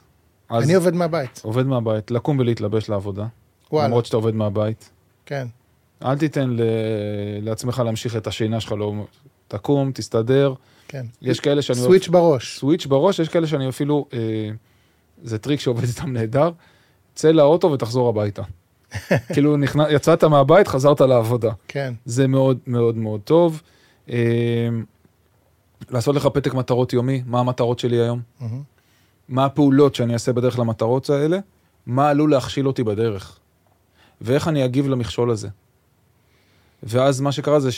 אני 0.50 0.74
עובד 0.74 0.94
מהבית. 0.94 1.40
עובד 1.44 1.66
מהבית, 1.66 2.10
לקום 2.10 2.38
ולהתלבש 2.38 2.88
לעבודה. 2.88 3.26
וואלה. 3.72 3.88
למרות 3.88 4.06
שאתה 4.06 4.16
עובד 4.16 4.34
מהבית. 4.34 4.90
כן. 5.26 5.46
אל 6.04 6.18
תיתן 6.18 6.50
ל... 6.50 6.62
לעצמך 7.42 7.82
להמשיך 7.84 8.16
את 8.16 8.26
השינה 8.26 8.60
שלך, 8.60 8.72
לא... 8.72 8.92
תקום, 9.48 9.92
תסתדר. 9.92 10.54
כן. 10.88 11.06
יש 11.22 11.40
כאלה 11.40 11.62
שאני... 11.62 11.78
סוויץ' 11.78 12.08
בראש. 12.08 12.58
סוויץ' 12.58 12.86
בראש, 12.86 13.18
יש 13.18 13.28
כאלה 13.28 13.46
שאני 13.46 13.68
אפילו... 13.68 14.06
אה, 14.12 14.18
זה 15.22 15.38
טריק 15.38 15.60
שעובד 15.60 15.84
איתם 15.84 16.12
נהדר. 16.12 16.50
צא 17.18 17.30
לאוטו 17.30 17.72
ותחזור 17.72 18.08
הביתה. 18.08 18.42
כאילו 19.32 19.56
נכנ... 19.56 19.80
יצאת 19.90 20.24
מהבית, 20.24 20.68
חזרת 20.68 21.00
לעבודה. 21.00 21.50
כן. 21.68 21.94
זה 22.04 22.26
מאוד 22.26 22.58
מאוד 22.66 22.96
מאוד 22.96 23.20
טוב. 23.20 23.62
אה, 24.10 24.68
לעשות 25.90 26.16
לך 26.16 26.26
פתק 26.26 26.54
מטרות 26.54 26.92
יומי, 26.92 27.22
מה 27.26 27.40
המטרות 27.40 27.78
שלי 27.78 27.96
היום? 27.96 28.20
Mm-hmm. 28.40 28.44
מה 29.28 29.44
הפעולות 29.44 29.94
שאני 29.94 30.12
אעשה 30.12 30.32
בדרך 30.32 30.58
למטרות 30.58 31.10
האלה, 31.10 31.38
מה 31.86 32.08
עלול 32.08 32.30
להכשיל 32.30 32.66
אותי 32.66 32.84
בדרך, 32.84 33.38
ואיך 34.20 34.48
אני 34.48 34.64
אגיב 34.64 34.88
למכשול 34.88 35.30
הזה. 35.30 35.48
ואז 36.82 37.20
מה 37.20 37.32
שקרה 37.32 37.60
זה 37.60 37.70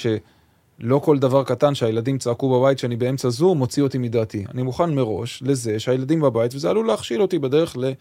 שלא 0.80 0.98
כל 0.98 1.18
דבר 1.18 1.44
קטן 1.44 1.74
שהילדים 1.74 2.18
צעקו 2.18 2.60
בבית 2.60 2.78
שאני 2.78 2.96
באמצע 2.96 3.28
זום 3.28 3.58
מוציא 3.58 3.82
אותי 3.82 3.98
מדעתי. 3.98 4.44
אני 4.54 4.62
מוכן 4.62 4.94
מראש 4.94 5.42
לזה 5.46 5.80
שהילדים 5.80 6.20
בבית, 6.20 6.54
וזה 6.54 6.70
עלול 6.70 6.86
להכשיל 6.86 7.22
אותי 7.22 7.38
בדרך 7.38 7.76
ל... 7.76 7.92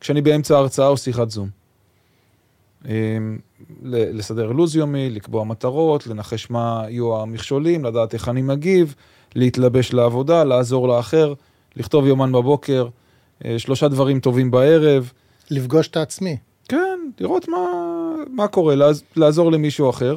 כשאני 0.00 0.22
באמצע 0.22 0.56
הרצאה 0.56 0.88
או 0.88 0.96
שיחת 0.96 1.30
זום. 1.30 1.48
אמ, 2.84 3.38
לסדר 3.82 4.52
לו"ז 4.52 4.76
יומי, 4.76 5.10
לקבוע 5.10 5.44
מטרות, 5.44 6.06
לנחש 6.06 6.50
מה 6.50 6.84
יהיו 6.88 7.22
המכשולים, 7.22 7.84
לדעת 7.84 8.14
איך 8.14 8.28
אני 8.28 8.42
מגיב, 8.42 8.94
להתלבש 9.34 9.92
לעבודה, 9.92 10.44
לעזור 10.44 10.88
לאחר. 10.88 11.34
לכתוב 11.76 12.06
יומן 12.06 12.32
בבוקר, 12.32 12.88
אה, 13.44 13.58
שלושה 13.58 13.88
דברים 13.88 14.20
טובים 14.20 14.50
בערב. 14.50 15.12
לפגוש 15.50 15.88
את 15.88 15.96
העצמי. 15.96 16.36
כן, 16.68 16.98
לראות 17.20 17.48
מה, 17.48 17.58
מה 18.30 18.48
קורה, 18.48 18.74
לעז, 18.74 19.02
לעזור 19.16 19.52
למישהו 19.52 19.90
אחר, 19.90 20.16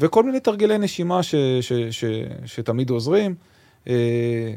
וכל 0.00 0.24
מיני 0.24 0.40
תרגילי 0.40 0.78
נשימה 0.78 1.22
ש, 1.22 1.34
ש, 1.34 1.72
ש, 1.72 1.72
ש, 1.72 2.04
שתמיד 2.44 2.90
עוזרים. 2.90 3.34
אה, 3.88 4.54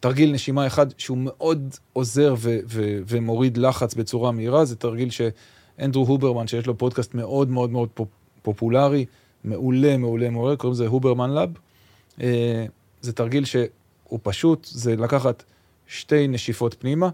תרגיל 0.00 0.32
נשימה 0.32 0.66
אחד 0.66 0.86
שהוא 0.98 1.18
מאוד 1.20 1.74
עוזר 1.92 2.34
ו, 2.38 2.58
ו, 2.68 2.98
ומוריד 3.08 3.56
לחץ 3.56 3.94
בצורה 3.94 4.32
מהירה, 4.32 4.64
זה 4.64 4.76
תרגיל 4.76 5.08
שאנדרו 5.10 6.04
הוברמן, 6.06 6.46
שיש 6.46 6.66
לו 6.66 6.78
פודקאסט 6.78 7.14
מאוד 7.14 7.50
מאוד 7.50 7.70
מאוד 7.70 7.88
פופולרי, 8.42 9.04
מעולה, 9.44 9.96
מעולה, 9.96 10.30
מעולה, 10.30 10.56
קוראים 10.56 10.72
לזה 10.72 10.86
הוברמן 10.86 11.30
לאב. 11.30 11.50
אה, 12.20 12.66
זה 13.00 13.12
תרגיל 13.12 13.44
שהוא 13.44 14.18
פשוט, 14.22 14.68
זה 14.70 14.96
לקחת 14.96 15.44
שתי 15.86 16.28
נשיפות 16.28 16.74
פנימה, 16.78 17.08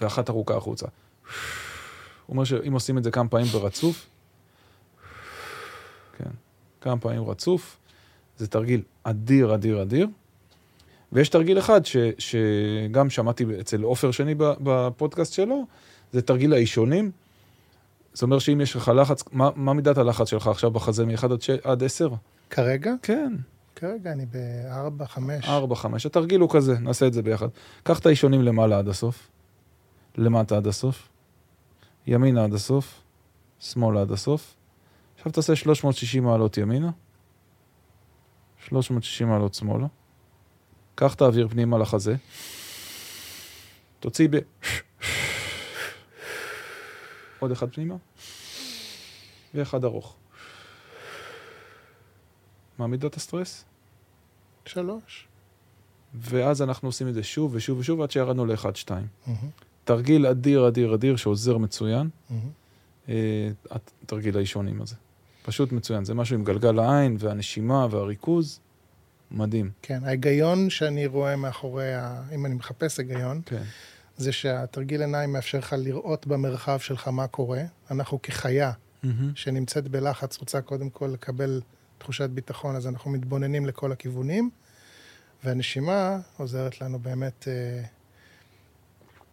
ואחת 0.00 0.30
ארוכה 0.30 0.56
החוצה. 0.56 0.86
הוא 2.26 2.34
אומר 2.34 2.44
שאם 2.44 2.72
עושים 2.72 2.98
את 2.98 3.04
זה 3.04 3.10
כמה 3.10 3.28
פעמים 3.28 3.46
ברצוף, 3.46 4.06
כמה 6.82 6.96
פעמים 6.96 7.24
רצוף, 7.24 7.78
זה 8.38 8.46
תרגיל 8.46 8.82
אדיר, 9.02 9.54
אדיר, 9.54 9.82
אדיר. 9.82 10.08
ויש 11.12 11.28
תרגיל 11.28 11.58
אחד 11.58 11.86
ש, 11.86 11.96
שגם 12.18 13.10
שמעתי 13.10 13.44
אצל 13.60 13.82
עופר 13.82 14.10
שני 14.10 14.34
בפודקאסט 14.38 15.32
שלו, 15.32 15.66
זה 16.12 16.22
תרגיל 16.22 16.52
האישונים. 16.52 17.10
זאת 18.12 18.22
אומרת 18.22 18.40
שאם 18.40 18.60
יש 18.60 18.76
לך 18.76 18.92
לחץ, 18.96 19.24
מה, 19.32 19.50
מה 19.56 19.72
מידת 19.72 19.98
הלחץ 19.98 20.28
שלך 20.28 20.46
עכשיו 20.46 20.70
בחזה 20.70 21.06
מ-1 21.06 21.24
עד, 21.24 21.32
עד 21.64 21.82
10? 21.84 22.08
כרגע? 22.50 22.92
כן. 23.02 23.32
כרגע 23.76 24.12
אני 24.12 24.26
ב-4, 24.26 25.04
5. 25.06 25.44
4, 25.44 25.74
5. 25.74 26.06
התרגיל 26.06 26.40
הוא 26.40 26.50
כזה, 26.50 26.78
נעשה 26.78 27.06
את 27.06 27.12
זה 27.12 27.22
ביחד. 27.22 27.48
קח 27.82 27.98
את 27.98 28.06
האישונים 28.06 28.42
למעלה 28.42 28.78
עד 28.78 28.88
הסוף, 28.88 29.28
למטה 30.16 30.56
עד 30.56 30.66
הסוף, 30.66 31.08
ימינה 32.06 32.44
עד 32.44 32.54
הסוף, 32.54 33.00
שמאלה 33.60 34.00
עד 34.00 34.12
הסוף. 34.12 34.54
עכשיו 35.22 35.32
תעשה 35.32 35.56
360 35.56 36.24
מעלות 36.24 36.58
ימינה, 36.58 36.90
360 38.66 39.28
מעלות 39.28 39.54
שמאלה. 39.54 39.86
קח 40.94 41.14
את 41.14 41.20
האוויר 41.20 41.48
פנימה 41.48 41.78
לחזה, 41.78 42.16
תוציא 44.00 44.28
ב... 44.30 44.36
עוד 47.38 47.50
אחד 47.50 47.74
פנימה, 47.74 47.94
ואחד 49.54 49.84
ארוך. 49.84 50.16
מה 52.78 52.86
מידת 52.86 53.16
הסטרס? 53.16 53.64
שלוש. 54.66 55.28
ואז 56.14 56.62
אנחנו 56.62 56.88
עושים 56.88 57.08
את 57.08 57.14
זה 57.14 57.22
שוב 57.22 57.54
ושוב 57.54 57.78
ושוב 57.78 58.00
עד 58.00 58.10
שירדנו 58.10 58.46
ל-1-2. 58.46 58.88
Mm-hmm. 58.88 59.30
תרגיל 59.84 60.26
אדיר, 60.26 60.68
אדיר, 60.68 60.94
אדיר, 60.94 61.16
שעוזר 61.16 61.58
מצוין. 61.58 62.08
Mm-hmm. 62.30 63.12
תרגיל 64.06 64.36
האישונים 64.36 64.82
הזה. 64.82 64.94
פשוט 65.42 65.72
מצוין. 65.72 66.04
זה 66.04 66.14
משהו 66.14 66.36
עם 66.36 66.44
גלגל 66.44 66.78
העין 66.78 67.16
והנשימה 67.18 67.86
והריכוז. 67.90 68.60
מדהים. 69.30 69.70
כן, 69.82 70.04
ההיגיון 70.04 70.70
שאני 70.70 71.06
רואה 71.06 71.36
מאחורי, 71.36 71.94
ה... 71.94 72.22
אם 72.34 72.46
אני 72.46 72.54
מחפש 72.54 72.98
היגיון, 72.98 73.40
כן. 73.46 73.62
זה 74.16 74.32
שהתרגיל 74.32 75.00
עיניים 75.00 75.32
מאפשר 75.32 75.58
לך 75.58 75.74
לראות 75.78 76.26
במרחב 76.26 76.78
שלך 76.78 77.08
מה 77.08 77.26
קורה. 77.26 77.62
אנחנו 77.90 78.22
כחיה 78.22 78.72
mm-hmm. 78.72 79.06
שנמצאת 79.34 79.88
בלחץ 79.88 80.38
רוצה 80.38 80.60
קודם 80.60 80.90
כל 80.90 81.06
לקבל 81.06 81.60
תחושת 81.98 82.30
ביטחון, 82.30 82.76
אז 82.76 82.86
אנחנו 82.86 83.10
מתבוננים 83.10 83.66
לכל 83.66 83.92
הכיוונים, 83.92 84.50
והנשימה 85.44 86.18
עוזרת 86.36 86.80
לנו 86.80 86.98
באמת 86.98 87.48
אה, 87.48 87.82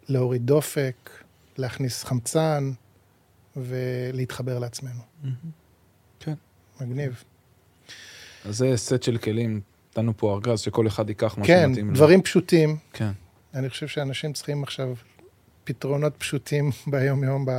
להוריד 0.08 0.46
דופק, 0.46 1.10
להכניס 1.58 2.04
חמצן 2.04 2.72
ולהתחבר 3.56 4.58
לעצמנו. 4.58 5.00
Mm-hmm. 5.24 5.26
כן. 6.20 6.34
מגניב. 6.80 7.24
אז 8.44 8.56
זה 8.56 8.76
סט 8.76 9.02
של 9.02 9.18
כלים 9.18 9.60
נתנו 9.92 10.12
פה 10.16 10.34
ארגז 10.34 10.60
שכל 10.60 10.86
אחד 10.86 11.08
ייקח 11.08 11.38
מה 11.38 11.46
כן, 11.46 11.64
שמתאים 11.68 11.86
לו. 11.86 11.92
כן, 11.92 11.96
דברים 11.96 12.22
פשוטים. 12.22 12.76
כן. 12.92 13.10
אני 13.54 13.70
חושב 13.70 13.86
שאנשים 13.86 14.32
צריכים 14.32 14.62
עכשיו 14.62 14.94
פתרונות 15.64 16.12
פשוטים 16.18 16.70
ביום-יום. 16.90 17.46
ב... 17.46 17.50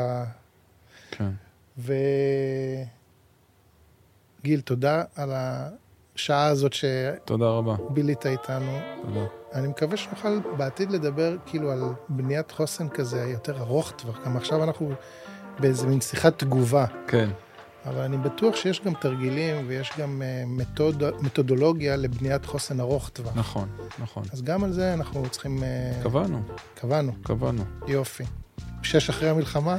כן. 1.12 1.30
וגיל, 1.78 1.92
תודה 4.62 5.04
על 5.16 5.32
השעה 5.36 6.46
הזאת 6.46 6.74
ש... 6.74 6.86
תודה 7.26 7.46
רבה. 7.46 7.76
בילית 7.90 8.26
איתנו. 8.26 8.80
תודה. 9.02 9.26
אני 9.54 9.68
מקווה 9.68 9.98
שנוכל 9.98 10.40
בעתיד 10.58 10.92
לדבר 10.92 11.36
כאילו 11.46 11.72
על 11.72 11.82
בניית 12.10 12.52
חוסן 12.52 12.90
כזה 12.90 13.22
יותר 13.22 13.60
ארוך 13.60 13.92
טווח. 13.92 14.20
גם 14.26 14.38
עכשיו 14.38 14.64
אנחנו 14.64 14.92
באיזה 15.60 15.88
מין 15.88 16.02
שיחת 16.02 16.40
תגובה. 16.40 16.86
כן. 17.08 17.30
אבל 17.86 18.02
אני 18.02 18.18
בטוח 18.18 18.56
שיש 18.56 18.82
גם 18.82 18.94
תרגילים 18.94 19.66
ויש 19.68 19.92
גם 19.98 20.22
אה, 20.22 20.44
מתוד, 20.48 21.04
מתודולוגיה 21.22 21.96
לבניית 21.96 22.46
חוסן 22.46 22.80
ארוך 22.80 23.10
טווח. 23.10 23.32
נכון, 23.36 23.70
נכון. 24.00 24.24
אז 24.32 24.42
גם 24.42 24.64
על 24.64 24.74
זה 24.74 24.94
אנחנו 24.94 25.30
צריכים... 25.30 25.64
אה, 25.64 26.00
קבענו. 26.04 26.42
קבענו. 26.76 27.12
קבענו. 27.24 27.64
יופי. 27.88 28.24
שש 28.84 29.10
אחרי 29.10 29.30
המלחמה. 29.30 29.78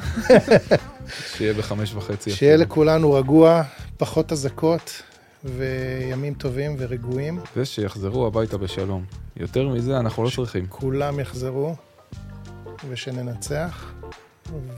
שיהיה 1.27 1.55
בחמש 1.55 1.95
וחצי. 1.95 2.31
שיהיה 2.37 2.57
לכולנו 2.57 3.13
רגוע, 3.13 3.63
פחות 3.97 4.33
אזעקות, 4.33 5.03
וימים 5.45 6.35
טובים 6.35 6.77
ורגועים. 6.79 7.41
ושיחזרו 7.57 8.27
הביתה 8.27 8.59
בשלום. 8.59 9.05
יותר 9.37 9.69
מזה 9.69 9.99
אנחנו 9.99 10.25
לא 10.25 10.31
צריכים. 10.31 10.67
כולם 10.69 11.21
יחזרו, 11.21 11.75
ושננצח. 12.89 13.93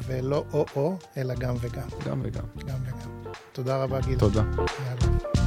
ולא 0.07 0.45
או-או, 0.53 0.97
אלא 1.17 1.35
גם 1.35 1.55
וגם. 1.61 1.89
גם 2.07 2.21
וגם. 2.25 2.45
גם 2.67 2.77
וגם. 2.83 3.33
תודה 3.53 3.83
רבה, 3.83 4.01
גיל. 4.01 4.19
תודה. 4.19 4.43
יאללה. 4.87 5.44